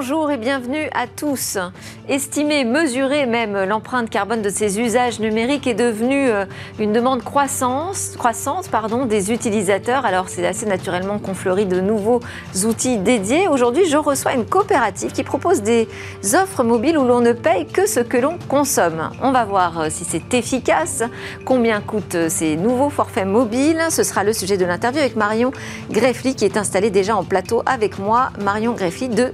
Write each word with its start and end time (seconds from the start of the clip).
Bonjour 0.00 0.30
et 0.30 0.36
bienvenue 0.36 0.88
à 0.94 1.08
tous. 1.08 1.58
Estimer, 2.08 2.62
mesurer 2.62 3.26
même 3.26 3.64
l'empreinte 3.64 4.08
carbone 4.08 4.42
de 4.42 4.48
ces 4.48 4.78
usages 4.78 5.18
numériques 5.18 5.66
est 5.66 5.74
devenu 5.74 6.30
euh, 6.30 6.44
une 6.78 6.92
demande 6.92 7.24
croissance, 7.24 8.14
croissante 8.16 8.70
pardon, 8.70 9.06
des 9.06 9.32
utilisateurs. 9.32 10.06
Alors 10.06 10.28
c'est 10.28 10.46
assez 10.46 10.66
naturellement 10.66 11.18
qu'on 11.18 11.34
fleurit 11.34 11.66
de 11.66 11.80
nouveaux 11.80 12.20
outils 12.64 12.98
dédiés. 12.98 13.48
Aujourd'hui, 13.48 13.86
je 13.86 13.96
reçois 13.96 14.34
une 14.34 14.46
coopérative 14.46 15.10
qui 15.10 15.24
propose 15.24 15.62
des 15.62 15.88
offres 16.32 16.62
mobiles 16.62 16.96
où 16.96 17.04
l'on 17.04 17.20
ne 17.20 17.32
paye 17.32 17.66
que 17.66 17.88
ce 17.88 17.98
que 17.98 18.18
l'on 18.18 18.38
consomme. 18.48 19.10
On 19.20 19.32
va 19.32 19.44
voir 19.44 19.80
euh, 19.80 19.86
si 19.90 20.04
c'est 20.04 20.32
efficace, 20.32 21.02
combien 21.44 21.80
coûtent 21.80 22.28
ces 22.28 22.54
nouveaux 22.54 22.90
forfaits 22.90 23.26
mobiles. 23.26 23.82
Ce 23.90 24.04
sera 24.04 24.22
le 24.22 24.32
sujet 24.32 24.56
de 24.56 24.64
l'interview 24.64 25.00
avec 25.00 25.16
Marion 25.16 25.50
Greffly 25.90 26.36
qui 26.36 26.44
est 26.44 26.56
installée 26.56 26.90
déjà 26.90 27.16
en 27.16 27.24
plateau 27.24 27.64
avec 27.66 27.98
moi. 27.98 28.30
Marion 28.40 28.74
Greffly 28.74 29.08
de 29.08 29.32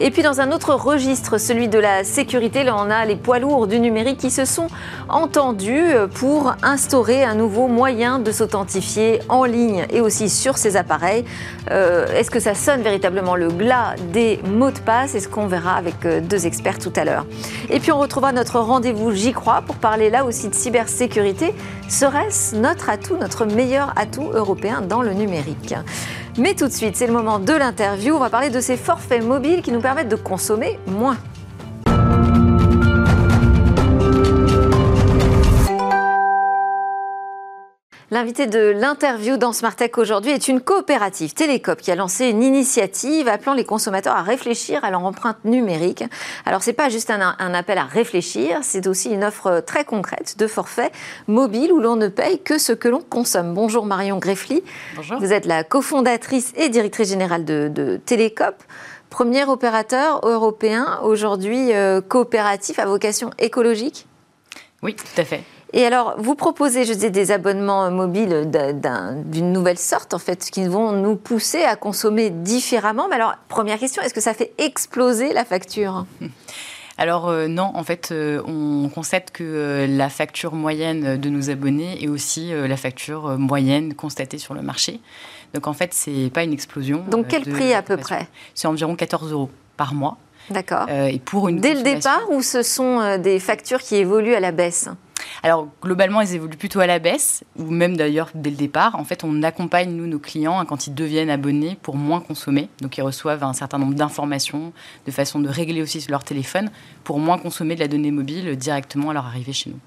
Et 0.00 0.12
puis 0.12 0.22
dans 0.22 0.40
un 0.40 0.52
autre 0.52 0.74
registre, 0.74 1.38
celui 1.38 1.66
de 1.66 1.78
la 1.78 2.04
sécurité, 2.04 2.62
là 2.62 2.76
on 2.76 2.88
a 2.88 3.04
les 3.04 3.16
poids 3.16 3.40
lourds 3.40 3.66
du 3.66 3.80
numérique 3.80 4.18
qui 4.18 4.30
se 4.30 4.44
sont 4.44 4.68
entendus 5.08 5.86
pour 6.14 6.54
instaurer 6.62 7.24
un 7.24 7.34
nouveau 7.34 7.66
moyen 7.66 8.20
de 8.20 8.30
s'authentifier 8.30 9.18
en 9.28 9.42
ligne 9.42 9.86
et 9.90 10.00
aussi 10.00 10.28
sur 10.28 10.56
ces 10.56 10.76
appareils. 10.76 11.24
Euh, 11.72 12.06
Est-ce 12.14 12.30
que 12.30 12.38
ça 12.38 12.54
sonne 12.54 12.82
véritablement 12.82 13.34
le 13.34 13.48
glas 13.48 13.96
des 14.12 14.38
mots 14.46 14.70
de 14.70 14.78
passe? 14.78 15.10
C'est 15.10 15.20
ce 15.20 15.28
qu'on 15.28 15.48
verra 15.48 15.74
avec 15.74 16.06
euh, 16.06 16.20
deux 16.20 16.46
experts 16.46 16.78
tout 16.78 16.92
à 16.94 17.04
l'heure. 17.04 17.26
Et 17.68 17.80
puis 17.80 17.90
on 17.90 17.98
retrouvera 17.98 18.30
notre 18.30 18.60
rendez-vous 18.60 19.10
J'y 19.10 19.32
crois 19.32 19.62
pour 19.62 19.76
parler 19.76 20.10
là 20.10 20.24
aussi 20.24 20.48
de 20.48 20.54
cybersécurité. 20.54 21.52
Serait-ce 21.88 22.54
notre 22.54 22.88
atout, 22.88 23.16
notre 23.16 23.46
meilleur 23.46 23.92
atout 23.96 24.30
européen 24.32 24.80
dans 24.80 25.02
le 25.02 25.12
numérique? 25.12 25.74
Mais 26.38 26.54
tout 26.54 26.66
de 26.68 26.72
suite, 26.72 26.96
c'est 26.96 27.06
le 27.06 27.12
moment 27.12 27.38
de 27.38 27.52
l'interview. 27.52 28.14
On 28.14 28.20
va 28.20 28.30
parler 28.30 28.50
de 28.50 28.60
ces 28.60 28.76
forfaits 28.76 29.24
mobiles 29.24 29.60
qui 29.62 29.72
nous 29.72 29.80
permettent 29.80 30.08
de 30.08 30.16
consommer 30.16 30.78
moins. 30.86 31.16
L'invité 38.10 38.46
de 38.46 38.70
l'interview 38.70 39.36
dans 39.36 39.52
Smart 39.52 39.76
Tech 39.76 39.90
aujourd'hui 39.98 40.30
est 40.30 40.48
une 40.48 40.62
coopérative 40.62 41.34
Télécop 41.34 41.82
qui 41.82 41.90
a 41.90 41.94
lancé 41.94 42.28
une 42.28 42.42
initiative 42.42 43.28
appelant 43.28 43.52
les 43.52 43.66
consommateurs 43.66 44.16
à 44.16 44.22
réfléchir 44.22 44.82
à 44.82 44.90
leur 44.90 45.04
empreinte 45.04 45.44
numérique. 45.44 46.02
Alors 46.46 46.62
c'est 46.62 46.72
pas 46.72 46.88
juste 46.88 47.10
un, 47.10 47.36
un, 47.38 47.52
appel 47.52 47.76
à 47.76 47.84
réfléchir, 47.84 48.60
c'est 48.62 48.86
aussi 48.86 49.10
une 49.10 49.24
offre 49.24 49.60
très 49.60 49.84
concrète 49.84 50.38
de 50.38 50.46
forfait 50.46 50.90
mobile 51.26 51.70
où 51.70 51.80
l'on 51.80 51.96
ne 51.96 52.08
paye 52.08 52.40
que 52.40 52.56
ce 52.56 52.72
que 52.72 52.88
l'on 52.88 53.02
consomme. 53.02 53.52
Bonjour 53.52 53.84
Marion 53.84 54.16
Greffly. 54.18 54.62
Bonjour. 54.96 55.18
Vous 55.18 55.34
êtes 55.34 55.44
la 55.44 55.62
cofondatrice 55.62 56.54
et 56.56 56.70
directrice 56.70 57.10
générale 57.10 57.44
de, 57.44 57.68
de 57.68 57.98
Télécop. 57.98 58.54
Premier 59.10 59.44
opérateur 59.44 60.26
européen 60.26 60.98
aujourd'hui 61.02 61.74
euh, 61.74 62.00
coopératif 62.00 62.78
à 62.78 62.86
vocation 62.86 63.32
écologique? 63.38 64.06
Oui, 64.82 64.94
tout 64.94 65.20
à 65.20 65.24
fait. 65.24 65.42
Et 65.72 65.84
alors, 65.84 66.14
vous 66.18 66.34
proposez, 66.34 66.84
je 66.84 66.92
disais, 66.94 67.10
des 67.10 67.30
abonnements 67.30 67.90
mobiles 67.90 68.50
d'une 69.26 69.52
nouvelle 69.52 69.78
sorte, 69.78 70.14
en 70.14 70.18
fait, 70.18 70.50
qui 70.50 70.66
vont 70.66 70.92
nous 70.92 71.16
pousser 71.16 71.62
à 71.62 71.76
consommer 71.76 72.30
différemment. 72.30 73.06
Mais 73.08 73.16
alors, 73.16 73.34
première 73.48 73.78
question, 73.78 74.02
est-ce 74.02 74.14
que 74.14 74.20
ça 74.20 74.32
fait 74.32 74.52
exploser 74.58 75.32
la 75.32 75.44
facture? 75.44 76.06
Alors 77.00 77.28
euh, 77.28 77.46
non, 77.46 77.70
en 77.74 77.84
fait, 77.84 78.10
euh, 78.10 78.42
on 78.44 78.88
constate 78.88 79.30
que 79.30 79.44
euh, 79.44 79.86
la 79.86 80.08
facture 80.10 80.52
moyenne 80.54 81.16
de 81.16 81.28
nos 81.30 81.48
abonnés 81.48 82.02
est 82.02 82.08
aussi 82.08 82.52
euh, 82.52 82.66
la 82.66 82.76
facture 82.76 83.38
moyenne 83.38 83.94
constatée 83.94 84.36
sur 84.36 84.52
le 84.52 84.62
marché. 84.62 85.00
Donc 85.54 85.68
en 85.68 85.72
fait, 85.72 85.94
c'est 85.94 86.28
pas 86.34 86.42
une 86.42 86.52
explosion. 86.52 87.04
Donc 87.08 87.28
quel 87.28 87.44
prix 87.44 87.72
à 87.72 87.82
peu 87.82 87.96
près? 87.96 88.26
C'est 88.54 88.66
environ 88.66 88.96
14 88.96 89.30
euros 89.30 89.48
par 89.76 89.94
mois. 89.94 90.18
D'accord. 90.50 90.88
et 90.88 91.18
pour 91.18 91.48
une 91.48 91.60
Dès 91.60 91.74
le 91.74 91.82
départ 91.82 92.30
ou 92.30 92.42
ce 92.42 92.62
sont 92.62 93.18
des 93.18 93.38
factures 93.38 93.80
qui 93.80 93.96
évoluent 93.96 94.34
à 94.34 94.40
la 94.40 94.52
baisse? 94.52 94.88
Alors 95.42 95.68
globalement, 95.82 96.20
elles 96.20 96.34
évoluent 96.34 96.56
plutôt 96.56 96.80
à 96.80 96.86
la 96.86 96.98
baisse, 96.98 97.44
ou 97.56 97.70
même 97.70 97.96
d'ailleurs 97.96 98.30
dès 98.34 98.50
le 98.50 98.56
départ. 98.56 98.94
En 98.96 99.04
fait, 99.04 99.24
on 99.24 99.42
accompagne 99.42 99.90
nous 99.90 100.06
nos 100.06 100.18
clients 100.18 100.58
hein, 100.58 100.64
quand 100.64 100.86
ils 100.86 100.94
deviennent 100.94 101.30
abonnés 101.30 101.76
pour 101.82 101.96
moins 101.96 102.20
consommer. 102.20 102.68
Donc 102.80 102.98
ils 102.98 103.02
reçoivent 103.02 103.44
un 103.44 103.52
certain 103.52 103.78
nombre 103.78 103.94
d'informations, 103.94 104.72
de 105.06 105.10
façon 105.10 105.40
de 105.40 105.48
régler 105.48 105.82
aussi 105.82 106.00
sur 106.00 106.10
leur 106.10 106.24
téléphone 106.24 106.70
pour 107.04 107.18
moins 107.18 107.38
consommer 107.38 107.74
de 107.74 107.80
la 107.80 107.88
donnée 107.88 108.10
mobile 108.10 108.56
directement 108.56 109.10
à 109.10 109.14
leur 109.14 109.26
arrivée 109.26 109.52
chez 109.52 109.70
nous. 109.70 109.78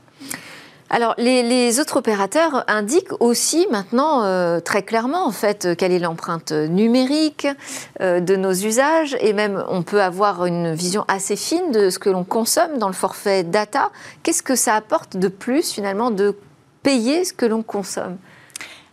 Alors, 0.94 1.16
les, 1.18 1.80
autres 1.80 1.96
opérateurs 1.96 2.66
indiquent 2.68 3.14
aussi 3.22 3.66
maintenant 3.72 4.26
euh, 4.26 4.60
très 4.60 4.84
clairement, 4.84 5.26
en 5.26 5.32
fait, 5.32 5.70
quelle 5.78 5.94
est 5.94 6.00
l'empreinte 6.00 6.52
numérique 6.52 7.48
euh, 8.02 8.20
de 8.20 8.36
nos 8.36 8.52
usages, 8.52 9.16
et 9.22 9.32
même 9.32 9.64
on 9.70 9.84
peut 9.84 10.02
avoir 10.02 10.46
une 10.46 10.74
vision 10.74 11.06
assez 11.08 11.38
fine 11.38 11.72
de 11.72 11.90
ce 11.90 11.98
que 11.98 12.10
l'on 12.10 12.26
consomme 12.26 12.78
dans 12.78 12.88
le 12.88 12.94
forfait 12.94 13.44
data. 13.44 13.90
Qu'est-ce 14.22 14.44
que 14.44 14.58
ça 14.58 14.76
apporte 14.76 15.16
de 15.16 15.30
plus, 15.30 15.72
finalement, 15.72 16.12
de 16.12 16.36
payer 16.84 17.24
ce 17.24 17.32
que 17.32 17.46
l'on 17.46 17.64
consomme? 17.64 18.18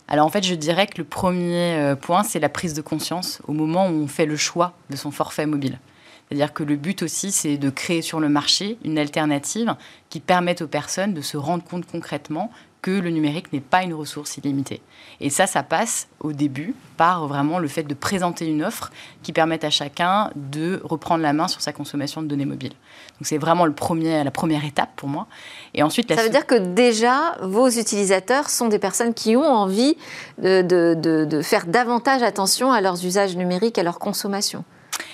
Alors 0.07 0.25
en 0.25 0.29
fait, 0.29 0.43
je 0.43 0.55
dirais 0.55 0.87
que 0.87 0.99
le 0.99 1.03
premier 1.03 1.75
euh, 1.75 1.95
point, 1.97 2.23
c'est 2.23 2.39
la 2.39 2.49
prise 2.49 2.73
de 2.73 2.81
conscience 2.81 3.41
au 3.45 3.51
moment 3.51 3.87
où 3.87 4.03
on 4.03 4.07
fait 4.07 4.25
le 4.25 4.37
choix 4.37 4.71
de 4.89 4.95
son 4.95 5.11
forfait 5.11 5.45
mobile. 5.45 5.79
C'est-à-dire 6.29 6.53
que 6.53 6.63
le 6.63 6.75
but 6.75 7.01
aussi, 7.01 7.31
c'est 7.31 7.57
de 7.57 7.71
créer 7.71 8.03
sur 8.03 8.19
le 8.19 8.29
marché 8.29 8.77
une 8.85 8.99
alternative 8.99 9.75
qui 10.09 10.19
permette 10.19 10.61
aux 10.61 10.67
personnes 10.67 11.15
de 11.15 11.21
se 11.21 11.37
rendre 11.37 11.63
compte 11.63 11.87
concrètement 11.87 12.51
que 12.81 12.91
le 12.91 13.09
numérique 13.09 13.51
n'est 13.51 13.59
pas 13.59 13.83
une 13.83 13.93
ressource 13.93 14.37
illimitée. 14.37 14.81
Et 15.19 15.29
ça, 15.29 15.47
ça 15.47 15.63
passe 15.63 16.07
au 16.19 16.31
début 16.31 16.73
par 16.97 17.27
vraiment 17.27 17.59
le 17.59 17.67
fait 17.67 17.83
de 17.83 17.93
présenter 17.93 18.45
une 18.45 18.63
offre 18.63 18.91
qui 19.21 19.33
permette 19.33 19.63
à 19.63 19.69
chacun 19.69 20.29
de 20.35 20.79
reprendre 20.83 21.21
la 21.21 21.33
main 21.33 21.47
sur 21.47 21.61
sa 21.61 21.73
consommation 21.73 22.21
de 22.21 22.27
données 22.27 22.45
mobiles. 22.45 22.71
Donc 23.19 23.23
c'est 23.23 23.37
vraiment 23.37 23.65
le 23.65 23.73
premier, 23.73 24.23
la 24.23 24.31
première 24.31 24.63
étape 24.63 24.91
pour 24.95 25.09
moi. 25.09 25.27
Et 25.73 25.83
ensuite, 25.83 26.13
ça 26.13 26.23
veut 26.23 26.29
dire 26.29 26.45
que 26.45 26.55
déjà, 26.55 27.35
vos 27.41 27.69
utilisateurs 27.69 28.49
sont 28.49 28.67
des 28.67 28.79
personnes 28.79 29.13
qui 29.13 29.35
ont 29.35 29.43
envie 29.43 29.97
de, 30.37 30.61
de, 30.61 30.93
de, 30.93 31.25
de 31.25 31.41
faire 31.41 31.65
davantage 31.65 32.23
attention 32.23 32.71
à 32.71 32.79
leurs 32.81 33.03
usages 33.03 33.35
numériques, 33.35 33.77
à 33.77 33.83
leur 33.83 33.99
consommation. 33.99 34.63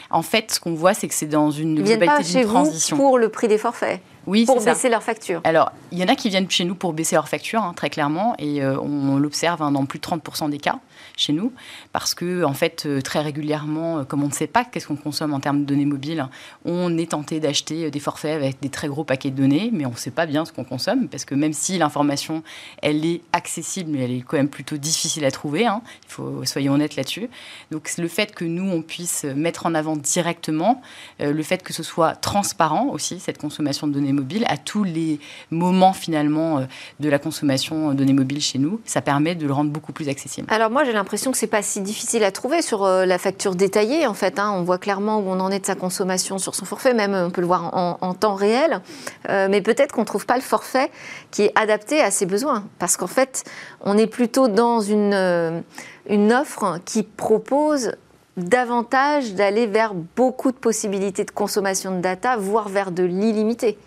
En 0.09 0.21
fait, 0.21 0.51
ce 0.51 0.59
qu'on 0.59 0.73
voit, 0.73 0.93
c'est 0.93 1.07
que 1.07 1.13
c'est 1.13 1.25
dans 1.25 1.51
une 1.51 1.81
globalité 1.81 2.39
d'une 2.39 2.47
transition. 2.47 2.95
vous 2.97 3.01
pour 3.03 3.17
le 3.17 3.29
prix 3.29 3.47
des 3.47 3.57
forfaits 3.57 3.99
Oui, 4.27 4.45
pour 4.45 4.63
baisser 4.63 4.89
leur 4.89 5.03
facture. 5.03 5.41
Alors, 5.43 5.71
il 5.91 5.99
y 5.99 6.03
en 6.03 6.07
a 6.07 6.15
qui 6.15 6.29
viennent 6.29 6.49
chez 6.49 6.63
nous 6.63 6.75
pour 6.75 6.93
baisser 6.93 7.15
leur 7.15 7.29
facture, 7.29 7.61
hein, 7.61 7.73
très 7.75 7.89
clairement, 7.89 8.35
et 8.39 8.63
euh, 8.63 8.79
on 8.79 9.17
l'observe 9.17 9.61
hein, 9.61 9.71
dans 9.71 9.85
plus 9.85 9.99
de 9.99 10.05
30% 10.05 10.49
des 10.49 10.57
cas 10.57 10.79
chez 11.15 11.33
nous, 11.33 11.53
parce 11.93 12.15
que, 12.15 12.43
en 12.43 12.53
fait, 12.53 12.85
euh, 12.85 13.01
très 13.01 13.21
régulièrement, 13.21 13.99
euh, 13.99 14.03
comme 14.03 14.23
on 14.23 14.27
ne 14.27 14.33
sait 14.33 14.47
pas 14.47 14.65
qu'est-ce 14.65 14.87
qu'on 14.87 14.95
consomme 14.95 15.33
en 15.33 15.39
termes 15.39 15.61
de 15.61 15.65
données 15.65 15.85
mobiles, 15.85 16.27
on 16.65 16.97
est 16.97 17.11
tenté 17.11 17.39
d'acheter 17.39 17.91
des 17.91 17.99
forfaits 17.99 18.35
avec 18.35 18.59
des 18.61 18.69
très 18.69 18.87
gros 18.87 19.03
paquets 19.03 19.29
de 19.29 19.37
données, 19.37 19.69
mais 19.71 19.85
on 19.85 19.91
ne 19.91 19.95
sait 19.95 20.11
pas 20.11 20.25
bien 20.25 20.43
ce 20.45 20.51
qu'on 20.51 20.63
consomme, 20.63 21.07
parce 21.07 21.25
que 21.25 21.35
même 21.35 21.53
si 21.53 21.77
l'information, 21.77 22.41
elle 22.81 23.05
est 23.05 23.21
accessible, 23.31 23.91
mais 23.91 24.05
elle 24.05 24.11
est 24.11 24.21
quand 24.21 24.37
même 24.37 24.49
plutôt 24.49 24.77
difficile 24.77 25.25
à 25.25 25.31
trouver, 25.31 25.65
hein, 25.65 25.81
il 26.07 26.11
faut, 26.11 26.45
soyons 26.45 26.73
honnêtes 26.73 26.95
là-dessus. 26.95 27.29
Donc, 27.71 27.91
le 27.97 28.07
fait 28.07 28.33
que 28.33 28.45
nous, 28.45 28.67
on 28.69 28.81
puisse 28.81 29.23
mettre 29.23 29.65
en 29.65 29.75
avant 29.75 29.95
directement, 29.95 30.81
le 31.19 31.43
fait 31.43 31.61
que 31.61 31.73
ce 31.73 31.83
soit 31.83 32.15
transparent 32.15 32.87
aussi, 32.87 33.19
cette 33.19 33.37
consommation 33.37 33.87
de 33.87 33.93
données 33.93 34.13
mobiles, 34.15 34.45
à 34.47 34.57
tous 34.57 34.83
les 34.83 35.19
moments 35.51 35.93
finalement 35.93 36.59
euh, 36.59 36.65
de 36.99 37.09
la 37.09 37.19
consommation 37.19 37.89
de 37.89 37.93
données 37.93 38.13
mobiles 38.13 38.41
chez 38.41 38.57
nous, 38.57 38.81
ça 38.85 39.01
permet 39.01 39.35
de 39.35 39.45
le 39.45 39.53
rendre 39.53 39.71
beaucoup 39.71 39.93
plus 39.93 40.09
accessible. 40.09 40.47
Alors 40.49 40.71
moi 40.71 40.83
j'ai 40.83 40.93
l'impression 40.93 41.31
que 41.31 41.37
c'est 41.37 41.47
pas 41.47 41.61
si 41.61 41.81
difficile 41.81 42.23
à 42.23 42.31
trouver 42.31 42.61
sur 42.61 42.83
euh, 42.83 43.05
la 43.05 43.17
facture 43.17 43.55
détaillée 43.55 44.07
en 44.07 44.13
fait. 44.13 44.39
Hein. 44.39 44.51
On 44.55 44.63
voit 44.63 44.77
clairement 44.77 45.19
où 45.19 45.27
on 45.27 45.39
en 45.39 45.51
est 45.51 45.59
de 45.59 45.65
sa 45.65 45.75
consommation 45.75 46.37
sur 46.37 46.55
son 46.55 46.65
forfait, 46.65 46.93
même 46.93 47.13
on 47.13 47.29
peut 47.29 47.41
le 47.41 47.47
voir 47.47 47.71
en, 47.75 48.13
temps 48.13 48.35
réel. 48.35 48.81
Euh, 49.29 49.47
mais 49.49 49.61
peut-être 49.61 49.91
qu'on 49.91 50.05
trouve 50.05 50.25
pas 50.25 50.35
le 50.35 50.41
forfait 50.41 50.89
qui 51.31 51.43
est 51.43 51.51
adapté 51.55 52.01
à 52.01 52.11
ses 52.11 52.25
besoins, 52.25 52.65
parce 52.79 52.97
qu'en 52.97 53.07
fait 53.07 53.43
on 53.81 53.97
est 53.97 54.07
plutôt 54.07 54.47
dans 54.47 54.79
une, 54.79 55.63
une 56.07 56.33
offre 56.33 56.79
qui 56.85 57.03
propose 57.03 57.91
davantage 58.37 59.33
d'aller 59.33 59.65
vers 59.65 59.93
beaucoup 59.93 60.51
de 60.51 60.57
possibilités 60.57 61.23
de 61.23 61.31
consommation 61.31 61.95
de 61.95 62.01
data, 62.01 62.35
voire 62.37 62.69
vers 62.69 62.91
de 62.91 63.03
l'illimité. 63.03 63.77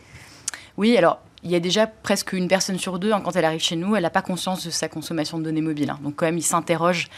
Oui, 0.78 0.96
alors 0.96 1.18
il 1.44 1.50
y 1.50 1.54
a 1.54 1.60
déjà 1.60 1.86
presque 1.86 2.32
une 2.32 2.48
personne 2.48 2.78
sur 2.78 2.98
deux, 2.98 3.12
hein, 3.12 3.20
quand 3.22 3.36
elle 3.36 3.44
arrive 3.44 3.60
chez 3.60 3.76
nous, 3.76 3.94
elle 3.94 4.02
n'a 4.02 4.10
pas 4.10 4.22
conscience 4.22 4.64
de 4.64 4.70
sa 4.70 4.88
consommation 4.88 5.38
de 5.38 5.44
données 5.44 5.60
mobiles. 5.60 5.90
Hein. 5.90 5.98
Donc 6.02 6.16
quand 6.16 6.26
même, 6.26 6.38
il 6.38 6.42
s'interroge. 6.42 7.08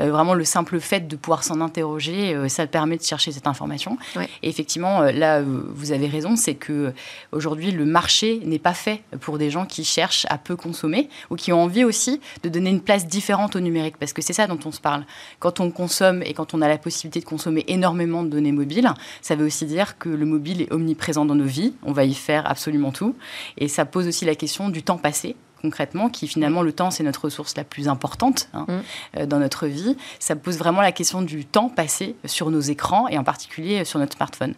Euh, 0.00 0.10
vraiment, 0.10 0.34
le 0.34 0.44
simple 0.44 0.80
fait 0.80 1.06
de 1.06 1.16
pouvoir 1.16 1.44
s'en 1.44 1.60
interroger, 1.60 2.34
euh, 2.34 2.48
ça 2.48 2.66
permet 2.66 2.96
de 2.96 3.02
chercher 3.02 3.32
cette 3.32 3.46
information. 3.46 3.98
Et 4.42 4.48
effectivement, 4.48 5.02
euh, 5.02 5.12
là, 5.12 5.42
vous 5.42 5.92
avez 5.92 6.08
raison, 6.08 6.36
c'est 6.36 6.54
que 6.54 6.92
aujourd'hui, 7.32 7.70
le 7.70 7.84
marché 7.84 8.40
n'est 8.44 8.58
pas 8.58 8.74
fait 8.74 9.02
pour 9.20 9.38
des 9.38 9.50
gens 9.50 9.64
qui 9.64 9.84
cherchent 9.84 10.26
à 10.28 10.38
peu 10.38 10.56
consommer 10.56 11.08
ou 11.30 11.36
qui 11.36 11.52
ont 11.52 11.62
envie 11.62 11.84
aussi 11.84 12.20
de 12.42 12.48
donner 12.48 12.70
une 12.70 12.80
place 12.80 13.06
différente 13.06 13.54
au 13.56 13.60
numérique, 13.60 13.96
parce 13.98 14.12
que 14.12 14.22
c'est 14.22 14.32
ça 14.32 14.46
dont 14.46 14.58
on 14.64 14.72
se 14.72 14.80
parle. 14.80 15.04
Quand 15.38 15.60
on 15.60 15.70
consomme 15.70 16.22
et 16.22 16.34
quand 16.34 16.54
on 16.54 16.62
a 16.62 16.68
la 16.68 16.78
possibilité 16.78 17.20
de 17.20 17.24
consommer 17.24 17.64
énormément 17.68 18.22
de 18.22 18.28
données 18.28 18.52
mobiles, 18.52 18.90
ça 19.22 19.36
veut 19.36 19.46
aussi 19.46 19.66
dire 19.66 19.98
que 19.98 20.08
le 20.08 20.26
mobile 20.26 20.62
est 20.62 20.72
omniprésent 20.72 21.24
dans 21.24 21.34
nos 21.34 21.44
vies. 21.44 21.74
On 21.84 21.92
va 21.92 22.04
y 22.04 22.14
faire 22.14 22.48
absolument 22.50 22.92
tout. 22.92 23.14
Et 23.56 23.67
ça 23.68 23.84
pose 23.84 24.06
aussi 24.06 24.24
la 24.24 24.34
question 24.34 24.68
du 24.68 24.82
temps 24.82 24.98
passé 24.98 25.36
concrètement, 25.60 26.08
qui 26.08 26.28
finalement 26.28 26.62
le 26.62 26.72
temps 26.72 26.90
c'est 26.90 27.02
notre 27.02 27.24
ressource 27.24 27.56
la 27.56 27.64
plus 27.64 27.88
importante 27.88 28.48
hein, 28.54 28.66
mm. 28.68 28.72
euh, 29.18 29.26
dans 29.26 29.38
notre 29.38 29.66
vie. 29.66 29.96
Ça 30.18 30.36
pose 30.36 30.58
vraiment 30.58 30.80
la 30.80 30.92
question 30.92 31.22
du 31.22 31.44
temps 31.44 31.68
passé 31.68 32.16
sur 32.24 32.50
nos 32.50 32.60
écrans 32.60 33.08
et 33.08 33.18
en 33.18 33.24
particulier 33.24 33.84
sur 33.84 33.98
notre 33.98 34.16
smartphone. 34.16 34.54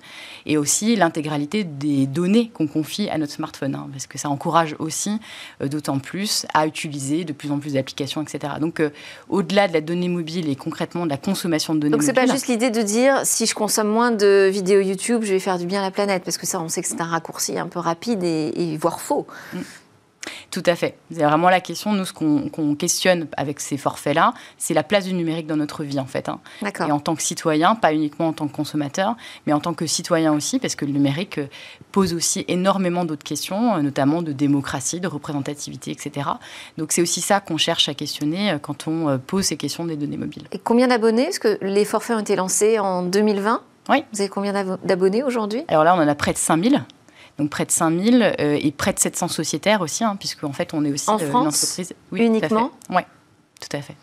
Et 0.46 0.56
aussi 0.56 0.96
l'intégralité 0.96 1.64
des 1.64 2.06
données 2.06 2.50
qu'on 2.50 2.66
confie 2.66 3.08
à 3.08 3.18
notre 3.18 3.32
smartphone, 3.32 3.74
hein, 3.74 3.88
parce 3.92 4.06
que 4.06 4.18
ça 4.18 4.28
encourage 4.28 4.76
aussi 4.78 5.18
euh, 5.62 5.68
d'autant 5.68 5.98
plus 5.98 6.46
à 6.54 6.66
utiliser 6.66 7.24
de 7.24 7.32
plus 7.32 7.50
en 7.50 7.58
plus 7.58 7.74
d'applications, 7.74 8.22
etc. 8.22 8.54
Donc 8.60 8.80
euh, 8.80 8.90
au-delà 9.28 9.68
de 9.68 9.72
la 9.72 9.80
donnée 9.80 10.08
mobile 10.08 10.48
et 10.48 10.56
concrètement 10.56 11.04
de 11.04 11.10
la 11.10 11.16
consommation 11.16 11.74
de 11.74 11.80
données 11.80 11.92
Donc 11.92 12.02
c'est 12.02 12.12
pas 12.12 12.26
juste 12.26 12.48
l'idée 12.48 12.70
de 12.70 12.82
dire 12.82 13.20
si 13.24 13.46
je 13.46 13.54
consomme 13.54 13.88
moins 13.88 14.10
de 14.10 14.48
vidéos 14.52 14.80
YouTube, 14.80 15.22
je 15.24 15.32
vais 15.32 15.40
faire 15.40 15.58
du 15.58 15.66
bien 15.66 15.80
à 15.80 15.82
la 15.82 15.90
planète, 15.90 16.24
parce 16.24 16.38
que 16.38 16.46
ça 16.46 16.60
on 16.60 16.68
sait 16.68 16.82
que 16.82 16.88
c'est 16.88 17.00
un 17.00 17.04
raccourci 17.04 17.58
un 17.58 17.68
peu 17.68 17.78
rapide 17.78 18.22
et, 18.24 18.76
voire 18.80 19.00
faux. 19.00 19.26
Mm. 19.52 19.58
Tout 20.50 20.62
à 20.66 20.74
fait. 20.74 20.96
C'est 21.12 21.22
vraiment 21.22 21.48
la 21.48 21.60
question. 21.60 21.92
Nous, 21.92 22.04
ce 22.04 22.12
qu'on 22.12 22.74
questionne 22.74 23.28
avec 23.36 23.60
ces 23.60 23.76
forfaits-là, 23.76 24.34
c'est 24.58 24.74
la 24.74 24.82
place 24.82 25.04
du 25.04 25.14
numérique 25.14 25.46
dans 25.46 25.56
notre 25.56 25.84
vie, 25.84 26.00
en 26.00 26.06
fait. 26.06 26.28
Hein. 26.28 26.40
Et 26.62 26.92
en 26.92 27.00
tant 27.00 27.14
que 27.14 27.22
citoyen, 27.22 27.74
pas 27.74 27.94
uniquement 27.94 28.28
en 28.28 28.32
tant 28.32 28.48
que 28.48 28.54
consommateur, 28.54 29.16
mais 29.46 29.52
en 29.52 29.60
tant 29.60 29.74
que 29.74 29.86
citoyen 29.86 30.32
aussi, 30.32 30.58
parce 30.58 30.74
que 30.74 30.84
le 30.84 30.92
numérique 30.92 31.38
euh, 31.38 31.46
pose 31.92 32.14
aussi 32.14 32.44
énormément 32.48 33.04
d'autres 33.04 33.24
questions, 33.24 33.76
euh, 33.76 33.80
notamment 33.80 34.22
de 34.22 34.32
démocratie, 34.32 35.00
de 35.00 35.08
représentativité, 35.08 35.90
etc. 35.90 36.28
Donc 36.76 36.92
c'est 36.92 37.02
aussi 37.02 37.20
ça 37.20 37.40
qu'on 37.40 37.56
cherche 37.56 37.88
à 37.88 37.94
questionner 37.94 38.52
euh, 38.52 38.58
quand 38.58 38.88
on 38.88 39.18
pose 39.18 39.44
ces 39.44 39.56
questions 39.56 39.84
des 39.84 39.96
données 39.96 40.16
mobiles. 40.16 40.44
Et 40.52 40.58
combien 40.58 40.88
d'abonnés? 40.88 41.28
Est-ce 41.28 41.40
que 41.40 41.58
les 41.62 41.84
forfaits 41.84 42.16
ont 42.16 42.20
été 42.20 42.36
lancés 42.36 42.78
en 42.78 43.02
2020 43.02 43.62
oui. 43.88 44.04
Vous 44.12 44.20
avez 44.20 44.28
combien 44.28 44.52
d'abonnés 44.84 45.24
aujourd'hui? 45.24 45.64
Alors 45.66 45.82
là, 45.82 45.94
on 45.96 45.98
en 45.98 46.06
a 46.06 46.14
près 46.14 46.32
de 46.32 46.38
5000 46.38 46.84
donc 47.38 47.50
près 47.50 47.64
de 47.64 47.70
5000 47.70 48.22
euh, 48.22 48.58
et 48.60 48.70
près 48.70 48.92
de 48.92 48.98
700 48.98 49.28
sociétaires 49.28 49.80
aussi, 49.80 50.04
hein, 50.04 50.16
puisqu'en 50.18 50.52
fait 50.52 50.74
on 50.74 50.84
est 50.84 50.92
aussi 50.92 51.08
en 51.08 51.14
euh, 51.14 51.28
France, 51.28 51.42
une 51.42 51.48
entreprise. 51.48 51.94
Oui, 52.12 52.20
uniquement 52.20 52.70
Oui, 52.90 53.02
tout 53.60 53.76
à 53.76 53.80
fait. 53.80 53.94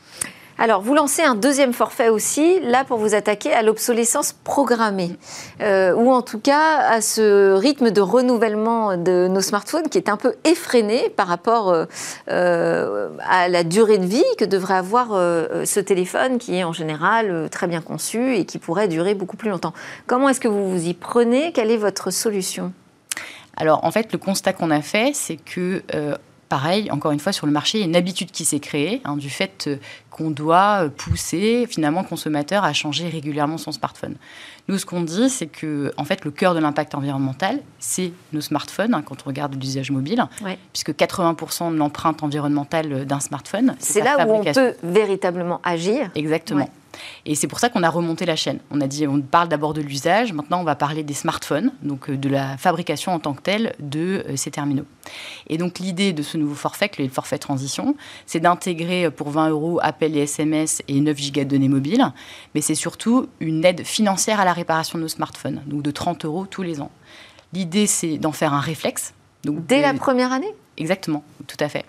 Alors, 0.59 0.81
vous 0.81 0.95
lancez 0.95 1.21
un 1.21 1.35
deuxième 1.35 1.71
forfait 1.71 2.09
aussi, 2.09 2.59
là 2.61 2.83
pour 2.83 2.97
vous 2.97 3.13
attaquer 3.13 3.53
à 3.53 3.61
l'obsolescence 3.61 4.33
programmée, 4.43 5.15
euh, 5.61 5.93
ou 5.93 6.11
en 6.11 6.23
tout 6.23 6.39
cas 6.39 6.79
à 6.79 6.99
ce 7.01 7.53
rythme 7.53 7.91
de 7.91 8.01
renouvellement 8.01 8.97
de 8.97 9.27
nos 9.27 9.41
smartphones 9.41 9.87
qui 9.87 9.99
est 9.99 10.09
un 10.09 10.17
peu 10.17 10.33
effréné 10.45 11.09
par 11.09 11.27
rapport 11.27 11.71
à 12.27 13.49
la 13.49 13.63
durée 13.63 13.99
de 13.99 14.07
vie 14.07 14.23
que 14.39 14.45
devrait 14.45 14.77
avoir 14.77 15.09
ce 15.09 15.79
téléphone 15.79 16.39
qui 16.39 16.55
est 16.55 16.63
en 16.63 16.73
général 16.73 17.49
très 17.51 17.67
bien 17.67 17.81
conçu 17.81 18.35
et 18.35 18.45
qui 18.45 18.57
pourrait 18.57 18.87
durer 18.87 19.13
beaucoup 19.13 19.37
plus 19.37 19.51
longtemps. 19.51 19.73
Comment 20.07 20.27
est-ce 20.27 20.39
que 20.39 20.47
vous 20.47 20.71
vous 20.71 20.87
y 20.87 20.95
prenez? 20.95 21.51
Quelle 21.51 21.69
est 21.69 21.77
votre 21.77 22.09
solution? 22.09 22.73
Alors 23.57 23.83
en 23.83 23.91
fait, 23.91 24.13
le 24.13 24.17
constat 24.17 24.53
qu'on 24.53 24.71
a 24.71 24.81
fait, 24.81 25.13
c'est 25.13 25.35
que 25.35 25.83
euh, 25.93 26.15
pareil, 26.47 26.89
encore 26.91 27.11
une 27.11 27.19
fois, 27.19 27.33
sur 27.33 27.45
le 27.47 27.51
marché, 27.51 27.79
il 27.79 27.81
y 27.81 27.83
a 27.83 27.87
une 27.87 27.95
habitude 27.95 28.31
qui 28.31 28.45
s'est 28.45 28.59
créée 28.59 29.01
hein, 29.03 29.17
du 29.17 29.29
fait 29.29 29.65
euh, 29.67 29.77
qu'on 30.11 30.29
doit 30.29 30.89
pousser 30.95 31.65
finalement 31.67 32.01
le 32.01 32.07
consommateur 32.07 32.63
à 32.63 32.71
changer 32.73 33.09
régulièrement 33.09 33.57
son 33.57 33.71
smartphone. 33.71 34.15
Nous, 34.67 34.77
ce 34.77 34.85
qu'on 34.85 35.01
dit, 35.01 35.29
c'est 35.29 35.47
que 35.47 35.91
en 35.97 36.03
fait, 36.05 36.23
le 36.23 36.31
cœur 36.31 36.53
de 36.53 36.59
l'impact 36.59 36.93
environnemental, 36.93 37.59
c'est 37.79 38.11
nos 38.31 38.41
smartphones 38.41 38.93
hein, 38.93 39.01
quand 39.03 39.17
on 39.25 39.29
regarde 39.29 39.55
l'usage 39.55 39.91
mobile, 39.91 40.23
puisque 40.71 40.91
80% 40.91 41.73
de 41.73 41.77
l'empreinte 41.77 42.21
environnementale 42.21 43.05
d'un 43.05 43.19
smartphone, 43.19 43.75
c'est 43.79 44.01
là 44.01 44.27
où 44.27 44.31
on 44.31 44.43
peut 44.43 44.75
véritablement 44.83 45.61
agir. 45.63 46.11
Exactement. 46.15 46.69
Et 47.25 47.35
c'est 47.35 47.47
pour 47.47 47.59
ça 47.59 47.69
qu'on 47.69 47.83
a 47.83 47.89
remonté 47.89 48.25
la 48.25 48.35
chaîne. 48.35 48.59
On 48.71 48.81
a 48.81 48.87
dit, 48.87 49.07
on 49.07 49.21
parle 49.21 49.47
d'abord 49.47 49.73
de 49.73 49.81
l'usage, 49.81 50.33
maintenant 50.33 50.61
on 50.61 50.63
va 50.63 50.75
parler 50.75 51.03
des 51.03 51.13
smartphones, 51.13 51.71
donc 51.81 52.09
euh, 52.09 52.17
de 52.17 52.29
la 52.29 52.57
fabrication 52.57 53.13
en 53.13 53.19
tant 53.19 53.33
que 53.33 53.41
telle 53.41 53.75
de 53.79 54.25
euh, 54.27 54.35
ces 54.35 54.51
terminaux. 54.51 54.85
Et 55.47 55.57
donc 55.57 55.79
l'idée 55.79 56.13
de 56.13 56.23
ce 56.23 56.37
nouveau 56.37 56.55
forfait, 56.55 56.89
le 56.97 57.09
forfait 57.09 57.37
transition, 57.37 57.95
c'est 58.25 58.39
d'intégrer 58.39 59.05
euh, 59.05 59.11
pour 59.11 59.29
20 59.29 59.49
euros 59.49 59.79
appels 59.81 60.15
et 60.15 60.21
SMS 60.21 60.81
et 60.87 60.99
9 60.99 61.17
gigas 61.17 61.43
de 61.43 61.49
données 61.49 61.69
mobiles, 61.69 62.11
mais 62.55 62.61
c'est 62.61 62.75
surtout 62.75 63.27
une 63.39 63.63
aide 63.65 63.83
financière 63.83 64.39
à 64.39 64.45
la 64.45 64.53
réparation 64.53 64.97
de 64.97 65.03
nos 65.03 65.09
smartphones, 65.09 65.61
donc 65.65 65.81
de 65.81 65.91
30 65.91 66.25
euros 66.25 66.45
tous 66.45 66.63
les 66.63 66.81
ans. 66.81 66.91
L'idée, 67.53 67.87
c'est 67.87 68.17
d'en 68.17 68.31
faire 68.31 68.53
un 68.53 68.59
réflexe. 68.59 69.13
Donc 69.43 69.65
Dès 69.65 69.81
la 69.81 69.93
première 69.93 70.33
année? 70.33 70.53
Exactement, 70.77 71.23
tout 71.47 71.57
à 71.59 71.69
fait. 71.69 71.85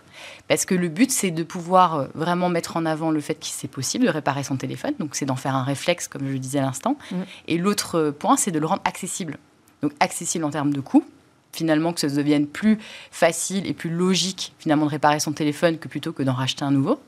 Parce 0.48 0.64
que 0.64 0.74
le 0.74 0.88
but, 0.88 1.10
c'est 1.10 1.30
de 1.30 1.42
pouvoir 1.42 1.94
euh, 1.94 2.06
vraiment 2.14 2.48
mettre 2.48 2.76
en 2.76 2.86
avant 2.86 3.10
le 3.10 3.20
fait 3.20 3.34
qu'il 3.34 3.52
c'est 3.52 3.68
possible 3.68 4.06
de 4.06 4.10
réparer 4.10 4.42
son 4.42 4.56
téléphone. 4.56 4.94
Donc, 4.98 5.10
c'est 5.14 5.26
d'en 5.26 5.36
faire 5.36 5.54
un 5.54 5.62
réflexe, 5.62 6.08
comme 6.08 6.26
je 6.26 6.32
le 6.32 6.38
disais 6.38 6.58
à 6.58 6.62
l'instant. 6.62 6.96
Mm. 7.10 7.16
Et 7.48 7.58
l'autre 7.58 7.98
euh, 7.98 8.12
point, 8.12 8.36
c'est 8.36 8.50
de 8.50 8.58
le 8.58 8.66
rendre 8.66 8.82
accessible. 8.84 9.38
Donc, 9.82 9.92
accessible 10.00 10.44
en 10.44 10.50
termes 10.50 10.72
de 10.72 10.80
coût. 10.80 11.04
Finalement, 11.52 11.92
que 11.92 12.00
ça 12.00 12.08
devienne 12.08 12.46
plus 12.46 12.78
facile 13.10 13.66
et 13.66 13.72
plus 13.72 13.90
logique, 13.90 14.52
finalement, 14.58 14.84
de 14.84 14.90
réparer 14.90 15.18
son 15.18 15.32
téléphone 15.32 15.78
que 15.78 15.88
plutôt 15.88 16.12
que 16.12 16.22
d'en 16.22 16.34
racheter 16.34 16.64
un 16.64 16.70
nouveau. 16.70 17.00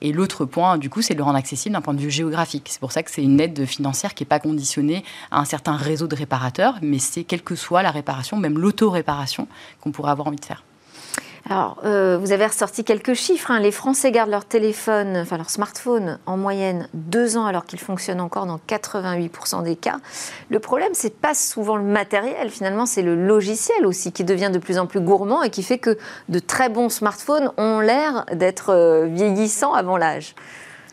Et 0.00 0.12
l'autre 0.12 0.44
point, 0.44 0.76
du 0.76 0.90
coup, 0.90 1.02
c'est 1.02 1.14
de 1.14 1.18
le 1.18 1.24
rendre 1.24 1.38
accessible 1.38 1.74
d'un 1.74 1.80
point 1.80 1.94
de 1.94 2.00
vue 2.00 2.10
géographique. 2.10 2.68
C'est 2.70 2.80
pour 2.80 2.92
ça 2.92 3.02
que 3.02 3.10
c'est 3.10 3.22
une 3.22 3.40
aide 3.40 3.64
financière 3.64 4.14
qui 4.14 4.22
n'est 4.22 4.28
pas 4.28 4.40
conditionnée 4.40 5.04
à 5.30 5.40
un 5.40 5.44
certain 5.44 5.76
réseau 5.76 6.06
de 6.06 6.16
réparateurs, 6.16 6.76
mais 6.82 6.98
c'est 6.98 7.24
quelle 7.24 7.42
que 7.42 7.54
soit 7.54 7.82
la 7.82 7.90
réparation, 7.90 8.36
même 8.36 8.58
l'auto-réparation 8.58 9.48
qu'on 9.80 9.92
pourrait 9.92 10.10
avoir 10.10 10.28
envie 10.28 10.36
de 10.36 10.44
faire. 10.44 10.62
Alors, 11.48 11.78
euh, 11.84 12.18
vous 12.18 12.32
avez 12.32 12.44
ressorti 12.44 12.82
quelques 12.82 13.14
chiffres. 13.14 13.52
Hein. 13.52 13.60
Les 13.60 13.70
Français 13.70 14.10
gardent 14.10 14.30
leur 14.30 14.44
téléphone, 14.44 15.16
enfin 15.16 15.36
leur 15.36 15.48
smartphone, 15.48 16.18
en 16.26 16.36
moyenne 16.36 16.88
deux 16.92 17.36
ans 17.36 17.46
alors 17.46 17.64
qu'ils 17.64 17.78
fonctionnent 17.78 18.20
encore 18.20 18.46
dans 18.46 18.58
88% 18.58 19.62
des 19.62 19.76
cas. 19.76 19.98
Le 20.50 20.58
problème, 20.58 20.90
c'est 20.92 21.16
pas 21.16 21.34
souvent 21.34 21.76
le 21.76 21.84
matériel, 21.84 22.50
finalement, 22.50 22.84
c'est 22.84 23.02
le 23.02 23.14
logiciel 23.14 23.86
aussi 23.86 24.10
qui 24.10 24.24
devient 24.24 24.50
de 24.52 24.58
plus 24.58 24.78
en 24.78 24.86
plus 24.86 25.00
gourmand 25.00 25.42
et 25.44 25.50
qui 25.50 25.62
fait 25.62 25.78
que 25.78 25.96
de 26.28 26.38
très 26.40 26.68
bons 26.68 26.88
smartphones 26.88 27.52
ont 27.58 27.78
l'air 27.78 28.26
d'être 28.32 28.70
euh, 28.70 29.06
vieillissants 29.06 29.72
avant 29.72 29.96
l'âge. 29.96 30.34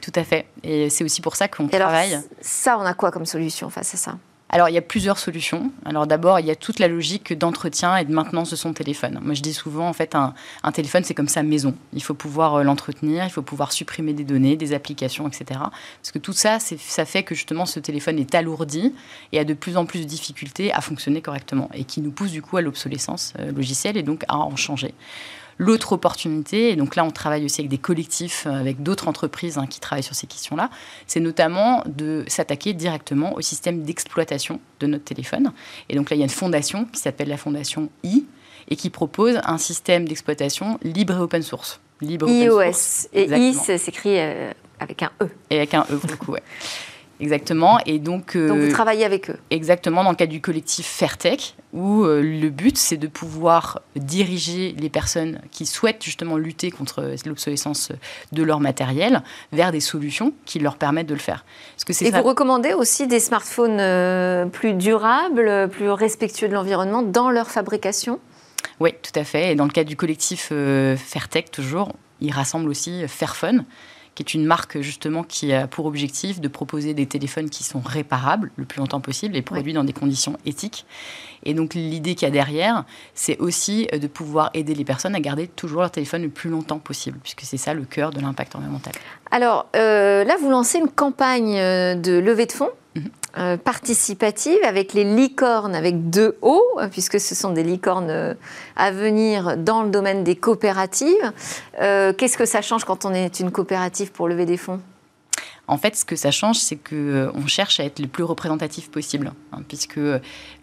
Tout 0.02 0.14
à 0.16 0.24
fait. 0.24 0.46
Et 0.64 0.90
c'est 0.92 1.04
aussi 1.04 1.22
pour 1.22 1.36
ça 1.36 1.48
qu'on 1.48 1.68
travaille. 1.68 2.20
ça, 2.42 2.78
on 2.78 2.86
a 2.86 2.94
quoi 2.94 3.10
comme 3.10 3.26
solution 3.26 3.70
face 3.70 3.96
à 3.96 3.98
ça? 3.98 4.18
Alors, 4.54 4.70
il 4.70 4.74
y 4.74 4.78
a 4.78 4.84
plusieurs 4.84 5.18
solutions. 5.18 5.72
Alors, 5.84 6.06
d'abord, 6.06 6.40
il 6.40 6.46
y 6.46 6.52
a 6.52 6.56
toute 6.56 6.78
la 6.78 6.88
logique 6.88 7.36
d'entretien 7.36 7.98
et 7.98 8.06
de 8.06 8.14
maintenance 8.14 8.52
de 8.52 8.56
son 8.56 8.72
téléphone. 8.72 9.20
Moi, 9.20 9.34
je 9.34 9.42
dis 9.42 9.52
souvent, 9.52 9.90
en 9.90 9.94
fait, 9.94 10.14
un, 10.14 10.36
téléphone, 10.72 11.04
c'est 11.04 11.16
comme 11.16 11.28
sa 11.28 11.42
maison. 11.42 11.74
Il 11.92 12.04
faut 12.04 12.14
pouvoir 12.14 12.54
euh, 12.54 12.64
l'entretenir, 12.64 13.24
il 13.24 13.32
faut 13.32 13.42
pouvoir 13.42 13.72
supprimer 13.72 14.14
des 14.14 14.24
données, 14.24 14.56
des 14.56 14.74
applications, 14.74 15.28
etc. 15.28 15.60
Parce 15.60 16.12
que 16.14 16.20
tout 16.20 16.34
ça, 16.34 16.60
ça 16.60 17.06
fait 17.06 17.24
que 17.24 17.34
justement, 17.34 17.66
ce 17.66 17.80
téléphone 17.80 18.20
est 18.20 18.36
alourdi 18.36 18.94
et 19.32 19.40
a 19.40 19.44
de 19.44 19.56
plus 19.56 19.76
en 19.76 19.88
plus 19.88 20.02
de 20.02 20.06
difficultés 20.06 20.72
à 20.72 20.82
fonctionner 20.82 21.24
correctement 21.24 21.72
et 21.74 21.84
qui 21.84 22.02
nous 22.02 22.12
pousse 22.12 22.30
du 22.30 22.44
coup 22.44 22.58
à 22.58 22.62
l'obsolescence 22.62 23.34
euh, 23.40 23.52
logicielle 23.52 23.98
et 23.98 24.04
donc 24.04 24.24
à 24.28 24.38
en 24.38 24.56
changer. 24.56 24.94
L'autre 25.58 25.94
opportunité, 25.94 26.72
et 26.72 26.76
donc 26.76 26.96
là 26.96 27.06
on 27.06 27.12
travaille 27.12 27.46
aussi 27.46 27.62
avec 27.62 27.70
des 27.70 27.78
collectifs, 27.78 28.46
euh, 28.48 28.52
avec 28.52 28.82
d'autres 28.82 29.08
entreprises 29.08 29.58
hein, 29.58 29.68
qui 29.68 29.80
travaillent 29.80 30.04
sur 30.04 30.16
ces 30.16 30.28
questions-là, 30.28 30.70
c'est 31.08 31.20
notamment 31.20 31.84
de 31.86 32.24
s'attaquer 32.28 32.74
directement 32.74 33.36
au 33.36 33.42
système 33.42 33.84
d'exploitation 33.84 34.60
de 34.80 34.88
notre 34.88 35.04
téléphone. 35.04 35.52
Et 35.90 35.96
donc 35.96 36.10
là 36.10 36.16
il 36.16 36.20
y 36.20 36.24
a 36.24 36.26
une 36.26 36.30
fondation 36.30 36.86
qui 36.86 37.00
s'appelle 37.00 37.30
la 37.30 37.38
fondation 37.38 37.90
I 38.04 38.26
et 38.70 38.76
qui 38.76 38.90
propose 38.90 39.40
un 39.44 39.58
système 39.58 40.08
d'exploitation 40.08 40.80
libre 40.84 41.16
et 41.16 41.20
open 41.20 41.42
source. 41.42 41.80
Libre 42.02 42.30
iOS. 42.30 43.08
et 43.14 43.26
I 43.26 43.54
s'écrit 43.54 44.20
euh, 44.20 44.52
avec 44.80 45.04
un 45.04 45.12
E. 45.22 45.30
Et 45.50 45.58
avec 45.58 45.74
un 45.74 45.86
E, 45.92 45.96
beaucoup, 46.08 46.32
ouais. 46.32 46.44
Exactement. 47.20 47.80
Et 47.86 48.00
donc, 48.00 48.36
donc 48.36 48.58
vous 48.58 48.66
euh, 48.66 48.72
travaillez 48.72 49.06
avec 49.06 49.30
eux 49.30 49.38
Exactement, 49.50 50.04
dans 50.04 50.10
le 50.10 50.16
cadre 50.16 50.32
du 50.32 50.42
collectif 50.42 50.86
Fairtech, 50.86 51.56
où 51.74 52.04
euh, 52.04 52.22
le 52.22 52.50
but, 52.50 52.78
c'est 52.78 52.98
de 52.98 53.08
pouvoir 53.08 53.82
diriger 53.96 54.76
les 54.78 54.90
personnes 54.90 55.42
qui 55.52 55.66
souhaitent 55.66 56.04
justement 56.04 56.38
lutter 56.38 56.72
contre 56.72 57.16
l'obsolescence 57.26 57.92
de 58.32 58.44
leur 58.44 58.60
matériel 58.60 59.24
vers 59.52 59.72
des 59.72 59.80
solutions 59.80 60.34
qui 60.46 60.60
leur 60.60 60.78
permettent 60.78 61.08
de 61.08 61.16
le 61.16 61.20
faire. 61.20 61.44
que 61.86 62.04
Et 62.04 62.12
vous 62.12 62.22
recommandez 62.22 62.74
aussi 62.74 63.08
des 63.08 63.20
smartphones 63.20 63.80
euh, 63.80 64.46
plus 64.46 64.74
durables, 64.74 65.68
plus 65.70 65.90
respectueux 65.90 66.48
de 66.48 66.54
l'environnement 66.54 67.02
dans 67.02 67.32
leur 67.32 67.50
fabrication? 67.50 68.20
Oui, 68.80 68.92
tout 69.02 69.20
à 69.20 69.24
fait. 69.24 69.52
Et 69.52 69.56
dans 69.56 69.66
le 69.66 69.72
cadre 69.72 69.90
du 69.90 69.96
collectif 69.96 70.54
Fairtech, 70.96 71.52
toujours, 71.52 71.92
ils 72.22 72.32
rassemblent 72.32 72.70
aussi 72.70 73.08
Fairphone 73.08 73.66
qui 74.16 74.24
est 74.24 74.34
une 74.34 74.46
marque 74.46 74.80
justement 74.82 75.24
qui 75.24 75.54
a 75.54 75.68
pour 75.68 75.86
objectif 75.86 76.40
de 76.40 76.48
proposer 76.48 76.94
des 76.94 77.06
téléphones 77.06 77.50
qui 77.50 77.64
sont 77.64 77.82
réparables 77.82 78.52
le 78.56 78.66
plus 78.66 78.80
longtemps 78.80 79.02
possible 79.02 79.36
et 79.36 79.42
produits 79.42 79.74
dans 79.74 79.84
des 79.84 79.94
conditions 79.94 80.38
éthiques. 80.46 80.86
Et 81.44 81.54
donc 81.54 81.74
l'idée 81.74 82.16
qu'il 82.16 82.28
y 82.28 82.32
a 82.32 82.34
derrière, 82.34 82.86
c'est 83.14 83.38
aussi 83.40 83.88
de 83.88 84.08
pouvoir 84.08 84.50
aider 84.54 84.76
les 84.76 84.86
personnes 84.86 85.16
à 85.16 85.20
garder 85.20 85.48
toujours 85.48 85.82
leur 85.82 85.92
téléphone 85.92 86.24
le 86.24 86.30
plus 86.30 86.50
longtemps 86.50 86.80
possible, 86.80 87.20
puisque 87.22 87.42
c'est 87.42 87.58
ça 87.58 87.74
le 87.74 87.84
cœur 87.84 88.12
de 88.12 88.20
l'impact 88.22 88.56
environnemental. 88.56 88.94
Alors 89.32 89.68
euh, 89.76 90.24
là, 90.24 90.36
vous 90.40 90.50
lancez 90.50 90.78
une 90.78 90.90
campagne 90.90 91.58
euh, 91.58 91.96
de 91.96 92.14
levée 92.14 92.46
de 92.46 92.52
fonds. 92.52 92.70
Euh, 93.36 93.58
participative 93.58 94.60
avec 94.64 94.94
les 94.94 95.04
licornes 95.04 95.74
avec 95.74 96.12
deux 96.12 96.38
O, 96.44 96.62
puisque 96.92 97.20
ce 97.20 97.34
sont 97.34 97.52
des 97.52 97.64
licornes 97.64 98.36
à 98.76 98.92
venir 98.92 99.58
dans 99.58 99.82
le 99.82 99.90
domaine 99.90 100.24
des 100.24 100.36
coopératives. 100.36 101.32
Qu'est-ce 101.80 102.38
que 102.38 102.46
ça 102.46 102.62
change 102.62 102.84
quand 102.86 103.06
on 103.06 103.14
est 103.14 103.40
une 103.40 103.52
coopérative 103.52 104.12
pour 104.12 104.28
lever 104.28 104.46
des 104.46 104.58
fonds? 104.58 104.80
En 105.68 105.78
fait, 105.78 105.96
ce 105.96 106.04
que 106.04 106.16
ça 106.16 106.32
change, 106.32 106.58
c'est 106.58 106.76
qu'on 106.76 106.96
euh, 106.96 107.48
cherche 107.48 107.80
à 107.80 107.86
être 107.86 108.00
le 108.00 108.08
plus 108.08 108.24
représentatif 108.24 108.92
possible, 108.92 109.32
hein, 109.54 109.62
puisque 109.68 110.00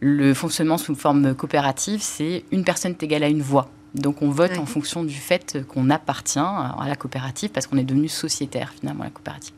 le 0.01 0.35
fonctionnement 0.35 0.77
sous 0.77 0.95
forme 0.95 1.35
coopérative, 1.35 2.01
c'est 2.03 2.45
une 2.51 2.65
personne 2.65 2.93
est 2.93 3.03
égale 3.03 3.23
à 3.23 3.29
une 3.29 3.43
voix. 3.43 3.71
Donc 3.95 4.23
on 4.23 4.31
vote 4.31 4.57
en 4.59 4.67
fonction 4.67 5.03
du 5.03 5.15
fait 5.15 5.67
qu'on 5.67 5.91
appartient 5.91 6.39
à 6.39 6.85
la 6.87 6.95
coopérative 6.95 7.51
parce 7.51 7.67
qu'on 7.67 7.77
est 7.77 7.85
devenu 7.85 8.09
sociétaire 8.09 8.73
finalement 8.79 9.03
la 9.03 9.11
coopérative. 9.11 9.53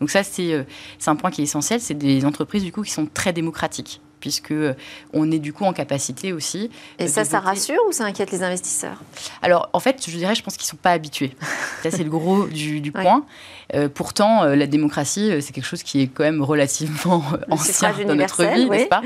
Donc 0.00 0.10
ça 0.10 0.20
euh, 0.40 0.64
c'est 0.98 1.10
un 1.10 1.16
point 1.16 1.30
qui 1.30 1.40
est 1.40 1.44
essentiel, 1.44 1.80
c'est 1.80 1.94
des 1.94 2.24
entreprises 2.24 2.64
du 2.64 2.72
coup 2.72 2.82
qui 2.82 2.90
sont 2.90 3.06
très 3.06 3.32
démocratiques 3.32 4.00
puisque 4.20 4.54
on 5.12 5.30
est 5.30 5.38
du 5.38 5.52
coup 5.52 5.64
en 5.64 5.72
capacité 5.72 6.32
aussi. 6.32 6.70
Et 6.98 7.08
ça, 7.08 7.24
ça 7.24 7.40
rassure 7.40 7.80
ou 7.88 7.92
ça 7.92 8.04
inquiète 8.04 8.30
les 8.30 8.42
investisseurs? 8.42 9.02
Alors, 9.42 9.68
en 9.72 9.80
fait, 9.80 10.04
je 10.08 10.16
dirais, 10.16 10.34
je 10.34 10.42
pense 10.42 10.56
qu'ils 10.56 10.66
ne 10.66 10.70
sont 10.70 10.76
pas 10.76 10.92
habitués. 10.92 11.36
ça, 11.82 11.90
c'est 11.90 12.04
le 12.04 12.10
gros 12.10 12.46
du, 12.46 12.92
point. 12.92 13.24
Euh, 13.74 13.88
pourtant, 13.88 14.44
euh, 14.44 14.56
la 14.56 14.66
démocratie, 14.66 15.30
euh, 15.30 15.40
c'est 15.40 15.52
quelque 15.52 15.66
chose 15.66 15.82
qui 15.82 16.02
est 16.02 16.06
quand 16.08 16.24
même 16.24 16.42
relativement 16.42 17.22
ancien 17.50 17.92
dans 18.06 18.14
notre 18.14 18.44
vie, 18.44 18.68
n'est-ce 18.68 18.88
pas? 18.88 19.02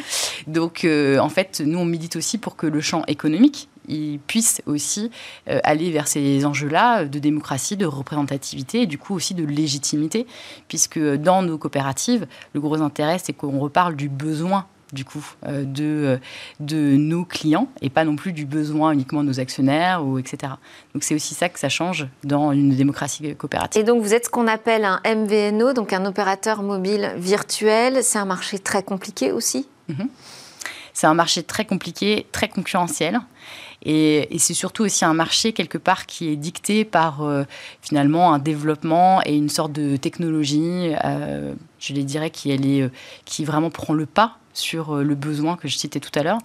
Donc, 0.47 0.87
en 0.87 1.29
fait, 1.29 1.63
nous, 1.65 1.79
on 1.79 1.85
milite 1.85 2.17
aussi 2.17 2.39
pour 2.39 2.57
que 2.57 2.67
le 2.67 2.81
champ 2.81 3.03
économique 3.07 3.69
il 3.89 4.19
puisse 4.21 4.63
aussi 4.67 5.11
aller 5.47 5.91
vers 5.91 6.09
ces 6.09 6.45
enjeux-là 6.45 7.05
de 7.05 7.19
démocratie, 7.19 7.77
de 7.77 7.87
représentativité 7.87 8.83
et 8.83 8.87
du 8.87 8.99
coup 8.99 9.15
aussi 9.15 9.35
de 9.35 9.45
légitimité, 9.45 10.27
puisque 10.69 10.99
dans 10.99 11.43
nos 11.43 11.59
coopératives, 11.59 12.27
le 12.55 12.61
gros 12.61 12.81
intérêt, 12.81 13.19
c'est 13.19 13.33
qu'on 13.33 13.59
reparle 13.59 13.97
du 13.97 14.09
besoin 14.09 14.67
du 14.93 15.05
coup, 15.05 15.25
euh, 15.47 15.65
de, 15.65 15.85
euh, 15.85 16.19
de 16.61 16.97
nos 16.97 17.25
clients 17.25 17.69
et 17.81 17.91
pas 17.91 18.05
non 18.05 18.17
plus 18.17 18.33
du 18.33 18.45
besoin 18.45 18.93
uniquement 18.93 19.23
de 19.23 19.29
nos 19.29 19.41
actionnaires, 19.41 20.05
ou 20.05 20.19
etc. 20.19 20.53
Donc 20.95 21.03
c'est 21.03 21.15
aussi 21.15 21.35
ça 21.35 21.49
que 21.49 21.59
ça 21.59 21.69
change 21.69 22.07
dans 22.25 22.53
une 22.53 22.75
démocratie 22.77 23.35
coopérative. 23.37 23.81
Et 23.81 23.85
donc 23.85 24.03
vous 24.03 24.15
êtes 24.15 24.27
ce 24.27 24.31
qu'on 24.31 24.47
appelle 24.47 24.85
un 24.85 25.01
MVNO, 25.05 25.73
donc 25.73 25.93
un 25.93 26.05
opérateur 26.05 26.63
mobile 26.63 27.15
virtuel. 27.17 28.03
C'est 28.03 28.19
un 28.19 28.27
marché 28.27 28.59
très 28.59 28.83
compliqué 28.83 29.33
aussi? 29.33 29.67
Mhm. 29.89 30.09
C'est 30.93 31.07
un 31.07 31.15
marché 31.15 31.43
très 31.43 31.65
compliqué, 31.65 32.27
très 32.33 32.49
concurrentiel. 32.49 33.21
Et, 33.85 34.29
c'est 34.39 34.55
surtout 34.55 34.85
aussi 34.85 35.05
un 35.05 35.15
marché 35.15 35.53
quelque 35.53 35.79
part 35.79 36.07
qui 36.07 36.29
est 36.29 36.37
dicté 36.37 36.85
par 36.85 37.23
euh, 37.23 37.45
finalement 37.81 38.33
un 38.33 38.39
développement 38.39 39.21
et 39.25 39.37
une 39.37 39.49
sorte 39.49 39.73
de 39.73 39.97
technologie, 39.97 40.93
je 41.79 41.93
les 41.93 42.05
dirais, 42.05 42.31
qui, 42.31 42.51
elle 42.51 42.67
est, 42.67 42.91
qui 43.25 43.45
vraiment 43.45 43.71
prend 43.71 43.95
le 43.95 44.07
pas 44.07 44.39
sur 44.53 44.97
euh, 44.97 45.03
le 45.03 45.15
besoin 45.15 45.57
que 45.57 45.69
je 45.69 45.77
citais 45.77 46.01
tout 46.01 46.17
à 46.19 46.23
l'heure. 46.23 46.39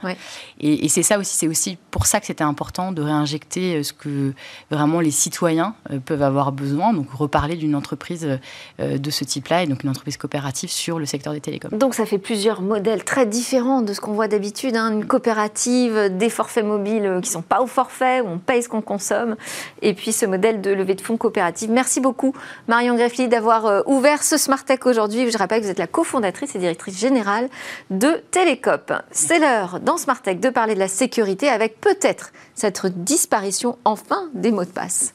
Et, 0.59 0.87
c'est 0.89 1.03
ça 1.03 1.19
aussi, 1.19 1.37
c'est 1.37 1.47
aussi 1.47 1.77
pour 1.91 2.05
ça 2.05 2.19
que 2.19 2.25
c'était 2.25 2.43
important 2.43 2.91
de 2.91 3.01
réinjecter 3.01 3.75
euh, 3.75 3.83
ce 3.83 3.93
que 3.93 4.33
vraiment 4.71 4.99
les 4.99 5.11
citoyens 5.11 5.75
euh, 5.91 5.99
peuvent 5.99 6.21
avoir 6.21 6.51
besoin, 6.51 6.93
donc 6.93 7.11
reparler 7.11 7.55
d'une 7.55 7.75
entreprise 7.75 8.39
de 8.79 9.09
ce 9.11 9.23
type-là, 9.23 9.63
et 9.63 9.67
donc 9.67 9.83
une 9.83 9.89
entreprise 9.89 10.17
coopérative 10.17 10.69
sur 10.69 10.99
le 10.99 11.05
secteur 11.05 11.33
des 11.33 11.41
télécoms. 11.41 11.69
Donc 11.71 11.93
ça 11.93 12.05
fait 12.05 12.17
plusieurs 12.17 12.61
modèles 12.61 13.03
très 13.03 13.25
différents 13.25 13.81
de 13.81 13.93
ce 13.93 14.01
qu'on 14.01 14.13
voit 14.13 14.27
d'habitude, 14.27 14.75
hein. 14.75 14.91
une 14.91 15.05
coopérative, 15.05 16.15
des 16.17 16.29
forfaits 16.29 16.65
mobiles 16.65 17.19
qui 17.21 17.29
ne 17.29 17.33
sont 17.33 17.41
pas 17.41 17.61
au 17.61 17.67
forfait, 17.67 18.21
où 18.21 18.27
on 18.27 18.39
paye 18.39 18.63
ce 18.63 18.69
qu'on 18.69 18.81
consomme, 18.81 19.35
et 19.81 19.93
puis 19.93 20.11
ce 20.11 20.25
modèle 20.25 20.61
de 20.61 20.71
levée 20.71 20.95
de 20.95 21.01
fonds 21.01 21.17
coopérative. 21.17 21.69
Merci 21.71 21.99
beaucoup 21.99 22.33
Marion 22.67 22.95
Greffly 22.95 23.27
d'avoir 23.27 23.87
ouvert 23.87 24.23
ce 24.23 24.37
Smart 24.37 24.63
Tech 24.63 24.79
aujourd'hui. 24.85 25.29
Je 25.29 25.37
rappelle 25.37 25.59
que 25.59 25.65
vous 25.65 25.71
êtes 25.71 25.79
la 25.79 25.87
cofondatrice 25.87 26.55
et 26.55 26.59
directrice 26.59 26.99
générale 26.99 27.49
de 27.89 27.96
Télécop. 28.31 28.93
C'est 29.11 29.39
l'heure 29.39 29.79
dans 29.79 29.97
Smart 29.97 30.21
Tech 30.21 30.39
de 30.39 30.49
parler 30.49 30.73
de 30.73 30.79
la 30.79 30.87
sécurité 30.87 31.49
avec 31.49 31.79
peut-être 31.79 32.31
cette 32.55 32.85
disparition 33.03 33.77
enfin 33.85 34.29
des 34.33 34.51
mots 34.51 34.65
de 34.65 34.69
passe. 34.69 35.13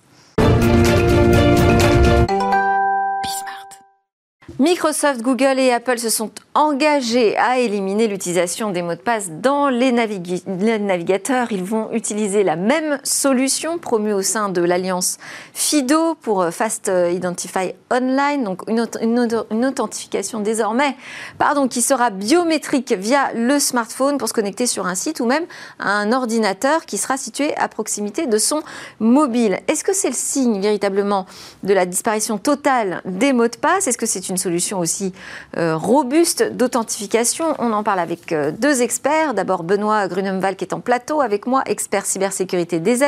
Microsoft, 4.63 5.23
Google 5.23 5.59
et 5.59 5.73
Apple 5.73 5.99
se 5.99 6.09
sont 6.09 6.31
engagés 6.55 7.37
à 7.37 7.59
éliminer 7.59 8.07
l'utilisation 8.07 8.71
des 8.71 8.81
mots 8.81 8.95
de 8.95 9.01
passe 9.01 9.29
dans 9.29 9.69
les, 9.69 9.91
navigateurs. 9.91 11.51
Ils 11.51 11.65
vont 11.65 11.91
utiliser 11.91 12.45
la 12.45 12.55
même 12.55 13.01
solution 13.03 13.79
promue 13.79 14.13
au 14.13 14.23
sein 14.23 14.51
de 14.51 14.63
l'alliance 14.63 15.19
FIDO 15.53 16.15
pour 16.15 16.47
Fast 16.53 16.93
Identify 17.11 17.73
Online, 17.91 18.45
donc 18.45 18.63
une, 18.69 19.65
authentification 19.65 20.39
désormais 20.39 20.95
pardon, 21.39 21.67
qui 21.67 21.83
sera 21.83 22.11
biométrique 22.11 22.93
via 22.93 23.33
le 23.35 23.59
smartphone 23.59 24.17
pour 24.17 24.29
se 24.29 24.33
connecter 24.33 24.69
sur 24.69 24.87
un 24.87 24.95
site 24.95 25.19
ou 25.19 25.27
même 25.27 25.47
un 25.81 26.13
ordinateur 26.13 26.87
qui 26.87 26.99
sera 26.99 27.17
situé 27.17 27.53
à 27.57 27.67
proximité 27.67 28.29
de 28.29 28.39
son 28.39 28.63
mobile. 29.01 29.59
Est-ce 29.67 29.83
que 29.83 29.93
c'est 29.93 30.11
le 30.11 30.15
signe 30.15 30.61
véritablement 30.61 31.27
de 31.65 31.75
la 31.75 31.85
disparition 31.85 32.39
totale 32.39 33.03
des 33.05 33.33
mots 33.33 33.49
de 33.49 33.57
passe? 33.57 33.89
Est-ce 33.89 33.99
que 33.99 34.07
c'est 34.07 34.29
une 34.29 34.37
solution 34.37 34.52
aussi 34.79 35.13
euh, 35.57 35.77
robuste 35.77 36.53
d'authentification. 36.53 37.55
On 37.59 37.73
en 37.73 37.83
parle 37.83 38.01
avec 38.01 38.33
euh, 38.33 38.51
deux 38.51 38.83
experts. 38.83 39.35
D'abord 39.35 39.63
Benoît 39.63 40.09
Grunemval 40.09 40.57
qui 40.57 40.65
est 40.65 40.75
en 40.75 40.81
plateau 40.81 41.21
avec 41.21 41.47
moi, 41.47 41.63
expert 41.67 42.07
cybersécurité 42.07 42.81
d'EZ. 42.81 43.05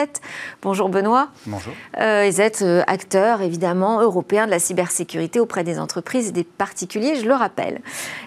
Bonjour 0.62 0.88
Benoît. 0.88 1.28
Bonjour. 1.46 1.72
EZ, 1.98 2.62
euh, 2.62 2.82
acteur 2.86 3.42
évidemment 3.42 4.00
européen 4.00 4.46
de 4.46 4.50
la 4.50 4.58
cybersécurité 4.58 5.40
auprès 5.40 5.64
des 5.64 5.78
entreprises 5.78 6.28
et 6.28 6.32
des 6.32 6.44
particuliers, 6.44 7.16
je 7.16 7.26
le 7.26 7.34
rappelle. 7.34 7.80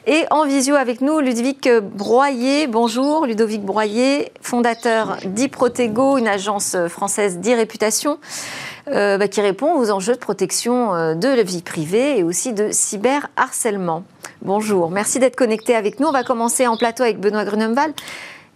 Et 0.06 0.26
en 0.32 0.46
visio 0.46 0.76
avec 0.76 1.02
nous, 1.02 1.20
Ludovic 1.20 1.70
Broyer. 1.70 2.68
Bonjour 2.68 3.26
Ludovic 3.26 3.64
Broyer, 3.64 4.32
fondateur 4.42 5.18
d'Iprotego, 5.26 6.18
une 6.18 6.28
agence 6.28 6.76
française 6.88 7.40
d'e-réputation. 7.40 8.20
Euh, 8.90 9.18
bah, 9.18 9.28
qui 9.28 9.42
répond 9.42 9.78
aux 9.78 9.92
enjeux 9.92 10.14
de 10.14 10.20
protection 10.20 10.96
euh, 10.96 11.14
de 11.14 11.28
la 11.28 11.44
vie 11.44 11.62
privée 11.62 12.20
et 12.20 12.24
aussi 12.24 12.54
de 12.54 12.70
cyberharcèlement. 12.72 14.04
Bonjour, 14.42 14.90
merci 14.90 15.20
d'être 15.20 15.36
connecté 15.36 15.76
avec 15.76 16.00
nous. 16.00 16.08
On 16.08 16.14
va 16.14 16.24
commencer 16.24 16.68
en 16.68 16.78
plateau 16.78 17.04
avec 17.04 17.20
Benoît 17.20 17.44
Grunemval. 17.44 17.92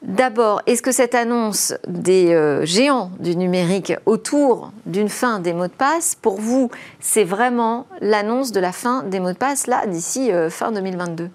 D'abord, 0.04 0.62
est-ce 0.68 0.82
que 0.82 0.94
cette 0.94 1.16
annonce 1.16 1.74
des 1.86 2.34
euh, 2.34 2.66
géants 2.66 3.12
du 3.20 3.36
numérique 3.36 3.94
autour 4.06 4.72
d'une 4.86 5.10
fin 5.10 5.40
des 5.40 5.52
mots 5.52 5.68
de 5.68 5.74
passe, 5.74 6.16
pour 6.16 6.40
vous, 6.40 6.72
c'est 7.02 7.26
vraiment 7.26 7.86
l'annonce 8.00 8.54
de 8.54 8.62
la 8.62 8.72
fin 8.72 9.04
des 9.04 9.20
mots 9.20 9.34
de 9.34 9.38
passe, 9.38 9.68
là, 9.68 9.86
d'ici 9.86 10.32
fin 10.50 10.72
2022 10.72 11.30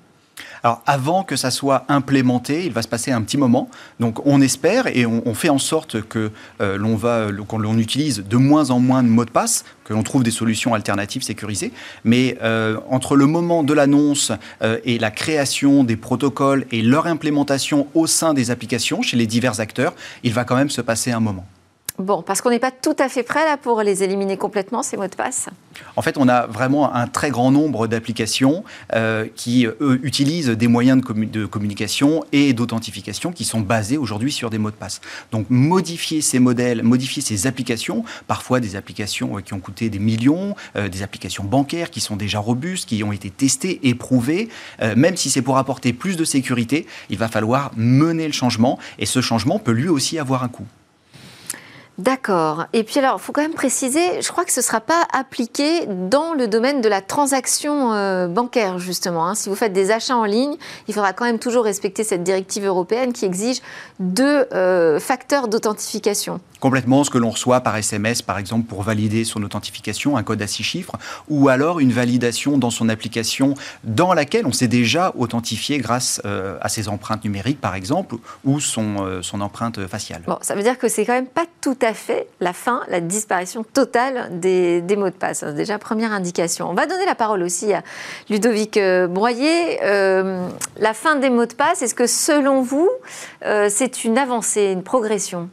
alors 0.62 0.82
avant 0.86 1.22
que 1.22 1.36
ça 1.36 1.50
soit 1.50 1.84
implémenté, 1.88 2.66
il 2.66 2.72
va 2.72 2.82
se 2.82 2.88
passer 2.88 3.12
un 3.12 3.22
petit 3.22 3.38
moment. 3.38 3.70
Donc 4.00 4.24
on 4.26 4.40
espère 4.40 4.86
et 4.86 5.06
on, 5.06 5.34
fait 5.34 5.48
en 5.48 5.58
sorte 5.58 6.02
que 6.02 6.30
euh, 6.60 6.76
l'on 6.76 6.96
va, 6.96 7.28
l'on 7.30 7.78
utilise 7.78 8.24
de 8.28 8.36
moins 8.36 8.70
en 8.70 8.80
moins 8.80 9.02
de 9.02 9.08
mots 9.08 9.24
de 9.24 9.30
passe, 9.30 9.64
que 9.84 9.92
l'on 9.92 10.02
trouve 10.02 10.22
des 10.22 10.30
solutions 10.30 10.74
alternatives 10.74 11.22
sécurisées. 11.22 11.72
Mais 12.04 12.36
euh, 12.42 12.78
entre 12.90 13.16
le 13.16 13.26
moment 13.26 13.62
de 13.62 13.72
l'annonce 13.72 14.32
euh, 14.62 14.78
et 14.84 14.98
la 14.98 15.10
création 15.10 15.84
des 15.84 15.96
protocoles 15.96 16.66
et 16.72 16.82
leur 16.82 17.06
implémentation 17.06 17.86
au 17.94 18.06
sein 18.06 18.34
des 18.34 18.50
applications 18.50 19.02
chez 19.02 19.16
les 19.16 19.26
divers 19.26 19.60
acteurs, 19.60 19.94
il 20.22 20.32
va 20.32 20.44
quand 20.44 20.56
même 20.56 20.70
se 20.70 20.80
passer 20.80 21.12
un 21.12 21.20
moment. 21.20 21.46
Bon, 21.98 22.20
parce 22.20 22.42
qu'on 22.42 22.50
n'est 22.50 22.58
pas 22.58 22.70
tout 22.70 22.96
à 22.98 23.08
fait 23.08 23.22
prêt 23.22 23.44
là 23.46 23.56
pour 23.56 23.80
les 23.80 24.02
éliminer 24.02 24.36
complètement, 24.36 24.82
ces 24.82 24.98
mots 24.98 25.06
de 25.06 25.14
passe 25.14 25.48
En 25.96 26.02
fait, 26.02 26.18
on 26.18 26.28
a 26.28 26.46
vraiment 26.46 26.94
un 26.94 27.06
très 27.06 27.30
grand 27.30 27.50
nombre 27.50 27.86
d'applications 27.86 28.64
euh, 28.92 29.26
qui, 29.34 29.66
utilisent 30.02 30.50
des 30.50 30.68
moyens 30.68 31.02
de, 31.02 31.46
communication 31.46 32.22
et 32.32 32.52
d'authentification 32.52 33.32
qui 33.32 33.44
sont 33.44 33.60
basés 33.60 33.96
aujourd'hui 33.96 34.30
sur 34.30 34.50
des 34.50 34.58
mots 34.58 34.70
de 34.70 34.76
passe. 34.76 35.00
Donc, 35.32 35.46
modifier 35.48 36.20
ces 36.20 36.38
modèles, 36.38 36.82
modifier 36.82 37.22
ces 37.22 37.46
applications, 37.46 38.04
parfois 38.26 38.60
des 38.60 38.76
applications 38.76 39.38
euh, 39.38 39.40
qui 39.40 39.54
ont 39.54 39.60
coûté 39.60 39.88
des 39.88 39.98
millions, 39.98 40.54
euh, 40.76 40.88
des 40.88 41.02
applications 41.02 41.44
bancaires 41.44 41.90
qui 41.90 42.00
sont 42.00 42.16
déjà 42.16 42.40
robustes, 42.40 42.86
qui 42.86 43.02
ont 43.04 43.12
été 43.12 43.30
testées, 43.30 43.80
éprouvées, 43.88 44.48
même 44.96 45.16
si 45.16 45.30
c'est 45.30 45.42
pour 45.42 45.58
apporter 45.58 45.92
plus 45.92 46.16
de 46.16 46.24
sécurité, 46.24 46.86
il 47.10 47.18
va 47.18 47.28
falloir 47.28 47.70
mener 47.76 48.26
le 48.26 48.32
changement 48.32 48.78
et 48.98 49.06
ce 49.06 49.20
changement 49.20 49.58
peut 49.58 49.72
lui 49.72 49.88
aussi 49.88 50.18
avoir 50.18 50.42
un 50.42 50.48
coût. 50.48 50.66
D'accord. 51.98 52.66
Et 52.74 52.84
puis 52.84 52.98
alors, 52.98 53.18
il 53.18 53.24
faut 53.24 53.32
quand 53.32 53.40
même 53.40 53.54
préciser, 53.54 54.20
je 54.20 54.28
crois 54.28 54.44
que 54.44 54.52
ce 54.52 54.60
ne 54.60 54.64
sera 54.64 54.80
pas 54.80 55.06
appliqué 55.14 55.86
dans 55.86 56.34
le 56.34 56.46
domaine 56.46 56.82
de 56.82 56.88
la 56.90 57.00
transaction 57.00 57.94
euh, 57.94 58.28
bancaire, 58.28 58.78
justement. 58.78 59.26
Hein. 59.26 59.34
Si 59.34 59.48
vous 59.48 59.54
faites 59.54 59.72
des 59.72 59.90
achats 59.90 60.16
en 60.16 60.24
ligne, 60.24 60.56
il 60.88 60.94
faudra 60.94 61.14
quand 61.14 61.24
même 61.24 61.38
toujours 61.38 61.64
respecter 61.64 62.04
cette 62.04 62.22
directive 62.22 62.66
européenne 62.66 63.14
qui 63.14 63.24
exige 63.24 63.62
deux 63.98 64.46
euh, 64.52 65.00
facteurs 65.00 65.48
d'authentification. 65.48 66.40
Complètement, 66.60 67.04
ce 67.04 67.10
que 67.10 67.18
l'on 67.18 67.30
reçoit 67.30 67.60
par 67.60 67.76
SMS, 67.76 68.20
par 68.22 68.38
exemple, 68.38 68.66
pour 68.66 68.82
valider 68.82 69.24
son 69.24 69.42
authentification, 69.42 70.16
un 70.16 70.22
code 70.22 70.40
à 70.42 70.46
six 70.46 70.62
chiffres, 70.62 70.96
ou 71.28 71.48
alors 71.48 71.80
une 71.80 71.92
validation 71.92 72.58
dans 72.58 72.70
son 72.70 72.88
application 72.88 73.54
dans 73.84 74.12
laquelle 74.12 74.46
on 74.46 74.52
s'est 74.52 74.68
déjà 74.68 75.12
authentifié 75.16 75.78
grâce 75.78 76.20
euh, 76.26 76.58
à 76.60 76.68
ses 76.68 76.88
empreintes 76.88 77.24
numériques, 77.24 77.60
par 77.60 77.74
exemple, 77.74 78.16
ou 78.44 78.60
son, 78.60 79.20
son 79.22 79.40
empreinte 79.40 79.86
faciale. 79.86 80.22
Bon, 80.26 80.38
ça 80.42 80.54
veut 80.54 80.62
dire 80.62 80.78
que 80.78 80.88
c'est 80.88 81.06
quand 81.06 81.12
même 81.12 81.26
pas 81.26 81.46
tout 81.60 81.76
à 81.82 81.85
fait 81.94 82.28
la 82.40 82.52
fin, 82.52 82.82
la 82.88 83.00
disparition 83.00 83.64
totale 83.64 84.38
des, 84.40 84.82
mots 84.96 85.10
de 85.10 85.14
passe. 85.14 85.44
Déjà, 85.44 85.78
première 85.78 86.12
indication. 86.12 86.68
On 86.70 86.74
va 86.74 86.86
donner 86.86 87.04
la 87.04 87.14
parole 87.14 87.42
aussi 87.42 87.72
à 87.72 87.82
Ludovic 88.30 88.76
euh, 88.76 89.06
Broyer. 89.06 89.78
Euh, 89.82 90.48
la 90.78 90.94
fin 90.94 91.16
des 91.16 91.30
mots 91.30 91.46
de 91.46 91.54
passe, 91.54 91.82
est-ce 91.82 91.94
que 91.94 92.06
selon 92.06 92.62
vous, 92.62 92.88
euh, 93.44 93.68
c'est 93.70 94.04
une 94.04 94.18
avancée, 94.18 94.72
une 94.72 94.82
progression? 94.82 95.48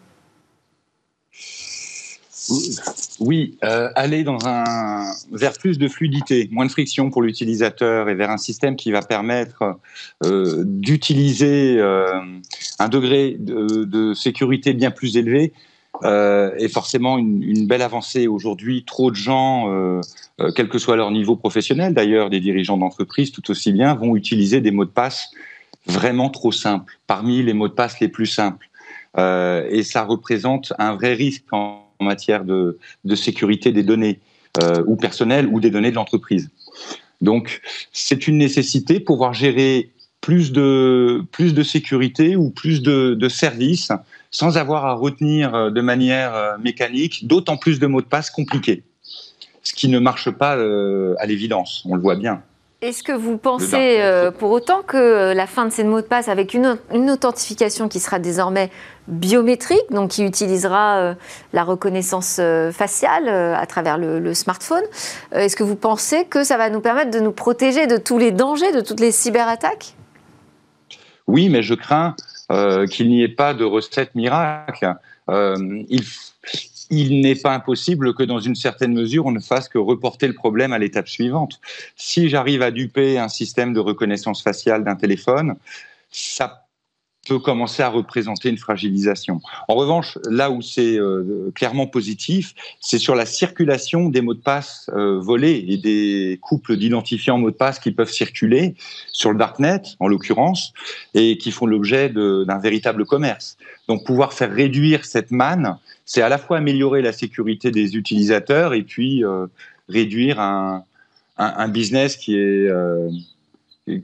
Oui, 3.22 3.58
aller 3.62 4.24
dans 4.24 4.46
un, 4.46 5.06
vers 5.32 5.54
plus 5.54 5.78
de 5.78 5.88
fluidité, 5.88 6.50
moins 6.52 6.66
de 6.66 6.72
friction 6.72 7.10
pour 7.10 7.22
l'utilisateur 7.22 8.10
et 8.10 8.16
vers 8.16 8.30
un 8.30 8.38
système 8.38 8.76
qui 8.76 8.92
va 8.92 9.02
permettre 9.02 9.80
d'utiliser 10.22 11.80
un 12.80 12.90
degré 12.90 13.38
de, 13.40 14.14
sécurité 14.14 14.74
bien 14.74 14.92
plus 14.92 15.18
élevé, 15.18 15.54
est 16.02 16.70
forcément 16.70 17.18
une, 17.18 17.68
belle 17.68 17.82
avancée 17.82 18.28
aujourd'hui. 18.28 18.84
Trop 18.86 19.12
de 19.12 19.16
gens, 19.16 19.72
euh, 19.72 20.02
euh, 20.42 20.52
quel 20.56 20.68
que 20.68 20.78
soit 20.78 20.96
leur 20.96 21.12
niveau 21.12 21.36
professionnel, 21.36 21.94
d'ailleurs 21.94 22.30
des 22.30 22.40
dirigeants 22.40 22.78
d'entreprise 22.78 23.32
tout 23.32 23.50
aussi 23.52 23.72
bien, 23.72 23.94
vont 23.94 24.16
utiliser 24.16 24.62
des 24.62 24.72
mots 24.72 24.86
de 24.86 24.90
passe 24.90 25.30
vraiment 25.86 26.30
trop 26.30 26.52
simples, 26.52 26.98
parmi 27.08 27.44
les 27.44 27.54
mots 27.54 27.68
de 27.68 27.74
passe 27.74 28.00
les 28.00 28.08
plus 28.08 28.26
simples. 28.26 28.70
et 29.18 29.84
ça 29.84 30.04
représente 30.04 30.74
un 30.80 30.96
vrai 30.96 31.14
risque 31.14 31.46
en, 31.52 31.82
matière 32.00 32.44
de, 32.44 32.80
de, 33.06 33.16
sécurité 33.16 33.72
des 33.72 33.84
données, 33.84 34.20
ou 34.86 34.96
personnelles, 34.96 35.48
ou 35.48 35.60
des 35.60 35.70
données 35.70 35.92
de 35.92 35.96
l'entreprise. 35.96 36.50
Donc, 37.22 37.62
c'est 37.94 38.28
une 38.28 38.38
nécessité 38.38 39.00
pour 39.00 39.16
pouvoir 39.16 39.34
gérer 39.34 39.92
plus 40.24 40.54
de, 40.54 41.22
plus 41.32 41.54
de 41.54 41.64
sécurité 41.64 42.38
ou 42.38 42.50
plus 42.50 42.82
de, 42.82 43.14
de 43.14 43.30
services 43.30 43.92
sans 44.34 44.58
avoir 44.58 44.86
à 44.86 44.94
retenir 44.94 45.56
euh, 45.56 45.70
de 45.70 45.80
manière 45.80 46.36
euh, 46.36 46.58
mécanique 46.58 47.26
d'autant 47.28 47.56
plus 47.56 47.80
de 47.80 47.88
mots 47.88 48.02
de 48.02 48.08
passe 48.08 48.30
compliqués. 48.30 48.84
Ce 49.62 49.74
qui 49.74 49.88
ne 49.88 50.00
marche 50.00 50.30
pas 50.30 50.58
euh, 50.58 51.16
à 51.20 51.26
l'évidence, 51.26 51.84
on 51.88 51.96
le 51.96 52.02
voit 52.02 52.16
bien. 52.16 52.42
Est-ce 52.82 53.02
que 53.02 53.14
vous 53.14 53.38
pensez 53.38 54.02
pour 54.40 54.52
autant 54.52 54.82
que 54.82 55.34
la 55.34 55.48
fin 55.48 55.64
de 55.64 55.72
ces 55.72 55.86
mots 55.86 56.02
de 56.02 56.06
passe 56.06 56.28
avec 56.28 56.54
une, 56.54 56.78
authentification 57.10 57.88
qui 57.88 58.02
sera 58.02 58.20
désormais 58.20 58.72
biométrique, 59.08 59.90
donc 59.90 60.10
qui 60.10 60.26
utilisera 60.26 61.16
la 61.54 61.64
reconnaissance 61.64 62.42
faciale 62.74 63.30
à 63.30 63.66
travers 63.68 63.98
le 63.98 64.34
smartphone, 64.34 64.84
est-ce 65.32 65.56
que 65.56 65.64
vous 65.64 65.78
pensez 65.78 66.26
que 66.26 66.44
ça 66.44 66.58
va 66.58 66.70
nous 66.70 66.82
permettre 66.82 67.12
de 67.12 67.22
nous 67.22 67.32
protéger 67.32 67.88
de 67.88 67.96
tous 67.96 68.18
les 68.18 68.34
dangers, 68.34 68.74
de 68.74 68.82
toutes 68.82 69.00
les 69.00 69.14
cyberattaques? 69.14 69.96
Oui, 71.26 71.48
mais 71.48 71.64
je 71.64 71.76
crains 71.76 72.18
euh, 72.52 72.88
qu'il 72.88 73.10
n'y 73.10 73.24
ait 73.24 73.30
pas 73.30 73.54
de 73.54 73.64
recette 73.64 74.16
miracle. 74.16 74.94
Euh, 75.30 75.84
il, 76.90 77.22
n'est 77.22 77.36
pas 77.36 77.54
impossible 77.54 78.14
que 78.14 78.24
dans 78.24 78.40
une 78.40 78.56
certaine 78.56 78.94
mesure, 78.94 79.26
on 79.26 79.32
ne 79.32 79.40
fasse 79.40 79.70
que 79.70 79.78
reporter 79.78 80.28
le 80.28 80.34
problème 80.34 80.74
à 80.74 80.80
l'étape 80.80 81.08
suivante. 81.08 81.60
Si 81.96 82.30
j'arrive 82.30 82.62
à 82.62 82.72
duper 82.72 83.18
un 83.18 83.30
système 83.30 83.74
de 83.74 83.80
reconnaissance 83.80 84.44
faciale 84.44 84.84
d'un 84.84 84.96
téléphone, 84.96 85.56
ça 86.12 86.63
peut 87.28 87.40
commencer 87.40 87.82
à 87.84 87.90
représenter 87.90 88.50
une 88.50 88.58
fragilisation. 88.58 89.40
En 89.68 89.76
revanche, 89.76 90.18
là 90.30 90.52
où 90.52 90.62
c'est 90.62 90.98
euh, 90.98 91.52
clairement 91.56 91.88
positif, 91.88 92.54
c'est 92.82 92.98
sur 92.98 93.16
la 93.16 93.26
circulation 93.26 94.10
des 94.10 94.22
mots 94.22 94.34
de 94.34 94.42
passe 94.42 94.90
euh, 94.94 95.20
volés 95.20 95.64
et 95.68 95.78
des 95.78 96.40
couples 96.42 96.76
d'identifiants 96.76 97.38
mots 97.38 97.52
de 97.52 97.56
passe 97.56 97.80
qui 97.80 97.92
peuvent 97.92 98.12
circuler 98.12 98.76
sur 99.12 99.32
le 99.32 99.38
darknet, 99.38 99.82
en 100.00 100.08
l'occurrence, 100.08 100.74
et 101.14 101.38
qui 101.38 101.52
font 101.52 101.66
l'objet 101.66 102.10
d'un 102.10 102.60
véritable 102.60 103.06
commerce. 103.06 103.58
Donc 103.88 104.06
pouvoir 104.06 104.34
faire 104.34 104.52
réduire 104.52 105.06
cette 105.06 105.32
manne, 105.32 105.78
c'est 106.06 106.22
à 106.22 106.30
la 106.30 106.38
fois 106.38 106.58
améliorer 106.58 107.02
la 107.02 107.14
sécurité 107.14 107.72
des 107.72 107.96
utilisateurs 107.96 108.74
et 108.74 108.84
puis 108.84 109.24
euh, 109.24 109.48
réduire 109.88 110.40
un, 110.42 110.84
un, 111.38 111.54
un, 111.58 111.68
business 111.70 112.18
qui 112.18 112.36
est, 112.36 112.70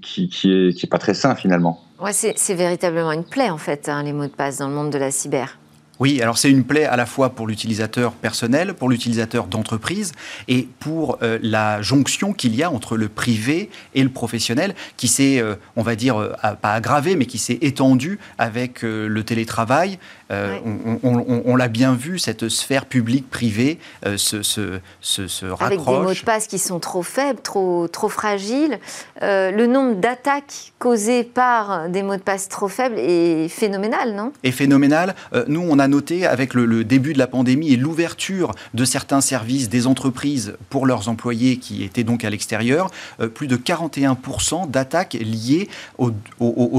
qui, 0.02 0.30
qui, 0.30 0.52
est, 0.52 0.74
qui 0.74 0.86
est 0.86 0.90
pas 0.90 0.98
très 0.98 1.14
sain 1.14 1.36
finalement. 1.36 1.84
Ouais, 2.00 2.14
c'est 2.14 2.54
véritablement 2.54 3.12
une 3.12 3.26
plaie, 3.26 3.50
en 3.50 3.58
fait, 3.58 3.90
hein, 3.90 4.04
les 4.04 4.14
mots 4.14 4.26
de 4.26 4.32
passe 4.32 4.58
dans 4.58 4.70
le 4.70 4.74
monde 4.74 4.90
de 4.90 4.98
la 4.98 5.12
cyber. 5.12 5.58
Oui, 6.00 6.22
alors 6.22 6.38
c'est 6.38 6.50
une 6.50 6.64
plaie 6.64 6.86
à 6.86 6.96
la 6.96 7.06
fois 7.06 7.32
pour 7.32 7.46
l'utilisateur 7.46 8.14
personnel, 8.14 8.74
pour 8.74 8.88
l'utilisateur 8.88 9.48
d'entreprise 9.48 10.14
et 10.48 10.70
pour 10.80 11.18
euh, 11.22 11.38
la 11.42 11.82
jonction 11.82 12.32
qu'il 12.32 12.56
y 12.56 12.64
a 12.64 12.72
entre 12.72 12.96
le 12.96 13.10
privé 13.10 13.70
et 13.96 14.04
le 14.04 14.08
professionnel 14.08 14.76
qui 14.96 15.10
s'est, 15.10 15.42
euh, 15.42 15.56
on 15.76 15.84
va 15.84 15.98
dire, 15.98 16.16
euh, 16.16 16.32
pas 16.62 16.72
aggravé, 16.72 17.18
mais 17.18 17.26
qui 17.26 17.38
s'est 17.38 17.58
étendu 17.62 18.18
avec 18.38 18.82
le 18.84 19.24
télétravail. 19.24 20.00
On, 20.30 21.56
l'a 21.56 21.68
bien 21.68 21.94
vu, 21.94 22.20
cette 22.20 22.50
sphère 22.50 22.86
publique-privée 22.86 23.80
se, 24.16 24.42
se, 24.44 24.80
se, 25.02 25.46
rapproche. 25.46 25.62
Avec 25.62 25.80
des 25.80 26.00
mots 26.00 26.14
de 26.14 26.20
passe 26.20 26.48
qui 26.48 26.60
sont 26.60 26.80
trop 26.80 27.04
faibles, 27.04 27.42
trop, 27.42 27.88
trop 27.88 28.10
fragiles. 28.10 28.80
le 29.22 29.66
nombre 29.66 29.96
d'attaques 29.96 30.74
causées 30.78 31.24
par 31.24 31.90
des 31.90 32.04
mots 32.04 32.16
de 32.16 32.22
passe 32.22 32.48
trop 32.48 32.68
faibles 32.68 32.98
est 32.98 33.50
phénoménal, 33.50 34.14
non? 34.14 34.32
Est 34.44 34.52
phénoménal. 34.52 35.16
nous, 35.48 35.66
on 35.68 35.80
a 35.80 35.88
noté 35.88 36.26
avec 36.26 36.54
le, 36.54 36.84
début 36.84 37.14
de 37.14 37.20
la 37.20 37.28
pandémie 37.28 37.74
et 37.74 37.76
l'ouverture 37.76 38.54
de 38.74 38.86
certains 38.86 39.22
services 39.22 39.70
des 39.70 39.88
entreprises 39.88 40.56
pour 40.70 40.86
leurs 40.86 41.10
employés 41.10 41.58
qui 41.58 41.84
étaient 41.84 42.04
donc 42.04 42.24
à 42.24 42.30
l'extérieur, 42.30 42.92
euh, 43.20 43.28
plus 43.28 43.48
de 43.48 43.58
41% 43.58 44.70
d'attaques 44.70 45.14
liées 45.14 45.70
aux, 45.98 46.12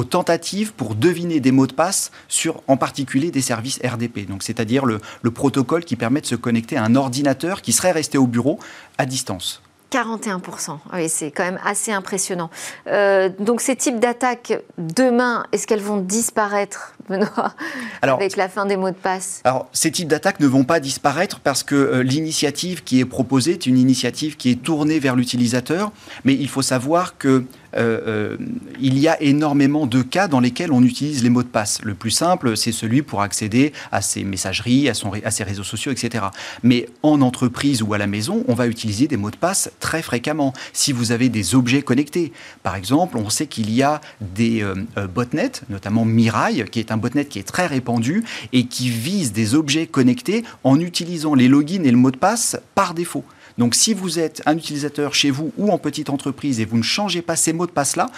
tentatives 0.05 0.73
pour 0.73 0.95
deviner 0.95 1.41
des 1.41 1.53
mots 1.53 1.67
de 1.67 1.73
passe 1.73 2.11
sur 2.29 2.63
en 2.67 2.77
particulier 2.77 3.31
des 3.31 3.40
services 3.43 3.81
RDP. 3.85 4.27
Donc 4.27 4.43
c'est-à-dire 4.43 4.87
le, 4.87 5.01
le 5.23 5.31
protocole 5.31 5.85
qui 5.85 5.97
permet 5.97 6.21
de 6.21 6.27
se 6.27 6.35
connecter 6.35 6.77
à 6.77 6.85
un 6.85 6.95
ordinateur 6.95 7.63
qui 7.63 7.73
serait 7.73 7.93
resté 7.93 8.19
au 8.19 8.27
bureau 8.27 8.59
à 8.99 9.07
distance. 9.07 9.63
41%. 9.91 10.79
Oui, 10.93 11.09
c'est 11.09 11.31
quand 11.31 11.43
même 11.43 11.59
assez 11.65 11.93
impressionnant. 11.93 12.51
Euh, 12.87 13.29
donc 13.39 13.61
ces 13.61 13.77
types 13.77 13.99
d'attaques, 13.99 14.53
demain, 14.79 15.45
est-ce 15.53 15.67
qu'elles 15.67 15.83
vont 15.83 15.99
disparaître, 15.99 16.95
Benoît, 17.09 17.55
avec 18.03 18.37
la 18.37 18.49
fin 18.49 18.67
des 18.67 18.77
mots 18.77 18.91
de 18.91 18.95
passe? 18.95 19.41
Alors, 19.45 19.69
ces 19.73 19.91
types 19.91 20.09
d'attaques 20.09 20.41
ne 20.41 20.47
vont 20.47 20.65
pas 20.65 20.81
disparaître 20.81 21.41
parce 21.41 21.63
que 21.63 21.75
euh, 21.75 22.03
l'initiative 22.03 22.85
qui 22.85 23.01
est 23.01 23.05
proposée 23.05 23.53
est 23.53 23.67
une 23.67 23.79
initiative 23.79 24.37
qui 24.37 24.51
est 24.51 24.63
tournée 24.63 25.01
vers 25.01 25.17
l'utilisateur, 25.17 25.91
mais 26.25 26.35
il 26.35 26.49
faut 26.49 26.63
savoir 26.63 27.19
que 27.19 27.45
euh, 27.77 28.01
euh, 28.07 28.37
il 28.81 28.99
y 28.99 29.09
a 29.09 29.21
énormément 29.23 29.87
de 29.87 30.03
cas 30.03 30.29
dans 30.29 30.41
lesquels 30.41 30.73
on 30.73 30.83
utilise 30.83 31.23
les 31.23 31.31
mots 31.31 31.43
de 31.43 31.49
passe. 31.49 31.81
Le 31.83 31.95
plus 31.95 32.11
simple, 32.11 32.57
c'est 32.57 32.73
celui 32.73 33.03
pour 33.03 33.23
accéder 33.23 33.73
à 33.93 34.03
ses 34.03 34.25
messageries, 34.25 34.89
à, 34.89 35.31
ses 35.31 35.45
réseaux 35.45 35.65
sociaux, 35.65 35.93
etc. 35.93 36.25
Mais 36.63 36.89
en 37.03 37.21
entreprise 37.21 37.83
ou 37.83 37.95
à 37.95 37.99
la 37.99 38.07
maison, 38.07 38.45
on 38.49 38.55
va 38.55 38.67
utiliser 38.67 39.07
des 39.07 39.17
mots 39.17 39.31
de 39.31 39.37
passe 39.37 39.71
très 39.81 40.03
fréquemment. 40.03 40.53
Si 40.73 40.93
vous 40.93 41.13
avez 41.13 41.29
des 41.29 41.55
objets 41.55 41.83
connectés, 41.83 42.33
par 42.63 42.77
exemple, 42.77 43.17
on 43.17 43.31
sait 43.31 43.47
qu'il 43.47 43.71
y 43.71 43.83
a 43.83 44.01
des 44.21 44.63
euh, 44.63 45.07
botnets, 45.07 45.63
notamment 45.69 46.05
Mirai, 46.05 46.65
qui 46.71 46.81
est 46.81 46.93
un 46.93 46.97
botnet 46.97 47.25
qui 47.25 47.39
est 47.39 47.47
très 47.47 47.67
répandu 47.67 48.25
et 48.53 48.67
qui 48.67 48.89
vise 48.89 49.33
des 49.33 49.55
objets 49.55 49.87
connectés 49.87 50.45
en 50.65 50.81
utilisant 50.81 51.35
les 51.35 51.49
logins 51.49 51.85
et 51.85 51.91
le 51.91 51.97
mot 51.97 52.11
de 52.11 52.17
passe 52.17 52.59
par 52.75 52.95
défaut. 52.95 53.25
Donc 53.61 53.75
si 53.75 53.93
vous 53.93 54.19
êtes 54.19 54.41
un 54.47 54.57
utilisateur 54.57 55.15
chez 55.15 55.31
vous 55.31 55.53
ou 55.59 55.71
en 55.71 55.77
petite 55.77 56.09
entreprise 56.09 56.61
et 56.61 56.65
vous 56.65 56.79
ne 56.79 56.83
changez 56.83 57.21
pas 57.21 57.37
ces 57.37 57.53
mots 57.53 57.67
de 57.67 57.71
passe-là, 57.71 58.11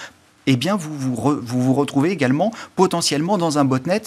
eh 0.46 0.56
bien 0.56 0.76
vous 0.76 0.96
vous, 0.96 1.16
vous 1.42 1.60
vous 1.60 1.74
retrouvez 1.74 2.12
également 2.12 2.52
potentiellement 2.76 3.38
dans 3.38 3.58
un 3.58 3.64
botnet 3.64 4.02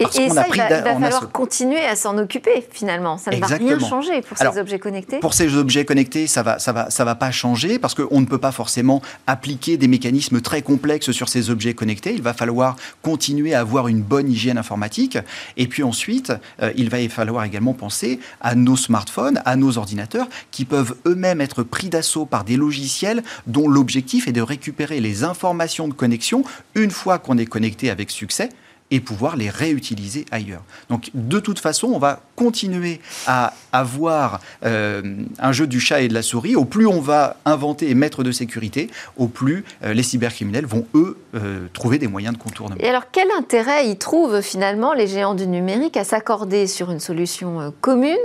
et, 0.00 0.30
ça, 0.30 0.46
il 0.52 0.58
va, 0.58 0.82
falloir 0.82 1.30
continuer 1.30 1.84
à 1.84 1.94
s'en 1.94 2.16
occuper 2.18 2.66
finalement. 2.72 3.18
Ça 3.18 3.30
ne 3.30 3.36
va 3.36 3.46
rien 3.46 3.78
changer 3.78 4.22
pour 4.22 4.38
ces 4.38 4.58
objets 4.58 4.78
connectés. 4.78 5.18
Pour 5.18 5.34
ces 5.34 5.56
objets 5.56 5.84
connectés, 5.84 6.26
ça 6.26 6.42
va, 6.42 6.58
ça 6.58 6.72
va, 6.72 6.90
ça 6.90 7.04
va 7.04 7.14
pas 7.14 7.30
changer 7.30 7.78
parce 7.78 7.94
qu'on 7.94 8.20
ne 8.20 8.26
peut 8.26 8.38
pas 8.38 8.52
forcément 8.52 9.02
appliquer 9.26 9.76
des 9.76 9.88
mécanismes 9.88 10.40
très 10.40 10.62
complexes 10.62 11.10
sur 11.10 11.28
ces 11.28 11.50
objets 11.50 11.74
connectés. 11.74 12.14
Il 12.14 12.22
va 12.22 12.32
falloir 12.32 12.76
continuer 13.02 13.54
à 13.54 13.60
avoir 13.60 13.88
une 13.88 14.02
bonne 14.02 14.30
hygiène 14.30 14.58
informatique. 14.58 15.18
Et 15.56 15.66
puis 15.66 15.82
ensuite, 15.82 16.32
euh, 16.62 16.72
il 16.76 16.88
va 16.88 16.98
falloir 17.08 17.44
également 17.44 17.74
penser 17.74 18.20
à 18.40 18.54
nos 18.54 18.76
smartphones, 18.76 19.40
à 19.44 19.56
nos 19.56 19.78
ordinateurs 19.78 20.28
qui 20.50 20.64
peuvent 20.64 20.94
eux-mêmes 21.06 21.40
être 21.40 21.62
pris 21.62 21.88
d'assaut 21.88 22.26
par 22.26 22.44
des 22.44 22.56
logiciels 22.56 23.22
dont 23.46 23.68
l'objectif 23.68 24.28
est 24.28 24.32
de 24.32 24.42
récupérer 24.42 25.00
les 25.00 25.24
informations 25.24 25.88
de 25.88 25.94
connexion 25.94 26.44
une 26.74 26.90
fois 26.90 27.18
qu'on 27.18 27.38
est 27.38 27.46
connecté 27.46 27.90
avec 27.90 28.10
succès 28.10 28.50
et 28.90 29.00
pouvoir 29.00 29.36
les 29.36 29.50
réutiliser 29.50 30.24
ailleurs. 30.30 30.62
Donc 30.88 31.10
de 31.14 31.40
toute 31.40 31.58
façon, 31.58 31.88
on 31.88 31.98
va 31.98 32.22
continuer 32.40 33.00
à 33.26 33.52
avoir 33.70 34.40
euh, 34.64 35.02
un 35.38 35.52
jeu 35.52 35.66
du 35.66 35.78
chat 35.78 36.00
et 36.00 36.08
de 36.08 36.14
la 36.14 36.22
souris. 36.22 36.56
Au 36.56 36.64
plus 36.64 36.86
on 36.86 37.00
va 37.00 37.36
inventer 37.44 37.90
et 37.90 37.94
mettre 37.94 38.22
de 38.22 38.32
sécurité, 38.32 38.88
au 39.18 39.26
plus 39.26 39.62
euh, 39.84 39.92
les 39.92 40.02
cybercriminels 40.02 40.64
vont, 40.64 40.86
eux, 40.94 41.18
euh, 41.34 41.66
trouver 41.74 41.98
des 41.98 42.08
moyens 42.08 42.34
de 42.34 42.42
contournement. 42.42 42.80
Et 42.80 42.88
alors 42.88 43.04
quel 43.12 43.28
intérêt 43.38 43.88
y 43.88 43.96
trouvent 43.96 44.40
finalement 44.40 44.94
les 44.94 45.06
géants 45.06 45.34
du 45.34 45.46
numérique 45.46 45.98
à 45.98 46.04
s'accorder 46.04 46.66
sur 46.66 46.90
une 46.90 47.00
solution 47.00 47.72
commune 47.82 48.16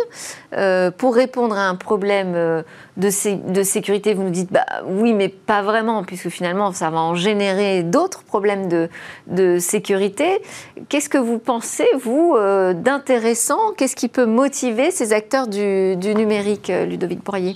pour 0.97 1.15
répondre 1.15 1.57
à 1.57 1.67
un 1.67 1.75
problème 1.75 2.63
de, 2.97 3.09
sécurité? 3.09 4.13
Vous 4.13 4.23
nous 4.23 4.29
dites 4.29 4.51
bah, 4.51 4.65
oui, 4.85 5.13
mais 5.13 5.27
pas 5.27 5.61
vraiment, 5.61 6.03
puisque 6.03 6.29
finalement 6.29 6.71
ça 6.71 6.89
va 6.89 6.99
en 6.99 7.15
générer 7.15 7.83
d'autres 7.83 8.23
problèmes 8.23 8.69
de, 8.69 8.89
de 9.27 9.59
sécurité. 9.59 10.39
Qu'est-ce 10.87 11.09
que 11.09 11.17
vous 11.17 11.37
pensez, 11.37 11.87
vous, 11.99 12.35
d'intéressant? 12.73 13.73
Qu'est-ce 13.77 13.95
qui 13.95 14.04
peut 14.09 14.25
motiver 14.25 14.91
ces 14.91 15.13
acteurs 15.13 15.47
du, 15.47 15.95
numérique, 16.15 16.69
euh, 16.69 16.85
Ludovic 16.85 17.23
Bourrier 17.23 17.55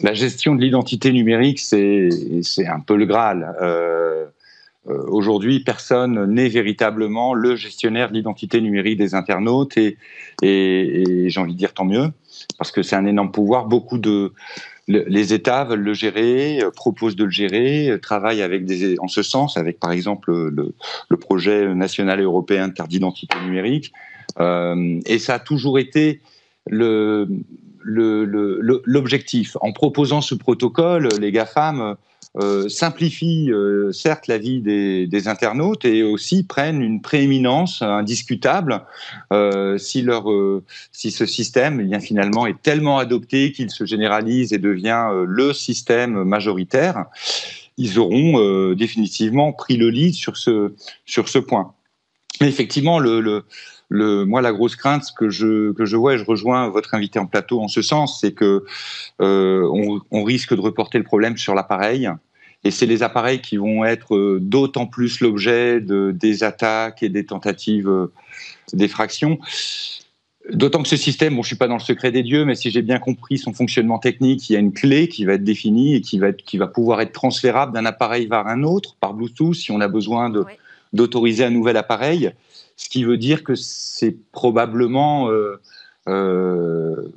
La 0.00 0.14
gestion 0.14 0.54
de 0.54 0.60
l'identité 0.60 1.12
numérique, 1.12 1.60
c'est 1.60 2.08
un 2.66 2.80
peu 2.80 2.96
le 2.96 3.06
Graal. 3.06 3.54
Euh, 4.88 5.02
aujourd'hui, 5.08 5.60
personne 5.60 6.26
n'est 6.26 6.48
véritablement 6.48 7.34
le 7.34 7.56
gestionnaire 7.56 8.08
de 8.10 8.14
l'identité 8.14 8.60
numérique 8.60 8.98
des 8.98 9.14
internautes 9.14 9.76
et, 9.76 9.96
j'ai 10.42 11.40
envie 11.40 11.54
de 11.54 11.58
dire 11.58 11.74
tant 11.74 11.84
mieux, 11.84 12.10
parce 12.58 12.70
que 12.70 12.82
c'est 12.82 12.96
un 12.96 13.06
énorme 13.06 13.32
pouvoir. 13.32 13.66
Beaucoup 13.66 13.98
de, 13.98 14.32
les 14.86 15.32
États 15.32 15.64
veulent 15.64 15.80
le 15.80 15.94
gérer, 15.94 16.62
euh, 16.62 16.70
proposent 16.70 17.16
de 17.16 17.24
le 17.24 17.30
gérer, 17.30 17.90
euh, 17.90 17.98
travaillent 17.98 18.42
avec 18.42 18.64
des, 18.64 18.98
en 19.00 19.08
ce 19.08 19.22
sens, 19.22 19.56
avec 19.56 19.80
par 19.80 19.90
exemple 19.90 20.32
le, 20.32 20.74
le 21.08 21.16
projet 21.16 21.74
national 21.74 22.20
et 22.20 22.24
européen 22.24 22.68
de 22.68 22.72
carte 22.72 22.90
d'identité 22.90 23.36
numérique. 23.40 23.92
Euh, 24.40 25.00
et 25.06 25.18
ça 25.18 25.34
a 25.34 25.38
toujours 25.38 25.78
été 25.78 26.20
l'objectif. 27.84 29.56
En 29.60 29.72
proposant 29.72 30.20
ce 30.20 30.34
protocole, 30.34 31.08
les 31.20 31.32
GAFAM 31.32 31.96
euh, 32.38 32.68
simplifient 32.68 33.50
euh, 33.50 33.92
certes 33.92 34.26
la 34.26 34.36
vie 34.36 34.60
des, 34.60 35.28
internautes 35.28 35.86
et 35.86 36.02
aussi 36.02 36.44
prennent 36.44 36.82
une 36.82 37.00
prééminence 37.00 37.80
indiscutable 37.80 38.82
si, 39.78 40.02
leur, 40.02 40.26
si 40.92 41.10
ce 41.10 41.24
système 41.24 41.80
eh 41.92 42.00
finalement 42.00 42.46
est 42.46 42.60
tellement 42.62 42.98
adopté 42.98 43.52
qu'il 43.52 43.70
se 43.70 43.86
généralise 43.86 44.52
et 44.52 44.58
devient 44.58 45.08
le 45.26 45.52
système 45.52 46.24
majoritaire. 46.24 47.06
Ils 47.78 47.98
auront 47.98 48.72
définitivement 48.74 49.52
pris 49.52 49.76
le 49.76 49.90
lead 49.90 50.14
sur 50.14 50.36
ce, 50.36 50.74
sur 51.06 51.28
ce 51.28 51.38
point. 51.38 51.72
Mais 52.40 52.48
effectivement, 52.48 52.98
le 52.98 53.44
le, 53.88 54.24
moi, 54.24 54.42
la 54.42 54.52
grosse 54.52 54.76
crainte 54.76 55.04
que 55.16 55.30
je, 55.30 55.72
que 55.72 55.84
je 55.84 55.96
vois, 55.96 56.14
et 56.14 56.18
je 56.18 56.24
rejoins 56.24 56.68
votre 56.68 56.94
invité 56.94 57.18
en 57.18 57.26
plateau 57.26 57.60
en 57.60 57.68
ce 57.68 57.82
sens, 57.82 58.20
c'est 58.20 58.32
que 58.32 58.64
euh, 59.20 59.68
on, 59.72 60.00
on, 60.10 60.24
risque 60.24 60.54
de 60.54 60.60
reporter 60.60 60.98
le 60.98 61.04
problème 61.04 61.36
sur 61.36 61.54
l'appareil. 61.54 62.10
Et 62.64 62.70
c'est 62.70 62.86
les 62.86 63.02
appareils 63.02 63.40
qui 63.40 63.58
vont 63.58 63.84
être 63.84 64.16
euh, 64.16 64.38
d'autant 64.40 64.86
plus 64.86 65.20
l'objet 65.20 65.80
de, 65.80 66.10
des 66.10 66.42
attaques 66.42 67.02
et 67.02 67.08
des 67.08 67.24
tentatives 67.24 67.88
euh, 67.88 68.12
d'effraction. 68.72 69.38
D'autant 70.52 70.82
que 70.82 70.88
ce 70.88 70.96
système, 70.96 71.36
bon, 71.36 71.42
je 71.42 71.48
suis 71.48 71.56
pas 71.56 71.68
dans 71.68 71.74
le 71.74 71.80
secret 71.80 72.12
des 72.12 72.22
dieux, 72.22 72.44
mais 72.44 72.54
si 72.54 72.70
j'ai 72.70 72.82
bien 72.82 72.98
compris 72.98 73.38
son 73.38 73.52
fonctionnement 73.52 73.98
technique, 73.98 74.48
il 74.48 74.52
y 74.52 74.56
a 74.56 74.60
une 74.60 74.72
clé 74.72 75.08
qui 75.08 75.24
va 75.24 75.34
être 75.34 75.44
définie 75.44 75.94
et 75.94 76.00
qui 76.00 76.18
va, 76.18 76.28
être, 76.28 76.44
qui 76.44 76.56
va 76.56 76.66
pouvoir 76.66 77.00
être 77.00 77.12
transférable 77.12 77.72
d'un 77.72 77.84
appareil 77.84 78.26
vers 78.26 78.46
un 78.46 78.62
autre 78.62 78.96
par 79.00 79.14
Bluetooth 79.14 79.54
si 79.54 79.72
on 79.72 79.80
a 79.80 79.88
besoin 79.88 80.30
de, 80.30 80.44
d'autoriser 80.92 81.44
un 81.44 81.50
nouvel 81.50 81.76
appareil 81.76 82.32
ce 82.76 82.88
qui 82.88 83.04
veut 83.04 83.16
dire 83.16 83.42
que 83.42 83.54
c'est 83.54 84.16
probablement 84.32 85.30
euh, 85.30 85.60
euh, 86.08 87.08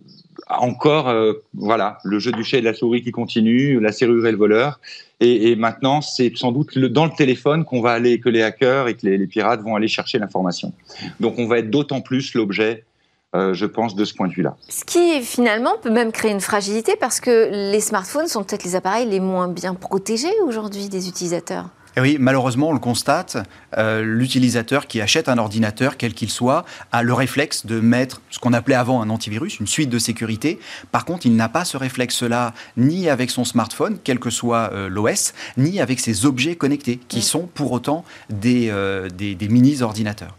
encore 0.47 1.09
euh, 1.09 1.33
voilà 1.53 1.99
le 2.03 2.17
jeu 2.19 2.31
du 2.31 2.43
chat 2.43 2.57
et 2.57 2.61
de 2.61 2.65
la 2.65 2.73
souris 2.73 3.03
qui 3.03 3.11
continue, 3.11 3.79
la 3.79 3.91
serrure 3.91 4.25
et 4.25 4.31
le 4.31 4.37
voleur. 4.37 4.79
Et, 5.21 5.57
maintenant, 5.57 5.99
c'est 5.99 6.31
sans 6.37 6.53
doute 6.53 6.77
dans 6.77 7.03
le 7.03 7.11
téléphone 7.11 7.65
qu'on 7.65 7.81
va 7.81 7.91
aller, 7.91 8.21
que 8.21 8.29
les 8.29 8.41
hackers 8.41 8.87
et 8.87 8.95
que 8.95 9.05
les, 9.05 9.27
pirates 9.27 9.59
vont 9.59 9.75
aller 9.75 9.89
chercher 9.89 10.17
l'information. 10.17 10.71
Donc, 11.19 11.37
on 11.39 11.45
va 11.45 11.57
être 11.59 11.69
d'autant 11.69 11.99
plus 11.99 12.33
l'objet 12.35 12.85
je 13.33 13.65
pense, 13.65 13.95
de 13.95 14.05
ce 14.05 14.13
point 14.13 14.29
de 14.29 14.33
vue-là. 14.33 14.55
Ce 14.69 14.85
qui, 14.85 15.21
finalement, 15.21 15.73
peut 15.83 15.89
même 15.89 16.13
créer 16.13 16.31
une 16.31 16.39
fragilité 16.39 16.95
parce 16.97 17.19
que 17.19 17.49
les 17.51 17.81
smartphones 17.81 18.27
sont 18.27 18.45
peut-être 18.45 18.63
les 18.63 18.75
appareils 18.75 19.09
les 19.09 19.19
moins 19.19 19.49
bien 19.49 19.75
protégés 19.75 20.31
aujourd'hui 20.45 20.87
des 20.87 21.09
utilisateurs. 21.09 21.69
Et 21.97 22.01
oui, 22.01 22.17
malheureusement, 22.19 22.69
on 22.69 22.73
le 22.73 22.79
constate, 22.79 23.37
euh, 23.77 24.01
l'utilisateur 24.03 24.87
qui 24.87 25.01
achète 25.01 25.27
un 25.27 25.37
ordinateur, 25.37 25.97
quel 25.97 26.13
qu'il 26.13 26.29
soit, 26.29 26.65
a 26.91 27.03
le 27.03 27.13
réflexe 27.13 27.65
de 27.65 27.79
mettre 27.79 28.21
ce 28.29 28.39
qu'on 28.39 28.53
appelait 28.53 28.75
avant 28.75 29.01
un 29.01 29.09
antivirus, 29.09 29.59
une 29.59 29.67
suite 29.67 29.89
de 29.89 29.99
sécurité. 29.99 30.59
Par 30.91 31.05
contre, 31.05 31.25
il 31.25 31.35
n'a 31.35 31.49
pas 31.49 31.65
ce 31.65 31.77
réflexe-là 31.77 32.53
ni 32.77 33.09
avec 33.09 33.31
son 33.31 33.43
smartphone, 33.43 33.97
quel 34.03 34.19
que 34.19 34.29
soit 34.29 34.71
euh, 34.73 34.87
l'OS, 34.87 35.33
ni 35.57 35.81
avec 35.81 35.99
ses 35.99 36.25
objets 36.25 36.55
connectés, 36.55 36.99
qui 37.07 37.21
sont 37.21 37.47
pour 37.47 37.71
autant 37.71 38.05
des, 38.29 38.69
euh, 38.69 39.09
des, 39.09 39.35
des 39.35 39.47
mini-ordinateurs. 39.47 40.38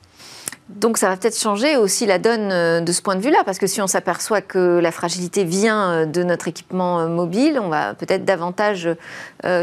Donc 0.76 0.98
ça 0.98 1.08
va 1.08 1.16
peut-être 1.16 1.38
changer 1.38 1.76
aussi 1.76 2.06
la 2.06 2.18
donne 2.18 2.52
euh, 2.52 2.80
de 2.80 2.92
ce 2.92 3.02
point 3.02 3.16
de 3.16 3.20
vue-là, 3.20 3.42
parce 3.44 3.58
que 3.58 3.66
si 3.66 3.82
on 3.82 3.88
s'aperçoit 3.88 4.40
que 4.40 4.78
la 4.78 4.92
fragilité 4.92 5.42
vient 5.42 5.90
euh, 5.90 6.06
de 6.06 6.22
notre 6.22 6.46
équipement 6.46 7.00
euh, 7.00 7.08
mobile, 7.08 7.58
on 7.60 7.68
va 7.68 7.94
peut-être 7.94 8.24
davantage 8.24 8.88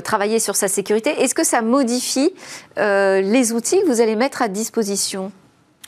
travailler 0.03 0.39
sur 0.39 0.55
sa 0.55 0.67
sécurité. 0.67 1.11
Est-ce 1.21 1.35
que 1.35 1.43
ça 1.43 1.61
modifie 1.61 2.33
les 2.77 3.53
outils 3.53 3.79
que 3.81 3.87
vous 3.87 4.01
allez 4.01 4.15
mettre 4.15 4.41
à 4.41 4.47
disposition? 4.47 5.31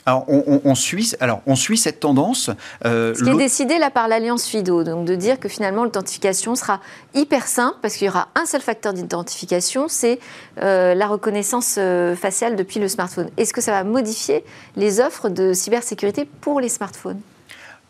Alors, 0.06 0.24
on, 0.28 0.74
suit, 0.74 1.12
alors, 1.20 1.42
on 1.46 1.56
suit 1.56 1.76
cette 1.76 2.00
tendance. 2.00 2.50
Euh, 2.84 3.14
Ce 3.14 3.22
qui 3.22 3.30
est 3.30 3.36
décidé 3.36 3.78
là 3.78 3.90
par 3.90 4.08
l'Alliance 4.08 4.46
FIDO, 4.46 4.82
donc 4.82 5.04
de 5.04 5.14
dire 5.14 5.38
que 5.38 5.48
finalement 5.48 5.84
l'authentification 5.84 6.54
sera 6.54 6.80
hyper 7.14 7.46
simple 7.46 7.76
parce 7.82 7.94
qu'il 7.94 8.06
y 8.06 8.10
aura 8.10 8.28
un 8.34 8.46
seul 8.46 8.62
facteur 8.62 8.92
d'identification, 8.94 9.88
c'est 9.88 10.18
euh, 10.62 10.94
la 10.94 11.06
reconnaissance 11.06 11.76
euh, 11.78 12.16
faciale 12.16 12.56
depuis 12.56 12.80
le 12.80 12.88
smartphone. 12.88 13.30
Est-ce 13.36 13.52
que 13.52 13.60
ça 13.60 13.72
va 13.72 13.84
modifier 13.84 14.42
les 14.76 15.00
offres 15.00 15.28
de 15.28 15.52
cybersécurité 15.52 16.26
pour 16.40 16.60
les 16.60 16.70
smartphones? 16.70 17.20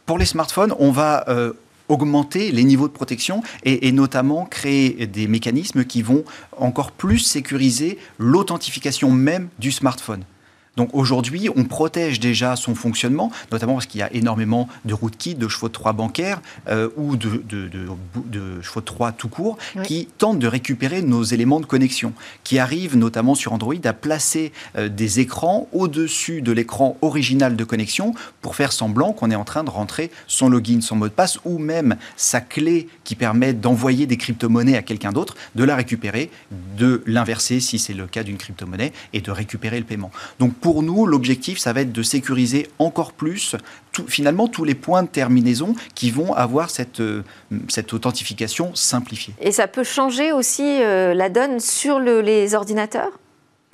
Pour 0.05 0.18
les 0.18 0.27
smartphones, 0.27 0.75
on 0.81 0.90
va 0.90 1.25
augmenter 1.88 2.51
les 2.53 2.64
niveaux 2.64 2.88
de 2.88 2.92
protection 2.92 3.42
et, 3.64 3.88
et, 3.88 3.92
notamment 3.92 4.44
créer 4.44 5.07
des 5.07 5.27
mécanismes 5.27 5.85
qui 5.85 6.03
vont 6.03 6.25
encore 6.57 6.92
plus 6.92 7.18
sécuriser 7.18 7.99
l'authentification 8.18 9.11
même 9.11 9.49
du 9.59 9.70
smartphone. 9.73 10.25
Donc 10.76 10.90
aujourd'hui, 10.92 11.48
on 11.54 11.64
protège 11.64 12.20
déjà 12.20 12.56
son 12.56 12.74
fonctionnement, 12.74 13.30
notamment 13.50 13.74
parce 13.74 13.87
qu'il 13.87 14.00
y 14.00 14.02
a 14.02 14.12
énormément 14.12 14.68
de 14.85 14.94
rootkits, 14.94 15.35
de 15.35 15.48
chevaux 15.48 15.68
de 15.68 15.72
Troie 15.72 15.92
bancaires 15.92 16.40
euh, 16.68 16.88
ou 16.96 17.16
de, 17.16 17.42
chevaux 18.62 18.80
de 18.80 18.85
Troie 18.85 19.12
tout 19.12 19.28
court 19.28 19.59
qui 19.85 20.09
tentent 20.18 20.38
de 20.38 20.46
récupérer 20.46 21.02
nos 21.02 21.22
éléments 21.22 21.61
de 21.61 21.66
connexion, 21.66 22.12
qui 22.44 22.59
arrivent 22.59 22.96
notamment 22.96 23.35
sur 23.35 23.52
Android 23.52 23.74
à 23.85 23.92
placer 23.92 24.52
euh, 24.76 24.88
des 24.88 25.20
écrans 25.20 25.68
au-dessus 25.72 26.40
de 26.42 26.52
l'écran 26.52 26.96
original 27.02 27.56
de 27.56 27.64
connexion 27.64 28.14
pour 28.40 28.54
faire 28.54 28.72
semblant 28.72 29.12
qu'on 29.12 29.30
est 29.30 29.37
en 29.37 29.44
train 29.44 29.64
de 29.64 29.70
rentrer 29.70 30.11
son 30.26 30.48
login, 30.48 30.80
son 30.80 30.96
mot 30.96 31.09
de 31.09 31.12
passe 31.12 31.38
ou 31.44 31.59
même 31.59 31.96
sa 32.16 32.40
clé 32.40 32.88
qui 33.04 33.16
permet 33.16 33.52
d'envoyer 33.52 34.06
des 34.06 34.16
crypto-monnaies 34.16 34.76
à 34.76 34.83
quelqu'un 34.83 35.12
d'autre, 35.12 35.37
de 35.56 35.64
la 35.64 35.74
récupérer, 35.74 36.30
de 36.76 37.02
l'inverser 37.06 37.61
si 37.61 37.78
c'est 37.78 37.94
le 37.94 38.06
cas 38.06 38.22
d'une 38.22 38.37
crypto-monnaie 38.37 38.92
et 39.12 39.20
de 39.20 39.30
récupérer 39.30 39.78
le 39.78 39.85
paiement. 39.85 40.11
Donc 40.38 40.54
pour 40.61 40.83
nous, 40.83 41.07
l'objectif, 41.07 41.59
ça 41.59 41.73
va 41.73 41.81
être 41.81 41.92
de 41.92 42.03
sécuriser 42.03 42.68
encore 42.79 43.12
plus 43.12 43.57
finalement 44.07 44.49
tous 44.49 44.64
les 44.64 44.75
points 44.75 45.03
de 45.03 45.09
terminaison 45.09 45.75
qui 45.94 46.11
vont 46.11 46.33
avoir 46.35 46.70
cette, 46.70 47.01
euh, 47.01 47.23
cette 47.68 47.92
authentification 47.92 48.75
simplifiée. 48.75 49.35
Et 49.40 49.53
ça 49.53 49.66
peut 49.66 49.85
changer 49.85 50.33
aussi 50.33 50.62
euh, 50.83 51.14
la 51.14 51.29
donne 51.29 51.61
sur 51.61 51.99
les 51.99 52.55
ordinateurs? 52.55 53.11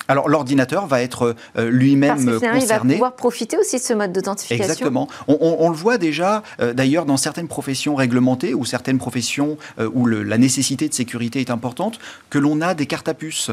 Alors 0.09 0.29
l'ordinateur 0.29 0.87
va 0.87 1.01
être 1.01 1.35
euh, 1.57 1.69
lui-même 1.69 2.15
concerné. 2.15 2.59
Il 2.61 2.67
va 2.67 2.79
pouvoir 2.79 3.15
profiter 3.15 3.57
aussi 3.57 3.75
de 3.75 3.81
ce 3.81 3.93
mode 3.93 4.13
d'authentification. 4.13 4.63
Exactement. 4.63 5.09
On, 5.27 5.69
le 5.69 5.75
voit 5.75 5.97
déjà 5.97 6.43
d'ailleurs 6.73 7.05
dans 7.05 7.17
certaines 7.17 7.49
professions 7.49 7.95
réglementées 7.95 8.53
ou 8.53 8.63
certaines 8.63 8.99
professions 8.99 9.57
où 9.93 10.05
la 10.05 10.37
nécessité 10.37 10.87
de 10.87 10.93
sécurité 10.93 11.41
est 11.41 11.51
importante, 11.51 11.99
que 12.29 12.39
l'on 12.39 12.61
a 12.61 12.73
des 12.73 12.85
cartes 12.85 13.09
à 13.09 13.13
puce 13.13 13.51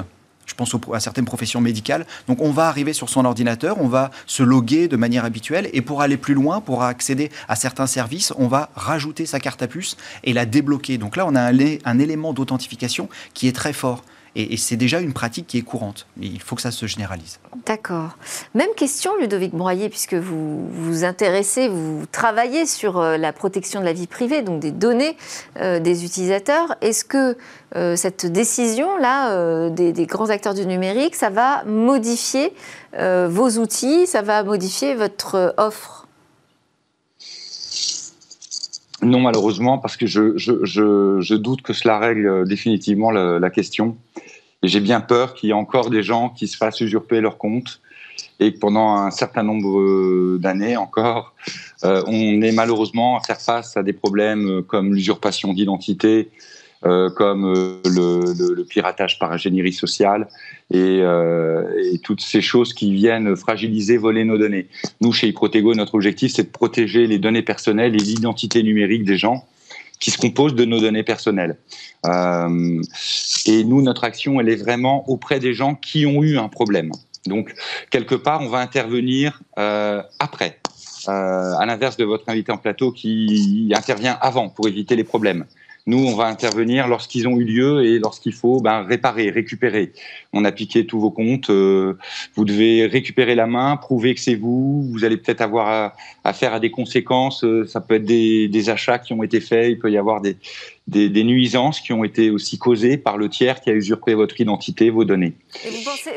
je 0.55 0.57
pense 0.57 0.95
à 0.95 1.01
certaines 1.01 1.25
professions 1.25 1.61
médicales. 1.61 2.07
Donc 2.29 2.40
on 2.40 2.51
va 2.51 2.69
arriver 2.69 2.93
sur 2.93 3.09
son 3.09 3.25
ordinateur, 3.25 3.81
on 3.81 3.88
va 3.88 4.11
se 4.27 4.43
loguer 4.43 4.88
de 4.88 4.97
manière 4.97 5.25
habituelle 5.25 5.69
et 5.73 5.83
pour 5.83 6.01
aller 6.01 6.17
plus 6.17 6.35
loin, 6.35 6.61
pour 6.61 6.83
accéder 6.83 7.31
à 7.49 7.57
certains 7.57 7.87
services, 7.87 8.33
on 8.38 8.47
va 8.47 8.71
rajouter 8.77 9.27
sa 9.27 9.40
carte 9.40 9.62
à 9.62 9.67
puce 9.67 9.97
et 10.23 10.33
la 10.33 10.47
débloquer. 10.47 10.99
Donc 10.99 11.17
là, 11.17 11.27
on 11.27 11.35
a 11.35 11.43
un, 11.43 11.99
élément 11.99 12.33
d'authentification 12.33 13.09
qui 13.35 13.49
est 13.49 13.53
très 13.53 13.73
fort. 13.73 14.05
Et, 14.37 14.57
c'est 14.57 14.77
déjà 14.77 15.01
une 15.01 15.12
pratique 15.12 15.47
qui 15.47 15.59
est 15.59 15.62
courante. 15.62 16.07
Mais 16.16 16.27
il 16.27 16.40
faut 16.40 16.57
que 16.57 16.62
ça 16.62 16.70
se 16.70 16.87
généralise. 16.87 17.38
D'accord. 17.66 18.16
Même 18.55 18.68
question, 18.77 19.12
Ludovic 19.20 19.55
Broyer, 19.55 19.88
puisque 19.88 20.14
vous 20.14 20.68
vous 20.68 21.05
intéressez, 21.05 21.68
vous 21.68 22.05
travaillez 22.11 22.66
sur 22.66 22.99
euh, 22.99 23.16
la 23.16 23.33
protection 23.33 23.81
de 23.81 23.85
la 23.85 23.92
vie 23.92 24.07
privée, 24.07 24.42
donc 24.42 24.61
des 24.61 24.73
données 24.73 25.16
euh, 25.61 25.79
des 25.79 26.05
utilisateurs. 26.05 26.75
Est-ce 26.81 27.05
que 27.05 27.37
euh, 27.77 27.97
cette 27.97 28.27
décision-là 28.27 29.70
des, 29.70 29.92
des, 29.92 30.07
grands 30.07 30.31
acteurs 30.31 30.55
du 30.55 30.66
numérique, 30.66 31.14
ça 31.14 31.31
va 31.31 31.64
modifier 31.64 32.53
vos 32.97 33.51
outils, 33.59 34.07
ça 34.07 34.23
va 34.23 34.44
modifier 34.44 34.94
votre 34.94 35.55
offre? 35.57 36.05
Non, 39.05 39.20
malheureusement, 39.20 39.79
parce 39.79 39.97
que 39.97 40.07
je, 40.07 41.35
doute 41.35 41.62
que 41.62 41.73
cela 41.73 41.99
règle 41.99 42.47
définitivement 42.49 43.11
la, 43.11 43.51
question. 43.51 43.97
Et 44.64 44.68
j'ai 44.68 44.81
bien 44.81 45.00
peur 45.00 45.35
qu'il 45.35 45.48
y 45.48 45.50
ait 45.50 45.55
encore 45.55 45.90
des 45.90 46.03
gens 46.03 46.31
qui 46.31 46.48
se 46.48 46.57
fassent 46.57 46.81
usurper 46.81 47.20
leur 47.20 47.37
compte 47.37 47.83
et 48.40 48.55
que 48.55 48.59
pendant 48.59 48.94
un 48.94 49.11
certain 49.11 49.42
nombre 49.42 49.79
euh, 49.79 50.38
d'années 50.40 50.77
encore, 50.77 51.35
euh, 51.85 52.03
on 52.07 52.40
ait 52.42 52.53
malheureusement 52.53 53.18
à 53.18 53.20
faire 53.20 53.40
face 53.40 53.77
à 53.77 53.83
des 53.83 53.92
problèmes 53.92 54.62
comme 54.62 54.94
l'usurpation 54.94 55.53
d'identité, 55.53 56.31
euh, 56.87 57.09
comme 57.09 57.46
euh, 57.46 57.81
le, 57.87 58.62
piratage 58.64 59.18
par 59.18 59.33
ingénierie 59.33 59.72
sociale 59.72 60.29
euh, 60.74 61.64
et, 61.83 61.98
toutes 61.98 62.20
ces 62.20 62.42
choses 62.42 62.74
qui 62.74 62.92
viennent 62.92 63.37
fragiliser, 63.37 63.96
voler 63.96 64.24
nos 64.24 64.37
données. 64.37 64.66
Nous, 65.00 65.11
chez 65.11 65.29
iProtego, 65.29 65.74
notre 65.74 65.94
objectif, 65.94 66.33
c'est 66.35 66.42
de 66.42 66.50
protéger 66.50 67.07
les 67.07 67.18
données 67.18 67.40
personnelles 67.40 67.94
et 67.94 67.98
l'identité 67.98 68.62
numérique 68.62 69.05
des 69.05 69.16
gens 69.16 69.46
qui 70.00 70.11
se 70.11 70.18
composent 70.18 70.54
de 70.54 70.64
nos 70.64 70.80
données 70.80 71.02
personnelles. 71.02 71.57
et 72.04 73.64
nous, 73.64 73.83
notre 73.83 74.04
action, 74.04 74.40
elle 74.40 74.48
est 74.48 74.57
vraiment 74.57 75.09
auprès 75.09 75.40
des 75.40 75.54
gens 75.54 75.74
qui 75.74 76.07
ont 76.07 76.22
eu 76.22 76.38
un 76.38 76.48
problème. 76.48 76.92
Donc, 77.26 77.54
quelque 77.90 78.14
part, 78.14 78.42
on 78.42 78.48
va 78.48 78.59
intervenir 78.59 79.40
après, 79.57 80.59
à 81.07 81.64
l'inverse 81.66 81.96
de 81.96 82.04
votre 82.04 82.28
invité 82.28 82.52
en 82.52 82.59
plateau 82.59 82.92
qui 82.92 83.72
intervient 83.74 84.18
avant 84.20 84.48
pour 84.48 84.68
éviter 84.68 84.96
les 84.96 85.04
problèmes. 85.04 85.46
Nous, 85.87 85.99
on 85.99 86.14
va 86.14 86.25
intervenir 86.25 86.88
lorsqu'ils 86.88 87.29
ont 87.29 87.37
eu 87.37 87.44
lieu 87.44 87.85
et 87.85 87.99
lorsqu'il 87.99 88.33
faut 88.33 88.59
ben, 88.61 88.83
réparer, 88.85 89.29
récupérer. 89.29 89.92
On 90.33 90.47
a 90.47 90.51
piqué 90.51 90.87
tous 90.87 90.99
vos 90.99 91.11
comptes. 91.11 91.51
Euh, 91.51 91.99
vous 92.35 92.47
devez 92.47 92.87
récupérer 92.87 93.35
la 93.35 93.47
main, 93.47 93.77
prouver 93.77 94.14
que 94.14 94.20
c'est 94.20 94.35
vous. 94.35 94.83
Vous 94.90 95.05
allez 95.05 95.18
peut-être 95.18 95.42
avoir 95.42 95.92
affaire 96.25 96.55
à, 96.55 96.61
des 96.61 96.70
conséquences. 96.70 97.44
Euh, 97.44 97.66
ça 97.66 97.83
peut 97.83 97.97
être 97.97 98.05
des, 98.07 98.70
achats 98.70 98.99
qui 98.99 99.12
ont 99.12 99.23
été 99.23 99.40
faits. 99.40 99.73
Il 99.73 99.79
peut 99.79 99.90
y 99.90 99.99
avoir 99.99 100.23
des, 100.23 100.38
des, 100.87 101.25
nuisances 101.25 101.81
qui 101.81 101.92
ont 101.92 102.03
été 102.03 102.31
aussi 102.31 102.57
causées 102.57 102.97
par 102.97 103.18
le 103.18 103.29
tiers 103.29 103.61
qui 103.61 103.68
a 103.68 103.75
usurpé 103.75 104.14
votre 104.14 104.40
identité, 104.40 104.88
vos 104.88 105.05
données. 105.05 105.35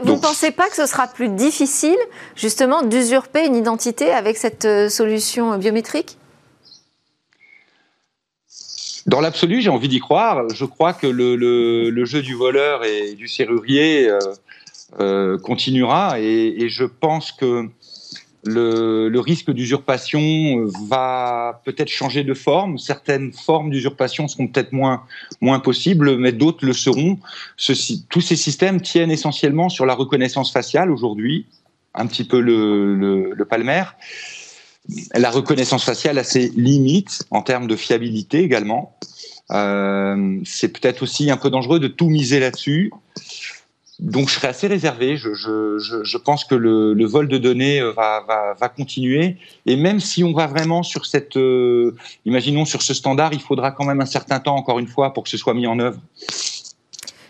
vous 0.03 0.13
ne 0.13 0.19
pensez, 0.19 0.51
pas 0.51 0.69
que 0.69 0.77
ce 0.77 0.86
sera 0.86 1.08
plus 1.08 1.27
difficile, 1.27 1.97
justement, 2.38 2.84
d'usurper 2.84 3.45
une 3.45 3.56
identité 3.56 4.12
avec 4.12 4.38
cette 4.38 4.63
euh, 4.63 4.88
solution 4.88 5.58
biométrique? 5.58 6.17
Dans 9.07 9.21
l'absolu, 9.21 9.61
j'ai 9.61 9.69
envie 9.69 9.87
d'y 9.87 9.99
croire. 9.99 10.49
Je 10.53 10.65
crois 10.65 10.93
que 10.93 11.07
le, 11.07 12.05
jeu 12.05 12.21
du 12.21 12.35
voleur 12.35 12.83
et 12.83 13.13
du 13.13 13.27
serrurier 13.27 14.09
euh, 14.09 14.19
euh, 14.99 15.37
continuera 15.37 16.19
et, 16.19 16.67
je 16.67 16.83
pense 16.83 17.31
que 17.31 17.69
le, 18.43 19.19
risque 19.19 19.51
d'usurpation 19.51 20.65
va 20.87 21.61
peut-être 21.63 21.89
changer 21.89 22.25
de 22.25 22.33
forme. 22.33 22.77
Certaines 22.77 23.31
formes 23.31 23.69
d'usurpation 23.69 24.27
seront 24.27 24.47
peut-être 24.47 24.73
moins, 24.73 25.03
moins 25.39 25.59
possibles, 25.59 26.17
mais 26.17 26.33
d'autres 26.33 26.65
le 26.65 26.73
seront. 26.73 27.17
tous 28.09 28.21
ces 28.21 28.35
systèmes 28.35 28.81
tiennent 28.81 29.11
essentiellement 29.11 29.69
sur 29.69 29.85
la 29.85 29.93
reconnaissance 29.93 30.51
faciale 30.51 30.91
aujourd'hui, 30.91 31.45
un 31.93 32.07
petit 32.07 32.25
peu 32.25 32.41
le 32.41 33.45
palmaire 33.49 33.95
la 35.13 35.32
reconnaissance 35.32 35.84
faciale 35.84 36.17
a 36.17 36.23
ses 36.23 36.50
limites 36.50 37.23
en 37.32 37.41
termes 37.41 37.67
de 37.67 37.76
fiabilité 37.76 38.39
également. 38.39 38.97
Euh, 39.52 40.39
c'est 40.45 40.69
peut-être 40.69 41.04
aussi 41.04 41.32
un 41.32 41.38
peu 41.38 41.50
dangereux 41.50 41.80
de 41.80 41.88
tout 41.88 42.10
miser 42.10 42.39
là-dessus. 42.39 42.91
Donc 44.00 44.30
je 44.30 44.36
serais 44.36 44.50
assez 44.50 44.67
réservé. 44.67 45.17
Je, 45.17 46.17
pense 46.17 46.45
que 46.45 46.54
le, 46.54 47.06
vol 47.06 47.28
de 47.28 47.38
données 47.38 47.82
va, 47.82 48.71
continuer. 48.76 49.38
Et 49.65 49.76
même 49.76 50.00
si 50.00 50.23
on 50.23 50.34
va 50.34 50.47
vraiment 50.47 50.84
sur 50.84 51.06
cette, 51.06 51.38
euh, 51.38 51.95
imaginons 52.26 52.65
sur 52.65 52.82
ce 52.82 52.93
standard, 52.93 53.34
il 53.34 53.41
faudra 53.41 53.71
quand 53.71 53.86
même 53.86 54.02
un 54.02 54.06
certain 54.06 54.39
temps, 54.39 54.56
encore 54.56 54.80
une 54.80 54.88
fois, 54.88 55.13
pour 55.13 55.23
que 55.23 55.30
ce 55.30 55.38
soit 55.38 55.54
mis 55.54 55.65
en 55.65 55.80
œuvre. 55.80 56.00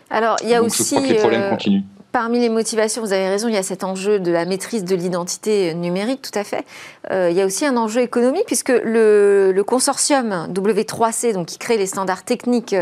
Alors 0.10 0.38
il 0.44 0.50
y 0.50 0.54
a 0.54 0.62
aussi. 0.62 0.84
Je 0.84 0.90
crois 0.90 1.08
que 1.08 1.14
les 1.14 1.20
problèmes 1.20 1.42
euh, 1.42 1.50
continuent. 1.50 1.84
Parmi 2.20 2.40
les 2.40 2.50
motivations, 2.50 3.04
vous 3.04 3.14
avez 3.14 3.30
raison, 3.30 3.48
il 3.48 3.54
y 3.54 3.58
a 3.58 3.62
cet 3.62 3.84
enjeu 3.84 4.18
de 4.18 4.32
la 4.32 4.46
maîtrise 4.46 4.84
de 4.84 4.96
l'identité 4.96 5.76
numérique, 5.76 6.24
tout 6.24 6.32
à 6.34 6.44
fait. 6.44 6.66
Euh, 7.12 7.30
il 7.30 7.38
y 7.38 7.42
a 7.44 7.46
aussi 7.46 7.64
un 7.64 7.78
enjeu 7.78 8.02
économique, 8.02 8.46
puisque 8.48 8.70
le, 8.70 9.62
consortium 9.68 10.48
W3C, 10.52 11.34
donc, 11.34 11.46
qui 11.46 11.60
crée 11.60 11.78
les 11.78 11.86
standards 11.86 12.24
techniques 12.24 12.76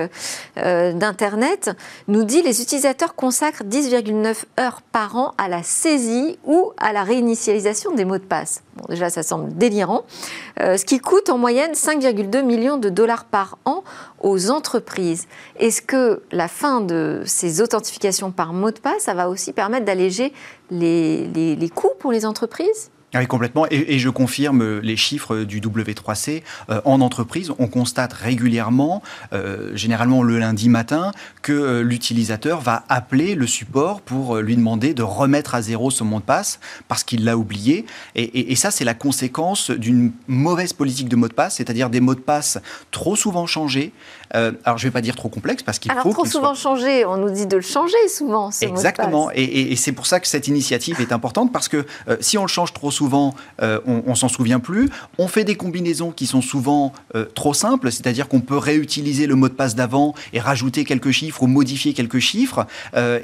euh, 0.58 0.94
d'Internet, 0.94 1.72
nous 2.08 2.24
dit 2.24 2.44
les 2.44 2.62
utilisateurs 2.62 3.14
consacrent 3.14 3.66
10,9 3.66 4.46
heures 4.58 4.80
par 4.94 5.18
an 5.18 5.34
à 5.38 5.50
la 5.50 5.64
saisie 5.64 6.40
ou 6.46 6.72
à 6.78 6.94
la 6.94 7.04
réinitialisation 7.04 7.94
des 7.94 8.06
mots 8.06 8.20
de 8.20 8.24
passe. 8.24 8.64
Bon, 8.76 8.86
déjà, 8.90 9.10
ça 9.10 9.24
semble 9.24 9.54
délirant. 9.56 10.04
Euh, 10.60 10.76
ce 10.76 10.84
qui 10.84 11.00
coûte 11.00 11.30
en 11.30 11.38
moyenne 11.38 11.72
5,2 11.72 12.42
millions 12.44 12.78
de 12.78 12.90
dollars 12.90 13.24
par 13.24 13.58
an 13.64 13.84
aux 14.22 14.52
entreprises. 14.52 15.28
Est-ce 15.58 15.82
que 15.82 16.24
la 16.32 16.48
fin 16.48 16.82
de 16.82 17.22
ces 17.26 17.62
authentifications 17.62 18.32
par 18.32 18.52
mot 18.52 18.72
de 18.72 18.80
passe, 18.80 19.04
ça 19.04 19.14
va 19.14 19.30
aussi 19.30 19.54
permettre 19.54 19.86
d'alléger 19.86 20.34
les, 20.72 21.72
coûts 21.74 21.94
pour 22.00 22.12
les 22.12 22.26
entreprises? 22.26 22.92
Oui, 23.20 23.28
complètement. 23.28 23.66
Et, 23.72 24.00
je 24.00 24.10
confirme 24.10 24.80
les 24.80 24.98
chiffres 24.98 25.44
du 25.44 25.62
W3C. 25.62 26.44
Euh, 26.70 26.82
en 26.86 27.02
entreprise, 27.02 27.52
on 27.60 27.68
constate 27.68 28.14
régulièrement, 28.14 29.02
euh, 29.34 29.76
généralement 29.76 30.22
le 30.22 30.38
lundi 30.40 30.70
matin, 30.70 31.12
que 31.42 31.54
euh, 31.54 31.82
l'utilisateur 31.82 32.60
va 32.60 32.84
appeler 32.90 33.36
le 33.36 33.48
support 33.48 34.02
pour 34.02 34.38
lui 34.38 34.56
demander 34.56 34.94
de 34.94 35.04
remettre 35.04 35.56
à 35.56 35.62
zéro 35.62 35.92
son 35.92 36.06
mot 36.06 36.20
de 36.20 36.26
passe 36.26 36.60
parce 36.88 37.04
qu'il 37.04 37.24
l'a 37.24 37.38
oublié. 37.38 37.86
Et, 38.16 38.52
et 38.52 38.56
ça, 38.56 38.72
c'est 38.72 38.86
la 38.86 38.94
conséquence 38.94 39.72
d'une 39.72 40.12
mauvaise 40.28 40.74
politique 40.74 41.10
de 41.10 41.16
mot 41.16 41.28
de 41.28 41.34
passe, 41.34 41.56
c'est-à-dire 41.56 41.90
des 41.90 42.02
mots 42.02 42.16
de 42.16 42.20
passe 42.20 42.60
trop 42.92 43.16
souvent 43.16 43.46
changés, 43.46 43.94
euh, 44.36 44.52
alors, 44.64 44.78
je 44.78 44.86
ne 44.86 44.90
vais 44.90 44.94
pas 44.94 45.02
dire 45.02 45.16
trop 45.16 45.30
complexe 45.30 45.64
parce 45.64 45.80
qu'il 45.80 45.92
faut. 45.92 46.00
Alors, 46.00 46.14
trop 46.14 46.26
souvent 46.26 46.54
changé, 46.54 47.06
on 47.06 47.18
nous 47.18 47.30
dit 47.30 47.48
de 47.48 47.56
le 47.56 47.62
changer 47.62 47.96
souvent. 48.10 48.52
Ce 48.52 48.66
Exactement. 48.66 49.30
Et, 49.34 49.76
c'est 49.76 49.92
pour 49.92 50.08
ça 50.08 50.20
que 50.20 50.28
cette 50.28 50.48
initiative 50.48 51.02
est 51.02 51.12
importante 51.12 51.52
parce 51.52 51.68
que 51.68 51.86
euh, 52.08 52.18
si 52.20 52.38
on 52.38 52.44
le 52.44 52.48
change 52.48 52.74
trop 52.74 52.92
souvent, 52.92 53.34
euh, 53.62 53.80
on, 53.86 54.04
on 54.06 54.16
s'en 54.16 54.30
souvient 54.30 54.60
plus. 54.60 54.90
On 55.18 55.28
fait 55.28 55.44
des 55.44 55.56
combinaisons 55.56 56.12
qui 56.12 56.26
sont 56.26 56.42
souvent 56.42 56.94
trop 57.34 57.54
simples, 57.54 57.92
c'est-à-dire 57.92 58.28
qu'on 58.28 58.42
peut 58.42 58.58
réutiliser 58.58 59.28
le 59.28 59.36
mot 59.36 59.48
de 59.48 59.54
passe 59.54 59.76
d'avant 59.76 60.14
et 60.34 60.40
rajouter 60.40 60.84
quelques 60.84 61.12
chiffres 61.12 61.44
ou 61.44 61.48
modifier 61.48 61.94
quelques 61.94 62.20
chiffres. 62.20 62.66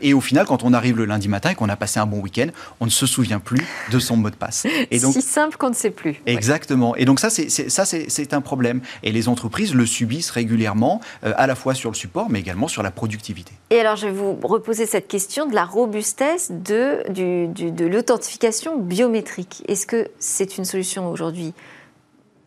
et 0.02 0.14
au 0.14 0.22
final, 0.22 0.46
quand 0.46 0.64
on 0.64 0.74
arrive 0.74 0.98
le 0.98 1.06
lundi 1.06 1.28
matin 1.28 1.52
et 1.52 1.56
qu'on 1.56 1.70
a 1.70 1.76
passé 1.76 2.00
un 2.00 2.06
bon 2.06 2.20
week-end, 2.20 2.48
on 2.80 2.86
ne 2.86 2.90
se 2.90 3.06
souvient 3.06 3.40
plus 3.40 3.66
de 3.92 4.00
son 4.00 4.18
mot 4.18 4.30
de 4.30 4.36
passe. 4.36 4.66
Et 4.92 5.00
donc, 5.00 5.14
si 5.14 5.22
simple 5.22 5.58
qu'on 5.58 5.70
ne 5.70 5.76
sait 5.76 5.90
plus. 5.90 6.22
Exactement. 6.26 6.96
Et 6.96 7.06
donc 7.06 7.20
ça, 7.20 7.30
c'est 7.30 8.34
un 8.34 8.42
problème. 8.42 8.82
Et 9.04 9.12
les 9.12 9.28
entreprises 9.28 9.74
le 9.74 9.86
subissent 9.86 10.32
régulièrement 10.32 11.01
à 11.24 11.48
la 11.48 11.56
fois 11.56 11.74
sur 11.74 11.90
le 11.90 11.96
support, 11.96 12.30
mais 12.30 12.40
également 12.40 12.68
sur 12.68 12.84
la 12.84 12.92
productivité. 12.92 13.52
Et 13.70 13.80
alors, 13.80 13.96
je 13.96 14.08
vais 14.08 14.14
vous 14.14 14.38
reposer 14.44 14.86
cette 14.86 15.08
question 15.08 15.46
de 15.46 15.56
la 15.56 15.66
robustesse 15.66 16.52
de, 16.52 17.04
de 17.10 17.86
l'authentification 17.86 18.78
biométrique. 18.78 19.64
Est-ce 19.68 19.86
que 19.86 20.08
c'est 20.20 20.58
une 20.58 20.66
solution 20.66 21.10
aujourd'hui 21.10 21.54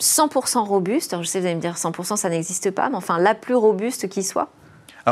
100% 0.00 0.58
robuste? 0.66 1.12
Alors, 1.12 1.22
je 1.22 1.28
sais, 1.28 1.40
vous 1.40 1.46
allez 1.46 1.54
me 1.54 1.60
dire 1.60 1.74
100%, 1.74 2.16
ça 2.16 2.28
n'existe 2.28 2.70
pas, 2.70 2.88
mais 2.88 2.96
enfin, 2.96 3.18
la 3.18 3.34
plus 3.34 3.54
robuste 3.54 4.08
qui 4.08 4.22
soit? 4.22 4.48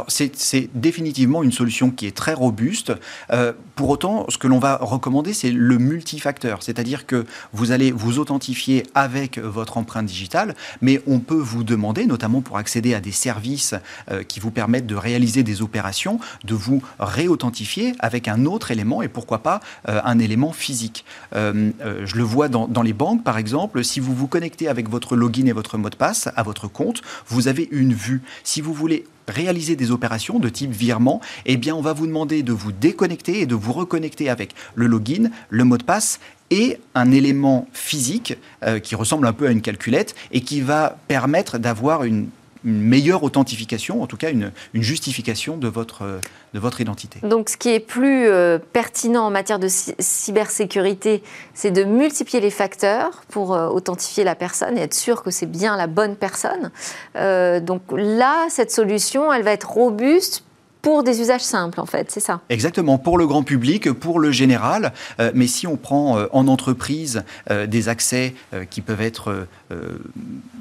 C'est 0.08 0.70
définitivement 0.74 1.42
une 1.42 1.52
solution 1.52 1.90
qui 1.90 2.06
est 2.06 2.16
très 2.16 2.34
robuste. 2.34 2.92
Euh, 3.30 3.52
pour 3.76 3.90
autant, 3.90 4.26
ce 4.28 4.38
que 4.38 4.46
l'on 4.46 4.58
va 4.58 4.78
recommander, 4.80 5.32
c'est 5.32 5.50
le 5.50 5.78
multifacteur, 5.78 6.62
c'est-à-dire 6.62 7.06
que 7.06 7.24
vous 7.52 7.72
allez 7.72 7.92
vous 7.92 8.18
authentifier 8.18 8.84
avec 8.94 9.38
votre 9.38 9.76
empreinte 9.76 10.06
digitale, 10.06 10.54
mais 10.80 11.02
on 11.06 11.18
peut 11.18 11.34
vous 11.34 11.64
demander, 11.64 12.06
notamment 12.06 12.40
pour 12.40 12.58
accéder 12.58 12.94
à 12.94 13.00
des 13.00 13.12
services 13.12 13.74
euh, 14.10 14.22
qui 14.22 14.40
vous 14.40 14.50
permettent 14.50 14.86
de 14.86 14.94
réaliser 14.94 15.42
des 15.42 15.62
opérations, 15.62 16.20
de 16.44 16.54
vous 16.54 16.82
réauthentifier 16.98 17.94
avec 17.98 18.28
un 18.28 18.44
autre 18.46 18.70
élément 18.70 19.02
et 19.02 19.08
pourquoi 19.08 19.42
pas 19.42 19.60
euh, 19.88 20.00
un 20.04 20.18
élément 20.18 20.52
physique. 20.52 21.04
je 21.32 22.16
le 22.16 22.22
vois 22.22 22.48
dans, 22.48 22.68
dans 22.68 22.82
les 22.82 22.92
banques, 22.92 23.24
par 23.24 23.38
exemple, 23.38 23.84
si 23.84 24.00
vous 24.00 24.14
vous 24.14 24.26
connectez 24.26 24.68
avec 24.68 24.88
votre 24.88 25.16
login 25.16 25.46
et 25.46 25.52
votre 25.52 25.78
mot 25.78 25.90
de 25.90 25.96
passe 25.96 26.28
à 26.36 26.42
votre 26.42 26.68
compte, 26.68 27.02
vous 27.26 27.48
avez 27.48 27.68
une 27.70 27.92
vue. 27.92 28.22
Si 28.44 28.60
vous 28.60 28.72
voulez 28.72 29.04
réaliser 29.28 29.76
des 29.76 29.90
opérations 29.90 30.38
de 30.38 30.48
type 30.48 30.72
virement, 30.72 31.20
eh 31.46 31.56
bien, 31.56 31.74
on 31.74 31.82
va 31.82 31.92
vous 31.92 32.06
demander 32.06 32.42
de 32.42 32.52
vous 32.52 32.72
déconnecter 32.72 33.40
et 33.40 33.46
de 33.46 33.54
vous 33.54 33.72
reconnecter 33.72 34.28
avec 34.28 34.54
le 34.74 34.86
login, 34.86 35.30
le 35.50 35.64
mot 35.64 35.78
de 35.78 35.84
passe 35.84 36.20
et 36.50 36.78
un 36.94 37.10
élément 37.10 37.66
physique 37.72 38.36
euh, 38.62 38.78
qui 38.78 38.94
ressemble 38.94 39.26
un 39.26 39.32
peu 39.32 39.46
à 39.46 39.50
une 39.50 39.62
calculette 39.62 40.14
et 40.32 40.42
qui 40.42 40.60
va 40.60 40.98
permettre 41.08 41.58
d'avoir 41.58 42.04
une 42.04 42.28
meilleure 42.64 43.22
authentification, 43.22 44.02
en 44.02 44.06
tout 44.06 44.16
cas 44.16 44.30
une, 44.30 44.52
justification 44.74 45.56
de 45.56 45.68
votre, 45.68 46.20
de 46.54 46.58
votre 46.58 46.80
identité. 46.80 47.20
Donc 47.22 47.48
ce 47.48 47.56
qui 47.56 47.70
est 47.70 47.80
plus 47.80 48.26
euh, 48.26 48.58
pertinent 48.58 49.24
en 49.24 49.30
matière 49.30 49.58
de 49.58 49.68
cybersécurité, 49.68 51.22
c'est 51.54 51.70
de 51.70 51.84
multiplier 51.84 52.40
les 52.40 52.50
facteurs 52.50 53.22
pour 53.28 53.54
euh, 53.54 53.68
authentifier 53.68 54.24
la 54.24 54.34
personne 54.34 54.78
et 54.78 54.82
être 54.82 54.94
sûr 54.94 55.22
que 55.22 55.30
c'est 55.30 55.50
bien 55.50 55.76
la 55.76 55.86
bonne 55.86 56.16
personne. 56.16 56.70
donc 57.14 57.82
là, 57.92 58.46
cette 58.48 58.70
solution, 58.70 59.32
elle 59.32 59.42
va 59.42 59.52
être 59.52 59.70
robuste 59.70 60.44
pour 60.82 61.04
des 61.04 61.20
usages 61.20 61.42
simples, 61.42 61.80
en 61.80 61.86
fait, 61.86 62.10
c'est 62.10 62.20
ça 62.20 62.40
Exactement, 62.48 62.98
pour 62.98 63.16
le 63.16 63.26
grand 63.28 63.44
public, 63.44 63.92
pour 63.92 64.18
le 64.18 64.32
général. 64.32 64.92
Euh, 65.20 65.30
mais 65.32 65.46
si 65.46 65.68
on 65.68 65.76
prend 65.76 66.18
euh, 66.18 66.26
en 66.32 66.48
entreprise 66.48 67.22
euh, 67.50 67.68
des 67.68 67.88
accès 67.88 68.34
qui 68.70 68.80
peuvent 68.80 69.00
être 69.00 69.46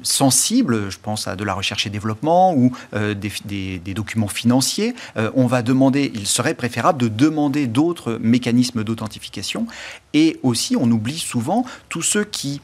sensibles, 0.02 0.90
je 0.90 0.98
pense 1.02 1.26
à 1.26 1.36
de 1.36 1.44
la 1.44 1.54
recherche 1.54 1.86
et 1.86 1.90
développement 1.90 2.54
ou 2.54 2.72
des, 2.94 3.78
des, 3.78 3.94
documents 3.94 4.28
financiers, 4.28 4.94
on 5.34 5.46
va 5.46 5.62
demander, 5.62 6.12
il 6.14 6.26
serait 6.26 6.54
préférable 6.54 6.98
de 6.98 7.08
demander 7.08 7.66
d'autres 7.66 8.18
mécanismes 8.20 8.84
d'authentification. 8.84 9.66
Et 10.14 10.38
aussi, 10.42 10.76
on 10.76 10.90
oublie 10.90 11.18
souvent 11.18 11.64
tous 11.88 12.02
ceux 12.02 12.24
qui 12.24 12.60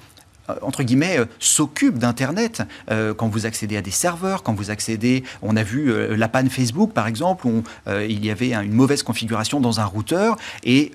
entre 0.63 0.83
guillemets, 0.83 1.19
euh, 1.19 1.25
s'occupe 1.39 1.99
d'Internet. 1.99 2.63
Euh, 2.91 3.15
quand 3.15 3.29
vous 3.29 3.47
accédez 3.47 3.77
à 3.77 3.83
des 3.83 3.91
serveurs, 3.91 4.43
quand 4.43 4.55
vous 4.55 4.71
accédez, 4.71 5.25
on 5.43 5.57
a 5.57 5.63
vu 5.63 5.93
la 6.17 6.29
panne 6.29 6.51
Facebook 6.51 6.93
par 6.93 7.07
exemple, 7.07 7.47
où 7.47 7.63
il 7.87 8.25
y 8.25 8.31
avait 8.31 8.53
une 8.53 8.73
mauvaise 8.73 9.03
configuration 9.03 9.61
dans 9.61 9.81
un 9.81 9.85
routeur 9.85 10.37
et 10.65 10.93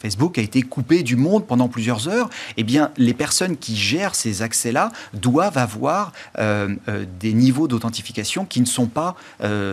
Facebook 0.00 0.38
a 0.38 0.42
été 0.42 0.62
coupé 0.62 1.02
du 1.02 1.16
monde 1.16 1.46
pendant 1.46 1.68
plusieurs 1.68 2.08
heures. 2.08 2.28
Eh 2.56 2.64
bien, 2.64 2.90
les 2.96 3.14
personnes 3.14 3.56
qui 3.56 3.76
gèrent 3.76 4.14
ces 4.14 4.42
accès-là 4.42 4.90
doivent 5.14 5.58
avoir 5.58 6.12
des 6.38 7.32
niveaux 7.32 7.68
d'authentification 7.68 8.44
qui 8.44 8.60
ne 8.60 8.66
sont 8.66 8.86
pas 8.86 9.16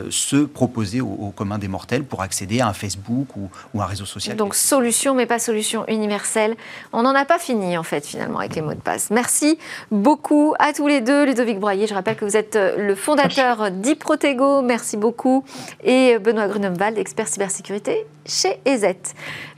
ceux 0.10 0.48
proposés 0.48 1.02
au, 1.02 1.34
commun 1.36 1.58
des 1.58 1.68
mortels 1.68 2.04
pour 2.04 2.22
accéder 2.22 2.62
à 2.62 2.68
un 2.68 2.74
Facebook 2.74 3.36
ou, 3.36 3.50
ou 3.74 3.82
un 3.82 3.86
réseau 3.86 4.06
social. 4.06 4.36
Donc 4.36 4.56
solution, 4.56 5.14
mais 5.14 5.26
pas 5.26 5.40
solution 5.40 5.86
universelle. 5.88 6.56
On 6.94 7.04
n'en 7.04 7.16
a 7.16 7.26
pas 7.26 7.40
fini 7.40 7.78
en 7.78 7.84
fait 7.84 8.06
finalement 8.06 8.40
avec 8.40 8.56
les 8.56 8.62
mots 8.62 8.74
de 8.74 8.80
passe. 8.80 8.97
Merci 9.12 9.58
beaucoup 9.92 10.54
à 10.60 10.74
tous 10.74 10.88
les 10.88 11.02
deux. 11.02 11.26
Ludovic 11.26 11.60
Broyer, 11.60 11.88
je 11.88 11.94
rappelle 11.94 12.16
que 12.16 12.26
vous 12.26 12.38
êtes 12.38 12.56
euh, 12.56 12.78
le 12.78 12.96
fondateur 12.96 13.72
d'Iprotego. 13.72 14.62
Merci 14.62 14.98
beaucoup. 14.98 15.44
Et 15.84 16.16
euh, 16.16 16.20
Benoît 16.20 16.48
Grunemwald, 16.48 16.98
expert 16.98 17.28
cybersécurité 17.28 18.06
chez 18.26 18.60
EZ. 18.66 18.96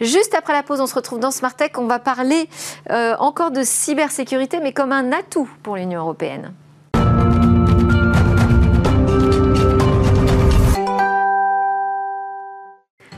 Juste 0.02 0.36
après 0.36 0.54
la 0.54 0.64
pause, 0.64 0.82
on 0.82 0.88
se 0.88 0.96
retrouve 0.96 1.20
dans 1.20 1.32
Smart 1.32 1.56
Tech. 1.56 1.72
On 1.78 1.88
va 1.88 2.00
parler 2.00 2.48
euh, 2.90 3.16
encore 3.20 3.52
de 3.52 3.64
cybersécurité, 3.64 4.60
mais 4.62 4.74
comme 4.74 4.92
un 4.92 5.12
atout 5.12 5.50
pour 5.64 5.76
l'Union 5.76 6.02
européenne. 6.02 6.54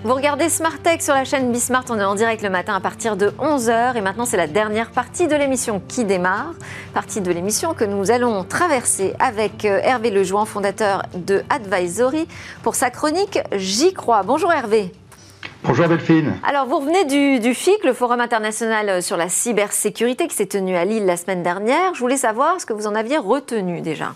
Vous 0.03 0.15
regardez 0.15 0.49
Smart 0.49 0.79
Tech 0.79 0.99
sur 1.01 1.13
la 1.13 1.25
chaîne 1.25 1.51
Bismart, 1.51 1.85
on 1.89 1.99
est 1.99 2.03
en 2.03 2.15
direct 2.15 2.41
le 2.41 2.49
matin 2.49 2.73
à 2.73 2.79
partir 2.79 3.15
de 3.15 3.27
11h 3.39 3.95
et 3.95 4.01
maintenant 4.01 4.25
c'est 4.25 4.35
la 4.35 4.47
dernière 4.47 4.89
partie 4.89 5.27
de 5.27 5.35
l'émission 5.35 5.79
qui 5.87 6.05
démarre, 6.05 6.55
partie 6.95 7.21
de 7.21 7.31
l'émission 7.31 7.75
que 7.75 7.83
nous 7.83 8.09
allons 8.09 8.43
traverser 8.43 9.13
avec 9.19 9.63
euh, 9.63 9.79
Hervé 9.83 10.09
Lejoin, 10.09 10.45
fondateur 10.45 11.03
de 11.13 11.43
Advisory, 11.51 12.27
pour 12.63 12.73
sa 12.73 12.89
chronique 12.89 13.37
J'y 13.51 13.93
crois. 13.93 14.23
Bonjour 14.23 14.51
Hervé. 14.51 14.91
Bonjour 15.63 15.87
Delphine. 15.87 16.33
Alors 16.47 16.65
vous 16.65 16.79
revenez 16.79 17.05
du, 17.05 17.39
du, 17.39 17.53
FIC, 17.53 17.83
le 17.83 17.93
Forum 17.93 18.21
international 18.21 19.03
sur 19.03 19.17
la 19.17 19.29
cybersécurité 19.29 20.27
qui 20.27 20.35
s'est 20.35 20.47
tenu 20.47 20.75
à 20.75 20.83
Lille 20.83 21.05
la 21.05 21.15
semaine 21.15 21.43
dernière. 21.43 21.93
Je 21.93 21.99
voulais 21.99 22.17
savoir 22.17 22.59
ce 22.59 22.65
que 22.65 22.73
vous 22.73 22.87
en 22.87 22.95
aviez 22.95 23.19
retenu 23.19 23.81
déjà. 23.81 24.15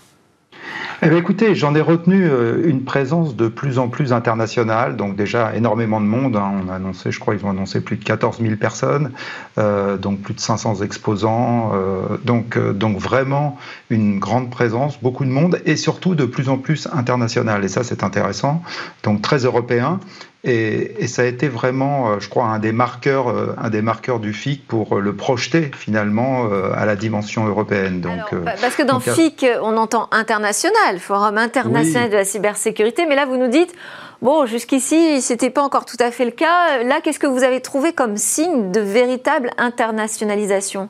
Eh 1.02 1.08
bien, 1.08 1.18
écoutez, 1.18 1.54
j'en 1.54 1.74
ai 1.74 1.82
retenu 1.82 2.24
euh, 2.24 2.62
une 2.66 2.82
présence 2.82 3.36
de 3.36 3.48
plus 3.48 3.78
en 3.78 3.88
plus 3.88 4.14
internationale, 4.14 4.96
donc 4.96 5.14
déjà 5.14 5.54
énormément 5.54 6.00
de 6.00 6.06
monde. 6.06 6.36
Hein. 6.36 6.62
On 6.64 6.70
a 6.70 6.76
annoncé, 6.76 7.12
je 7.12 7.20
crois, 7.20 7.34
ils 7.34 7.44
ont 7.44 7.50
annoncé 7.50 7.82
plus 7.82 7.96
de 7.96 8.04
14 8.04 8.40
000 8.40 8.56
personnes, 8.56 9.12
euh, 9.58 9.98
donc 9.98 10.20
plus 10.20 10.32
de 10.32 10.40
500 10.40 10.82
exposants. 10.82 11.72
Euh, 11.74 12.16
donc, 12.24 12.56
vraiment 12.56 13.58
une 13.90 14.18
grande 14.18 14.50
présence, 14.50 14.98
beaucoup 15.02 15.24
de 15.24 15.30
monde, 15.30 15.60
et 15.66 15.76
surtout 15.76 16.14
de 16.14 16.24
plus 16.24 16.48
en 16.48 16.56
plus 16.56 16.88
international. 16.92 17.64
Et 17.64 17.68
ça, 17.68 17.84
c'est 17.84 18.02
intéressant. 18.02 18.62
Donc 19.02 19.20
très 19.20 19.38
européen. 19.38 20.00
Et, 20.48 21.08
ça 21.08 21.22
a 21.22 21.24
été 21.24 21.48
vraiment, 21.48 22.10
euh, 22.10 22.20
je 22.20 22.28
crois, 22.28 22.44
un 22.44 22.60
des 22.60 22.70
marqueurs, 22.70 23.28
euh, 23.28 23.54
un 23.58 23.68
des 23.68 23.82
marqueurs 23.82 24.20
du 24.20 24.32
FIC 24.32 24.66
pour 24.68 24.96
le 24.96 25.16
projeter 25.16 25.72
finalement 25.76 26.46
euh, 26.46 26.70
à 26.72 26.86
la 26.86 26.94
dimension 26.94 27.46
européenne. 27.46 28.00
Donc, 28.00 28.20
parce 28.44 28.76
que 28.76 28.84
dans 28.84 29.00
FIC, 29.00 29.44
on 29.60 29.76
entend 29.76 30.08
international, 30.12 31.00
Forum 31.00 31.36
international 31.36 32.10
de 32.10 32.14
la 32.14 32.24
cybersécurité, 32.24 33.06
mais 33.06 33.16
là 33.16 33.26
vous 33.26 33.36
nous 33.36 33.48
dites, 33.48 33.74
bon, 34.22 34.46
jusqu'ici, 34.46 35.20
c'était 35.20 35.50
pas 35.50 35.62
encore 35.62 35.84
tout 35.84 35.96
à 35.98 36.12
fait 36.12 36.24
le 36.24 36.30
cas. 36.30 36.82
Là, 36.84 37.00
qu'est-ce 37.02 37.18
que 37.18 37.26
vous 37.26 37.42
avez 37.42 37.60
trouvé 37.60 37.92
comme 37.92 38.16
signe 38.16 38.70
de 38.70 38.80
véritable 38.80 39.50
internationalisation? 39.58 40.88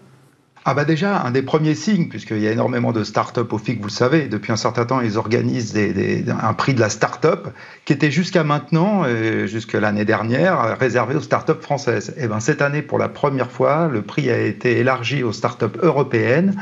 Ah 0.69 0.75
bah 0.75 0.85
déjà, 0.85 1.23
un 1.23 1.31
des 1.31 1.43
premiers 1.43 1.77
signes, 1.77 2.09
puisqu'il 2.09 2.41
y 2.41 2.49
a 2.49 2.51
énormément 2.51 2.91
de 2.91 3.05
start-up 3.05 3.53
au 3.53 3.59
FIC, 3.59 3.79
vous 3.79 3.87
le 3.87 3.91
savez, 3.91 4.27
depuis 4.27 4.51
un 4.51 4.57
certain 4.57 4.85
temps, 4.85 5.01
ils 5.01 5.17
organisent 5.17 5.79
un 6.29 6.53
prix 6.55 6.75
de 6.75 6.81
la 6.81 6.89
start-up 6.89 7.47
qui 7.85 7.93
était 7.93 8.11
jusqu'à 8.11 8.43
maintenant, 8.43 9.05
jusqu'à 9.47 9.79
l'année 9.79 10.05
dernière, 10.05 10.77
réservé 10.77 11.15
aux 11.15 11.21
start-up 11.21 11.63
françaises. 11.63 12.15
Et 12.17 12.27
ben 12.27 12.41
cette 12.41 12.63
année, 12.63 12.83
pour 12.83 12.99
la 12.99 13.09
première 13.09 13.53
fois, 13.53 13.87
le 13.87 14.03
prix 14.03 14.29
a 14.29 14.39
été 14.39 14.79
élargi 14.79 15.23
aux 15.23 15.33
start-up 15.33 15.79
européennes. 15.81 16.57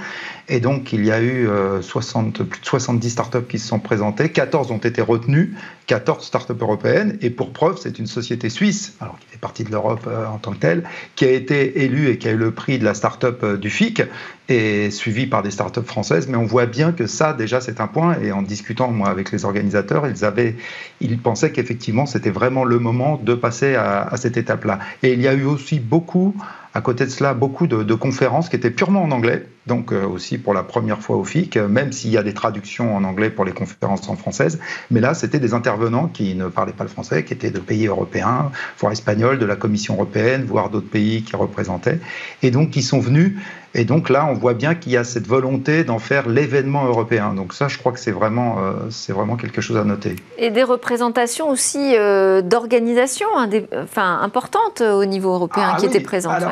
Et 0.48 0.60
donc, 0.60 0.92
il 0.92 1.04
y 1.06 1.10
a 1.10 1.22
eu 1.22 1.48
60, 1.80 2.40
euh, 2.40 2.44
plus 2.44 2.60
de 2.60 2.66
70 2.66 3.10
startups 3.10 3.46
qui 3.48 3.58
se 3.58 3.66
sont 3.66 3.78
présentées, 3.78 4.28
14 4.28 4.70
ont 4.72 4.78
été 4.78 5.00
retenues, 5.00 5.54
14 5.86 6.24
startups 6.24 6.52
européennes. 6.60 7.16
Et 7.22 7.30
pour 7.30 7.52
preuve, 7.52 7.78
c'est 7.80 7.98
une 7.98 8.06
société 8.06 8.50
suisse, 8.50 8.94
alors 9.00 9.18
qui 9.18 9.26
fait 9.28 9.38
partie 9.38 9.64
de 9.64 9.70
l'Europe 9.70 10.06
euh, 10.06 10.26
en 10.26 10.38
tant 10.38 10.52
que 10.52 10.58
telle, 10.58 10.84
qui 11.16 11.24
a 11.24 11.30
été 11.30 11.84
élue 11.84 12.10
et 12.10 12.18
qui 12.18 12.28
a 12.28 12.32
eu 12.32 12.36
le 12.36 12.50
prix 12.50 12.78
de 12.78 12.84
la 12.84 12.92
startup 12.92 13.42
euh, 13.42 13.56
du 13.56 13.70
FIC 13.70 13.93
politique 13.94 14.10
et 14.48 14.90
suivie 14.90 15.26
par 15.26 15.42
des 15.42 15.50
startups 15.50 15.82
françaises. 15.82 16.28
Mais 16.28 16.36
on 16.36 16.44
voit 16.44 16.66
bien 16.66 16.92
que 16.92 17.06
ça, 17.06 17.32
déjà, 17.32 17.60
c'est 17.60 17.80
un 17.80 17.86
point. 17.86 18.18
Et 18.20 18.32
en 18.32 18.42
discutant, 18.42 18.90
moi, 18.90 19.08
avec 19.08 19.32
les 19.32 19.44
organisateurs, 19.44 20.06
ils, 20.06 20.24
avaient, 20.24 20.56
ils 21.00 21.18
pensaient 21.18 21.52
qu'effectivement, 21.52 22.06
c'était 22.06 22.30
vraiment 22.30 22.64
le 22.64 22.78
moment 22.78 23.20
de 23.22 23.34
passer 23.34 23.74
à, 23.74 24.10
cette 24.16 24.36
étape-là. 24.36 24.78
Et 25.02 25.12
il 25.12 25.22
y 25.22 25.28
a 25.28 25.34
eu 25.34 25.44
aussi 25.44 25.80
beaucoup 25.80 26.34
à 26.76 26.80
côté 26.80 27.04
de 27.04 27.10
cela, 27.10 27.34
beaucoup 27.34 27.68
de, 27.68 27.94
conférences 27.94 28.48
qui 28.48 28.56
étaient 28.56 28.70
purement 28.70 29.04
en 29.04 29.12
anglais, 29.12 29.46
donc 29.68 29.92
euh, 29.92 30.04
aussi 30.04 30.38
pour 30.38 30.54
la 30.54 30.64
première 30.64 31.00
fois 31.00 31.16
au 31.16 31.22
FIC, 31.22 31.56
même 31.56 31.92
s'il 31.92 32.10
y 32.10 32.18
a 32.18 32.24
des 32.24 32.34
traductions 32.34 32.96
en 32.96 33.04
anglais 33.04 33.30
pour 33.30 33.44
les 33.44 33.52
conférences 33.52 34.08
en 34.08 34.16
française. 34.16 34.58
Mais 34.90 34.98
là, 34.98 35.14
c'était 35.14 35.38
des 35.38 35.54
intervenants 35.54 36.08
qui 36.08 36.34
ne 36.34 36.48
parlaient 36.48 36.72
pas 36.72 36.82
le 36.82 36.90
français, 36.90 37.24
qui 37.24 37.32
étaient 37.32 37.52
de 37.52 37.60
pays 37.60 37.86
européens, 37.86 38.50
voire 38.80 38.90
espagnols, 38.90 39.38
de 39.38 39.46
la 39.46 39.54
Commission 39.54 39.94
européenne, 39.94 40.44
voire 40.46 40.68
d'autres 40.68 40.90
pays 40.90 41.22
qui 41.22 41.36
représentaient, 41.36 42.00
et 42.42 42.50
donc 42.50 42.70
qui 42.70 42.82
sont 42.82 42.98
venus. 42.98 43.36
Et 43.74 43.84
donc 43.84 44.08
là, 44.08 44.26
on 44.34 44.38
voit 44.38 44.54
bien 44.54 44.74
qu'il 44.74 44.92
y 44.92 44.96
a 44.96 45.04
cette 45.04 45.26
volonté 45.26 45.84
d'en 45.84 45.98
faire 45.98 46.28
l'événement 46.28 46.84
européen. 46.86 47.34
Donc 47.34 47.54
ça, 47.54 47.68
je 47.68 47.78
crois 47.78 47.92
que 47.92 48.00
c'est 48.00 48.10
vraiment, 48.10 48.58
euh, 48.58 48.72
c'est 48.90 49.12
vraiment 49.12 49.36
quelque 49.36 49.60
chose 49.60 49.76
à 49.76 49.84
noter. 49.84 50.16
Et 50.38 50.50
des 50.50 50.64
représentations 50.64 51.48
aussi 51.48 51.94
euh, 51.96 52.42
d'organisations 52.42 53.28
hein, 53.36 53.48
enfin, 53.82 54.18
importantes 54.20 54.80
au 54.80 55.04
niveau 55.04 55.32
européen 55.32 55.72
ah 55.74 55.76
qui 55.78 55.86
étaient 55.86 56.00
présentes. 56.00 56.42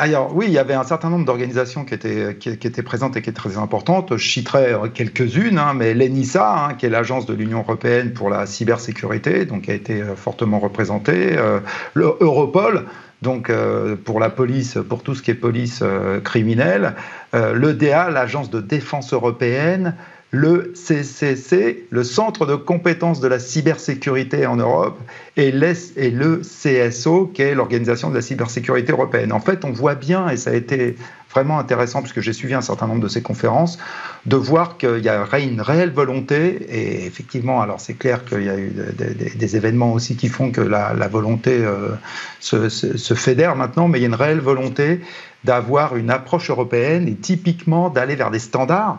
Alors 0.00 0.30
oui, 0.32 0.44
il 0.46 0.52
y 0.52 0.58
avait 0.58 0.74
un 0.74 0.84
certain 0.84 1.10
nombre 1.10 1.24
d'organisations 1.24 1.84
qui 1.84 1.92
étaient, 1.92 2.36
qui, 2.38 2.50
étaient 2.50 2.82
présentes 2.82 3.16
et 3.16 3.22
qui 3.22 3.30
étaient 3.30 3.40
très 3.40 3.58
importantes. 3.58 4.16
Je 4.16 4.28
citerai 4.28 4.74
quelques-unes, 4.94 5.58
hein, 5.58 5.74
mais 5.74 5.92
l'ENISA, 5.92 6.66
hein, 6.66 6.74
qui 6.74 6.86
est 6.86 6.88
l'agence 6.88 7.26
de 7.26 7.34
l'Union 7.34 7.58
européenne 7.60 8.12
pour 8.12 8.30
la 8.30 8.46
cybersécurité, 8.46 9.44
donc 9.44 9.68
a 9.68 9.74
été 9.74 10.00
euh, 10.00 10.14
fortement 10.14 10.60
représentée. 10.60 11.36
Euh, 11.36 11.58
le 11.94 12.16
Europol, 12.20 12.84
donc 13.22 13.50
euh, 13.50 13.96
pour 13.96 14.20
la 14.20 14.30
police, 14.30 14.78
pour 14.88 15.02
tout 15.02 15.14
ce 15.14 15.22
qui 15.22 15.30
est 15.30 15.34
police 15.34 15.82
criminelle. 16.24 16.94
L'EDA, 17.34 18.10
l'agence 18.10 18.48
de 18.48 18.60
défense 18.60 19.12
européenne 19.12 19.94
le 20.30 20.72
CCC, 20.74 21.86
le 21.90 22.04
Centre 22.04 22.44
de 22.44 22.54
compétences 22.54 23.20
de 23.20 23.28
la 23.28 23.38
cybersécurité 23.38 24.46
en 24.46 24.56
Europe, 24.56 24.98
et, 25.36 25.48
et 25.48 26.10
le 26.10 26.42
CSO, 26.42 27.30
qui 27.32 27.42
est 27.42 27.54
l'Organisation 27.54 28.10
de 28.10 28.14
la 28.14 28.20
cybersécurité 28.20 28.92
européenne. 28.92 29.32
En 29.32 29.40
fait, 29.40 29.64
on 29.64 29.72
voit 29.72 29.94
bien, 29.94 30.28
et 30.28 30.36
ça 30.36 30.50
a 30.50 30.54
été 30.54 30.96
vraiment 31.30 31.58
intéressant, 31.58 32.00
puisque 32.00 32.20
j'ai 32.20 32.32
suivi 32.32 32.54
un 32.54 32.60
certain 32.60 32.86
nombre 32.86 33.02
de 33.02 33.08
ces 33.08 33.22
conférences, 33.22 33.78
de 34.26 34.36
voir 34.36 34.76
qu'il 34.78 35.00
y 35.00 35.08
a 35.08 35.38
une 35.38 35.60
réelle 35.60 35.90
volonté, 35.90 36.66
et 36.70 37.06
effectivement, 37.06 37.60
alors 37.60 37.80
c'est 37.80 37.94
clair 37.94 38.24
qu'il 38.24 38.44
y 38.44 38.48
a 38.48 38.58
eu 38.58 38.72
des, 39.36 39.56
événements 39.56 39.92
aussi 39.92 40.16
qui 40.16 40.28
font 40.28 40.50
que 40.50 40.60
la, 40.60 41.08
volonté 41.08 41.64
euh, 41.64 41.90
se, 42.40 43.14
fédère 43.14 43.56
maintenant, 43.56 43.88
mais 43.88 43.98
il 43.98 44.02
y 44.02 44.04
a 44.04 44.08
une 44.08 44.14
réelle 44.14 44.40
volonté 44.40 45.00
d'avoir 45.44 45.96
une 45.96 46.10
approche 46.10 46.50
européenne 46.50 47.08
et 47.08 47.14
typiquement 47.14 47.90
d'aller 47.90 48.16
vers 48.16 48.30
des 48.30 48.38
standards 48.38 48.98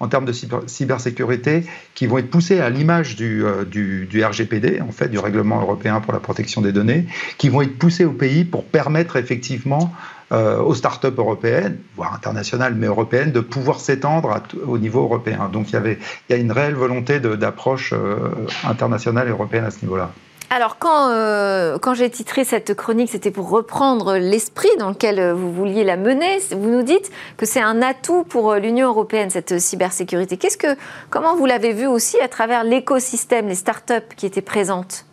en 0.00 0.08
termes 0.08 0.26
de 0.26 0.32
cybersécurité 0.66 1.64
qui 1.94 2.06
vont 2.06 2.18
être 2.18 2.30
poussés 2.30 2.60
à 2.60 2.68
l'image 2.68 3.16
du, 3.16 3.44
euh, 3.44 3.64
du, 3.64 4.22
RGPD, 4.22 4.80
en 4.80 4.92
fait, 4.92 5.08
du 5.08 5.18
règlement 5.18 5.60
européen 5.60 6.00
pour 6.00 6.12
la 6.12 6.20
protection 6.20 6.60
des 6.60 6.72
données, 6.72 7.06
qui 7.38 7.48
vont 7.48 7.62
être 7.62 7.78
poussés 7.78 8.04
au 8.04 8.12
pays 8.12 8.44
pour 8.44 8.64
permettre 8.64 9.16
effectivement 9.16 9.92
euh, 10.32 10.58
aux 10.58 10.74
startups 10.74 11.06
européennes, 11.16 11.78
voire 11.94 12.12
internationales, 12.12 12.74
mais 12.74 12.88
européennes, 12.88 13.30
de 13.30 13.38
pouvoir 13.38 13.78
s'étendre 13.78 14.42
au 14.66 14.76
niveau 14.76 15.02
européen. 15.02 15.48
Donc 15.52 15.70
il 15.70 15.74
y, 15.74 15.76
avait, 15.76 15.98
il 16.28 16.32
y 16.32 16.34
a 16.36 16.38
une 16.42 16.50
réelle 16.50 16.74
volonté 16.74 17.20
d'approche 17.20 17.92
euh, 17.92 18.16
internationale 18.64 19.28
et 19.28 19.30
européenne 19.30 19.64
à 19.64 19.70
ce 19.70 19.82
niveau-là. 19.82 20.10
Alors, 20.50 20.78
quand, 20.78 21.10
euh, 21.10 21.78
quand 21.78 21.94
j'ai 21.94 22.10
titré 22.10 22.44
cette 22.44 22.74
chronique, 22.74 23.08
c'était 23.10 23.30
pour 23.30 23.50
reprendre 23.50 24.16
l'esprit 24.16 24.68
dans 24.80 24.88
lequel 24.88 25.32
vous 25.32 25.52
vouliez 25.52 25.84
la 25.84 25.96
mener. 25.96 26.38
Vous 26.50 26.70
nous 26.70 26.82
dites 26.82 27.10
que 27.36 27.46
c'est 27.46 27.62
un 27.62 27.80
atout 27.80 28.24
pour 28.24 28.54
l'Union 28.54 28.88
européenne, 28.88 29.30
cette 29.30 29.60
cybersécurité. 29.60 30.36
Qu'est-ce 30.36 30.58
que, 30.58 30.76
comment 31.08 31.36
vous 31.36 31.46
l'avez 31.46 31.72
vu 31.72 31.86
aussi 31.86 32.18
à 32.20 32.28
travers 32.28 32.64
l'écosystème, 32.64 33.46
les 33.46 33.54
startups 33.54 34.14
qui 34.16 34.26
étaient 34.26 34.40
présentes? 34.40 35.06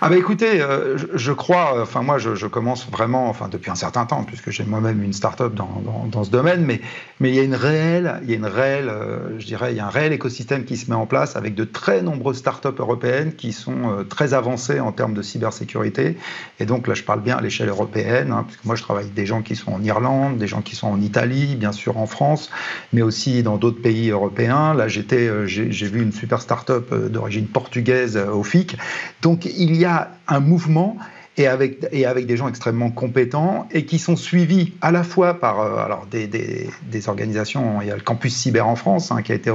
Ah 0.00 0.08
bah 0.08 0.16
écoutez, 0.16 0.60
euh, 0.60 0.96
je, 1.14 1.32
crois, 1.32 1.80
enfin 1.80 2.02
moi 2.02 2.18
je, 2.18 2.46
commence 2.46 2.88
vraiment, 2.90 3.28
enfin 3.28 3.48
depuis 3.48 3.70
un 3.70 3.74
certain 3.74 4.06
temps, 4.06 4.24
puisque 4.24 4.50
j'ai 4.50 4.64
moi-même 4.64 5.02
une 5.02 5.12
start-up 5.12 5.54
dans, 5.54 5.82
dans, 6.10 6.24
ce 6.24 6.30
domaine, 6.30 6.64
mais, 6.64 6.80
mais 7.20 7.30
il 7.30 7.34
y 7.34 7.40
a 7.40 7.42
une 7.42 7.54
réelle, 7.54 8.20
y 8.26 8.32
a 8.32 8.36
une 8.36 8.46
réelle, 8.46 8.88
euh, 8.88 9.38
je 9.38 9.46
dirais, 9.46 9.72
il 9.72 9.76
y 9.76 9.80
a 9.80 9.86
un 9.86 9.90
réel 9.90 10.12
écosystème 10.12 10.64
qui 10.64 10.76
se 10.76 10.90
met 10.90 10.96
en 10.96 11.06
place 11.06 11.36
avec 11.36 11.54
de 11.54 11.64
très 11.64 12.02
nombreuses 12.02 12.38
start-up 12.38 12.80
européennes 12.80 13.34
qui 13.34 13.52
sont 13.52 13.90
euh, 13.90 14.04
très 14.04 14.34
avancées 14.34 14.80
en 14.80 14.92
termes 14.92 15.14
de 15.14 15.22
cybersécurité. 15.22 16.16
Et 16.58 16.66
donc 16.66 16.88
là 16.88 16.94
je 16.94 17.02
parle 17.02 17.20
bien 17.20 17.36
à 17.36 17.42
l'échelle 17.42 17.68
européenne, 17.68 18.32
hein, 18.32 18.44
puisque 18.46 18.64
moi 18.64 18.76
je 18.76 18.82
travaille 18.82 19.04
avec 19.04 19.14
des 19.14 19.26
gens 19.26 19.42
qui 19.42 19.56
sont 19.56 19.72
en 19.72 19.82
Irlande, 19.82 20.38
des 20.38 20.46
gens 20.46 20.62
qui 20.62 20.74
sont 20.74 20.88
en 20.88 21.00
Italie, 21.00 21.54
bien 21.54 21.72
sûr 21.72 21.98
en 21.98 22.06
France, 22.06 22.50
mais 22.92 23.02
aussi 23.02 23.42
dans 23.42 23.56
d'autres 23.56 23.82
pays 23.82 24.10
européens. 24.10 24.74
Là 24.74 24.88
j'étais, 24.88 25.30
j'ai 25.46 25.86
vu 25.86 26.02
une 26.02 26.12
super 26.12 26.40
start-up 26.40 26.94
d'origine 27.10 27.46
portugaise 27.46 28.16
au 28.16 28.42
FIC. 28.42 28.76
Donc 29.22 29.46
y 29.74 29.84
a 29.84 30.10
un 30.28 30.40
mouvement 30.40 30.96
et 31.38 31.46
avec, 31.46 32.26
des 32.26 32.36
gens 32.36 32.48
extrêmement 32.48 32.90
compétents 32.90 33.68
et 33.70 33.84
qui 33.84 33.98
sont 33.98 34.16
suivis 34.16 34.72
à 34.80 34.90
la 34.90 35.04
fois 35.04 35.38
par 35.38 35.60
euh, 35.60 35.84
alors 35.84 36.06
des, 36.06 37.08
organisations. 37.08 37.82
Il 37.82 37.88
y 37.88 37.90
a 37.90 37.94
le 37.94 38.00
campus 38.00 38.34
cyber 38.34 38.66
en 38.66 38.76
France 38.76 39.12
hein, 39.12 39.20
qui 39.20 39.32
a 39.32 39.34
été 39.34 39.52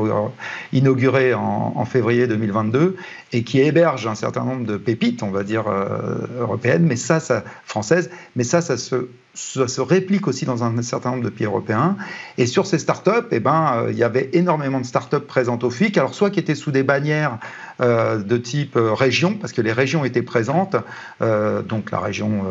inauguré 0.73 1.33
en, 1.33 1.73
en, 1.75 1.85
février 1.85 2.27
2022 2.27 2.97
et 3.33 3.43
qui 3.43 3.61
héberge 3.61 4.05
un 4.05 4.15
certain 4.15 4.43
nombre 4.43 4.65
de 4.65 4.77
pépites, 4.77 5.23
on 5.23 5.31
va 5.31 5.43
dire, 5.43 5.67
euh, 5.67 6.19
européennes, 6.39 6.85
mais 6.85 6.95
ça, 6.95 7.19
ça, 7.19 7.43
françaises, 7.65 8.11
mais 8.35 8.43
ça, 8.43 8.61
ça 8.61 8.77
se 8.77 9.07
ça 9.33 9.67
se 9.67 9.79
réplique 9.79 10.27
aussi 10.27 10.45
dans 10.45 10.63
un 10.63 10.81
certain 10.81 11.11
nombre 11.11 11.23
de 11.23 11.29
pays 11.29 11.45
européens. 11.45 11.95
Et 12.37 12.45
sur 12.45 12.65
ces 12.65 12.79
startups, 12.79 13.27
eh 13.31 13.39
ben, 13.39 13.73
euh, 13.75 13.91
il 13.91 13.97
y 13.97 14.03
avait 14.03 14.29
énormément 14.33 14.79
de 14.79 14.85
startups 14.85 15.19
présentes 15.19 15.63
au 15.63 15.69
FIC, 15.69 15.97
alors 15.97 16.13
soit 16.13 16.29
qui 16.31 16.39
étaient 16.39 16.55
sous 16.55 16.71
des 16.71 16.83
bannières 16.83 17.37
euh, 17.81 18.17
de 18.17 18.37
type 18.37 18.75
euh, 18.75 18.93
région, 18.93 19.35
parce 19.35 19.53
que 19.53 19.61
les 19.61 19.71
régions 19.71 20.03
étaient 20.03 20.21
présentes, 20.21 20.75
donc 21.21 21.91
la 21.91 21.99
région 21.99 22.43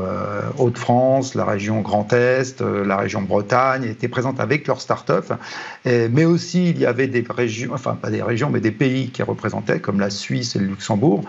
Hauts-de-France, 0.59 1.35
la 1.35 1.45
région 1.45 1.81
Grand 1.81 2.12
Est, 2.12 2.61
la 2.61 2.97
région 2.97 3.22
Bretagne, 3.22 3.85
étaient 3.85 4.09
présentes 4.09 4.41
avec 4.41 4.66
leurs 4.66 4.81
startups, 4.81 5.35
mais 5.85 6.24
aussi 6.24 6.70
il 6.70 6.78
y 6.78 6.87
avait 6.87 7.07
des 7.07 7.24
régions, 7.28 7.72
enfin 7.74 7.95
pas 7.95 8.11
des 8.11 8.22
régions, 8.22 8.51
mais 8.51 8.61
des 8.61 8.70
pays 8.70 9.11
qui 9.11 9.22
représentaient, 9.22 9.81
comme 9.81 10.01
la 10.01 10.11
Suisse 10.11 10.57
et 10.57 10.59
le 10.59 10.66
Luxembourg. 10.66 11.22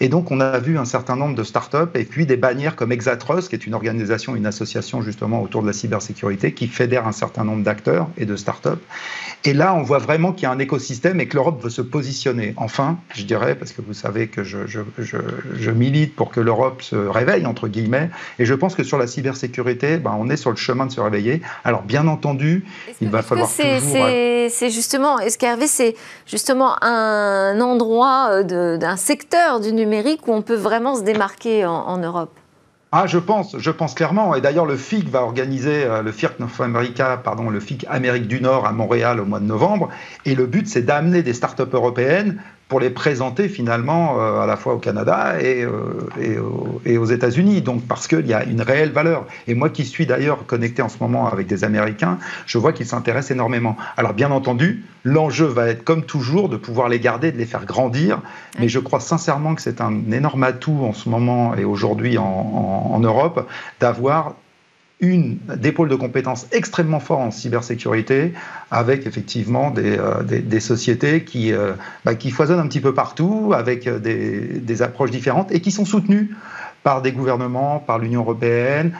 Et 0.00 0.08
donc 0.08 0.30
on 0.30 0.40
a 0.40 0.58
vu 0.58 0.78
un 0.78 0.84
certain 0.84 1.16
nombre 1.16 1.34
de 1.34 1.42
startups, 1.42 1.90
et 1.94 2.04
puis 2.04 2.26
des 2.26 2.36
bannières 2.36 2.76
comme 2.76 2.92
Exatrust, 2.92 3.48
qui 3.48 3.56
est 3.56 3.66
une 3.66 3.74
organisation, 3.74 4.36
une 4.36 4.46
association 4.46 4.93
justement 5.02 5.42
autour 5.42 5.62
de 5.62 5.66
la 5.66 5.72
cybersécurité 5.72 6.52
qui 6.52 6.66
fédère 6.66 7.06
un 7.06 7.12
certain 7.12 7.44
nombre 7.44 7.62
d'acteurs 7.62 8.08
et 8.16 8.26
de 8.26 8.36
startups. 8.36 8.82
Et 9.46 9.52
là, 9.52 9.74
on 9.74 9.82
voit 9.82 9.98
vraiment 9.98 10.32
qu'il 10.32 10.44
y 10.44 10.46
a 10.46 10.50
un 10.50 10.58
écosystème 10.58 11.20
et 11.20 11.28
que 11.28 11.36
l'Europe 11.36 11.62
veut 11.62 11.70
se 11.70 11.82
positionner. 11.82 12.54
Enfin, 12.56 12.98
je 13.14 13.24
dirais, 13.24 13.54
parce 13.54 13.72
que 13.72 13.82
vous 13.82 13.92
savez 13.92 14.28
que 14.28 14.42
je, 14.42 14.66
je, 14.66 14.80
je, 14.98 15.70
milite 15.70 16.16
pour 16.16 16.30
que 16.30 16.40
l'Europe 16.40 16.80
se 16.80 16.96
réveille, 16.96 17.44
entre 17.44 17.68
guillemets, 17.68 18.08
et 18.38 18.46
je 18.46 18.54
pense 18.54 18.74
que 18.74 18.82
sur 18.82 18.96
la 18.96 19.06
cybersécurité, 19.06 19.98
ben, 19.98 20.16
on 20.18 20.30
est 20.30 20.36
sur 20.36 20.50
le 20.50 20.56
chemin 20.56 20.86
de 20.86 20.92
se 20.92 21.00
réveiller. 21.00 21.42
Alors, 21.64 21.82
bien 21.82 22.08
entendu, 22.08 22.64
il 23.02 23.10
va 23.10 23.22
falloir 23.22 23.48
c'est, 23.48 23.80
toujours... 23.80 24.08
C'est 24.48 24.70
justement, 24.70 25.18
est-ce 25.18 25.36
qu'Hervé, 25.36 25.66
c'est 25.66 25.94
justement 26.26 26.82
un 26.82 27.60
endroit 27.60 28.28
euh, 28.30 28.78
d'un 28.78 28.96
secteur 28.96 29.60
du 29.60 29.72
numérique 29.72 30.26
où 30.26 30.32
on 30.32 30.42
peut 30.42 30.54
vraiment 30.54 30.96
se 30.96 31.02
démarquer 31.02 31.66
en 31.66 31.98
Europe? 31.98 32.30
Ah, 32.96 33.08
je 33.08 33.18
pense, 33.18 33.94
clairement. 33.94 34.36
Et 34.36 34.40
d'ailleurs, 34.40 34.66
le 34.66 34.76
FIC 34.76 35.08
va 35.08 35.22
organiser 35.22 35.82
euh, 35.82 36.00
le 36.00 36.12
FIRC 36.12 36.38
North 36.38 36.60
America, 36.60 37.16
pardon, 37.16 37.50
le 37.50 37.58
FIC 37.58 37.84
Amérique 37.88 38.28
du 38.28 38.40
Nord 38.40 38.66
à 38.66 38.72
Montréal 38.72 39.18
au 39.18 39.24
mois 39.24 39.40
de 39.40 39.46
novembre. 39.46 39.88
Et 40.24 40.36
le 40.36 40.46
but, 40.46 40.68
c'est 40.68 40.82
d'amener 40.82 41.24
des 41.24 41.32
startups 41.32 41.62
européennes 41.72 42.40
pour 42.68 42.80
les 42.80 42.90
présenter 42.90 43.48
finalement 43.48 44.20
euh, 44.20 44.40
à 44.40 44.46
la 44.46 44.56
fois 44.56 44.74
au 44.74 44.78
Canada 44.78 45.40
et, 45.40 45.64
euh, 45.64 46.08
et, 46.84 46.96
aux 46.96 47.04
États-Unis. 47.04 47.62
Donc 47.62 47.86
parce 47.86 48.08
qu'il 48.08 48.26
y 48.26 48.34
a 48.34 48.44
une 48.44 48.62
réelle 48.62 48.90
valeur. 48.90 49.26
Et 49.46 49.54
moi 49.54 49.68
qui 49.70 49.84
suis 49.84 50.06
d'ailleurs 50.06 50.46
connecté 50.46 50.82
en 50.82 50.88
ce 50.88 50.98
moment 51.00 51.28
avec 51.28 51.46
des 51.46 51.64
Américains, 51.64 52.18
je 52.46 52.58
vois 52.58 52.72
qu'ils 52.72 52.86
s'intéressent 52.86 53.32
énormément. 53.32 53.76
Alors 53.96 54.14
bien 54.14 54.30
entendu, 54.30 54.84
l'enjeu 55.04 55.46
va 55.46 55.68
être 55.68 55.84
comme 55.84 56.04
toujours 56.04 56.48
de 56.48 56.56
pouvoir 56.56 56.88
les 56.88 57.00
garder, 57.00 57.32
de 57.32 57.38
les 57.38 57.46
faire 57.46 57.66
grandir. 57.66 58.20
Mais 58.58 58.68
je 58.68 58.78
crois 58.78 59.00
sincèrement 59.00 59.54
que 59.54 59.62
c'est 59.62 59.80
un 59.80 60.10
énorme 60.10 60.42
atout 60.42 60.80
en 60.82 60.92
ce 60.92 61.08
moment 61.08 61.54
et 61.54 61.64
aujourd'hui 61.64 62.18
en, 62.18 62.24
en 62.24 63.00
Europe 63.00 63.46
d'avoir 63.80 64.34
une, 65.04 65.38
des 65.56 65.72
pôles 65.72 65.88
de 65.88 65.94
compétences 65.94 66.46
extrêmement 66.52 67.00
forts 67.00 67.20
en 67.20 67.30
cybersécurité, 67.30 68.32
avec 68.70 69.06
effectivement 69.06 69.70
des, 69.70 69.98
euh, 69.98 70.60
sociétés 70.60 71.24
qui, 71.24 71.52
euh, 71.52 71.72
bah, 72.04 72.14
qui 72.14 72.30
foisonnent 72.30 72.60
un 72.60 72.66
petit 72.66 72.80
peu 72.80 72.94
partout, 72.94 73.52
avec 73.54 73.86
euh, 73.86 73.98
des, 73.98 74.40
des, 74.40 74.82
approches 74.82 75.10
différentes, 75.10 75.52
et 75.52 75.60
qui 75.60 75.70
sont 75.70 75.84
soutenues 75.84 76.34
par 76.82 77.02
des 77.02 77.12
gouvernements, 77.12 77.78
par 77.78 77.98
l'Union 77.98 78.20
européenne, 78.20 78.92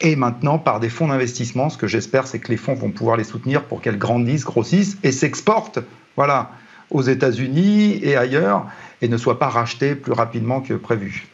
et 0.00 0.16
maintenant 0.16 0.58
par 0.58 0.80
des 0.80 0.88
fonds 0.88 1.08
d'investissement. 1.08 1.70
Ce 1.70 1.78
que 1.78 1.86
j'espère, 1.86 2.26
c'est 2.26 2.38
que 2.38 2.48
les 2.48 2.56
fonds 2.56 2.74
vont 2.74 2.90
pouvoir 2.90 3.16
les 3.16 3.24
soutenir 3.24 3.64
pour 3.64 3.80
qu'elles 3.80 3.98
grandissent, 3.98 4.44
grossissent 4.44 4.96
et 5.02 5.12
s'exportent 5.12 5.80
voilà, 6.16 6.50
aux 6.90 7.02
États-Unis 7.02 8.00
et 8.02 8.16
ailleurs, 8.16 8.66
et 9.02 9.08
ne 9.08 9.16
soient 9.16 9.38
pas 9.38 9.48
rachetées 9.48 9.94
plus 9.94 10.12
rapidement 10.12 10.60
que 10.60 10.74
prévu. 10.74 11.26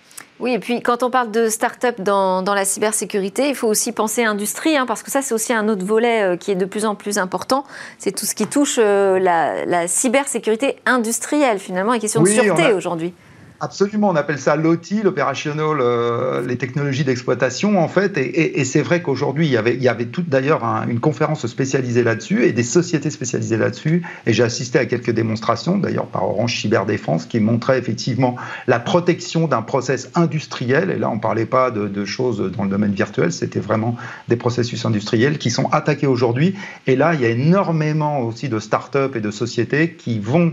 Oui, 0.45 0.53
et 0.53 0.59
puis 0.59 0.83
quand 0.83 1.03
on 1.03 1.09
parle 1.09 1.31
de 1.31 1.49
start-up 1.49 2.03
dans, 2.03 2.43
la 2.45 2.67
cybersécurité, 2.67 3.49
il 3.49 3.55
faut 3.55 3.67
aussi 3.67 3.93
penser 3.93 4.25
industrie, 4.25 4.77
hein, 4.77 4.85
parce 4.85 5.03
que 5.03 5.11
ça, 5.11 5.23
c'est 5.23 5.33
aussi 5.33 5.55
un 5.55 5.71
autre 5.71 5.87
volet 5.87 6.23
euh, 6.23 6.37
qui 6.37 6.51
est 6.51 6.55
de 6.55 6.67
plus 6.67 6.85
en 6.85 6.95
plus 6.95 7.17
important. 7.17 7.65
C'est 7.97 8.13
tout 8.13 8.27
ce 8.27 8.35
qui 8.35 8.47
touche 8.47 8.79
euh, 8.79 9.19
la, 9.19 9.89
cybersécurité 9.89 10.77
industrielle, 10.85 11.59
finalement, 11.59 11.95
et 11.95 11.99
question 11.99 12.23
de 12.23 12.29
sûreté 12.29 12.75
aujourd'hui. 12.75 13.15
Absolument, 13.61 14.11
on 14.11 14.17
appelle 14.17 14.41
ça 14.41 14.57
l'OT, 14.57 15.05
l'operational, 15.05 15.79
euh, 15.81 16.45
les 16.45 16.57
technologies 16.57 17.05
d'exploitation 17.05 17.79
en 17.79 17.87
fait. 17.87 18.19
Et, 18.19 18.65
c'est 18.65 18.83
vrai 18.83 19.01
qu'aujourd'hui, 19.01 19.47
il 19.47 19.53
y 19.53 19.57
avait, 19.57 19.75
il 19.75 19.83
y 19.83 19.89
avait 19.89 20.07
tout 20.07 20.25
d'ailleurs 20.27 20.65
une 20.65 20.99
conférence 20.99 21.47
spécialisée 21.47 22.03
là-dessus 22.03 22.45
et 22.45 22.53
des 22.53 22.65
sociétés 22.65 23.11
spécialisées 23.11 23.57
là-dessus. 23.57 24.03
Et 24.27 24.33
j'ai 24.33 24.43
assisté 24.43 24.81
à 24.81 24.87
quelques 24.87 25.13
démonstrations, 25.13 25.79
d'ailleurs 25.79 26.07
par 26.07 26.25
Orange 26.25 26.61
Cyberdéfense, 26.61 27.27
qui 27.27 27.39
montraient 27.39 27.79
effectivement 27.79 28.35
la 28.67 28.81
protection 28.81 29.47
d'un 29.47 29.63
process 29.63 30.11
industriel. 30.17 30.91
Et 30.91 30.99
là, 30.99 31.09
on 31.09 31.17
ne 31.17 31.21
parlait 31.21 31.47
pas 31.47 31.71
de, 31.71 31.87
de, 31.87 32.05
choses 32.05 32.51
dans 32.57 32.65
le 32.65 32.71
domaine 32.71 32.93
virtuel, 32.93 33.33
c'était 33.33 33.61
vraiment 33.61 33.97
des 34.29 34.37
processus 34.37 34.85
industriels 34.85 35.39
qui 35.39 35.51
sont 35.51 35.69
attaqués 35.71 36.09
aujourd'hui. 36.09 36.57
Et 36.89 36.97
là, 36.97 37.15
il 37.15 37.21
y 37.21 37.25
a 37.25 37.31
énormément 37.31 38.21
aussi 38.21 38.49
de 38.49 38.59
start-up 38.59 39.15
et 39.15 39.21
de 39.21 39.31
sociétés 39.31 39.93
qui 39.93 40.19
vont 40.19 40.53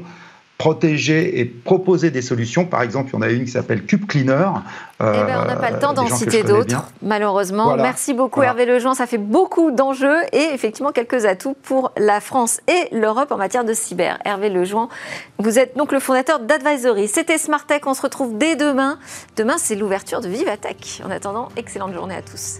protéger 0.61 1.39
et 1.39 1.45
proposer 1.45 2.11
des 2.11 2.21
solutions. 2.21 2.65
Par 2.65 2.83
exemple, 2.83 3.09
il 3.09 3.13
y 3.13 3.17
en 3.17 3.23
a 3.23 3.29
une 3.29 3.45
qui 3.45 3.51
s'appelle 3.51 3.83
Cube 3.83 4.05
Cleaner. 4.05 4.45
Eh 4.99 5.03
ben, 5.03 5.41
on 5.41 5.47
n'a 5.47 5.55
pas 5.55 5.71
le 5.71 5.79
temps 5.79 5.93
d'en 5.93 6.05
citer 6.05 6.43
d'autres, 6.43 6.91
malheureusement. 7.01 7.75
Merci 7.77 8.13
beaucoup 8.13 8.43
Hervé 8.43 8.67
Lejean, 8.67 8.93
ça 8.93 9.07
fait 9.07 9.17
beaucoup 9.17 9.71
d'enjeux 9.71 10.19
et 10.31 10.53
effectivement 10.53 10.91
quelques 10.91 11.25
atouts 11.25 11.55
pour 11.63 11.91
la 11.97 12.19
France 12.19 12.61
et 12.67 12.95
l'Europe 12.95 13.31
en 13.31 13.37
matière 13.37 13.65
de 13.65 13.73
cyber. 13.73 14.19
Hervé 14.23 14.51
Lejean, 14.51 14.87
vous 15.39 15.57
êtes 15.57 15.75
donc 15.75 15.91
le 15.91 15.99
fondateur 15.99 16.39
d'Advisory. 16.39 17.07
C'était 17.07 17.39
Smart 17.39 17.65
Tech, 17.65 17.81
on 17.87 17.95
se 17.95 18.03
retrouve 18.03 18.37
dès 18.37 18.55
demain. 18.55 18.99
Demain, 19.37 19.55
c'est 19.57 19.75
l'ouverture 19.75 20.21
de 20.21 20.29
Vivatech. 20.29 21.01
En 21.03 21.09
attendant, 21.09 21.47
excellente 21.57 21.95
journée 21.95 22.15
à 22.15 22.21
tous. 22.21 22.59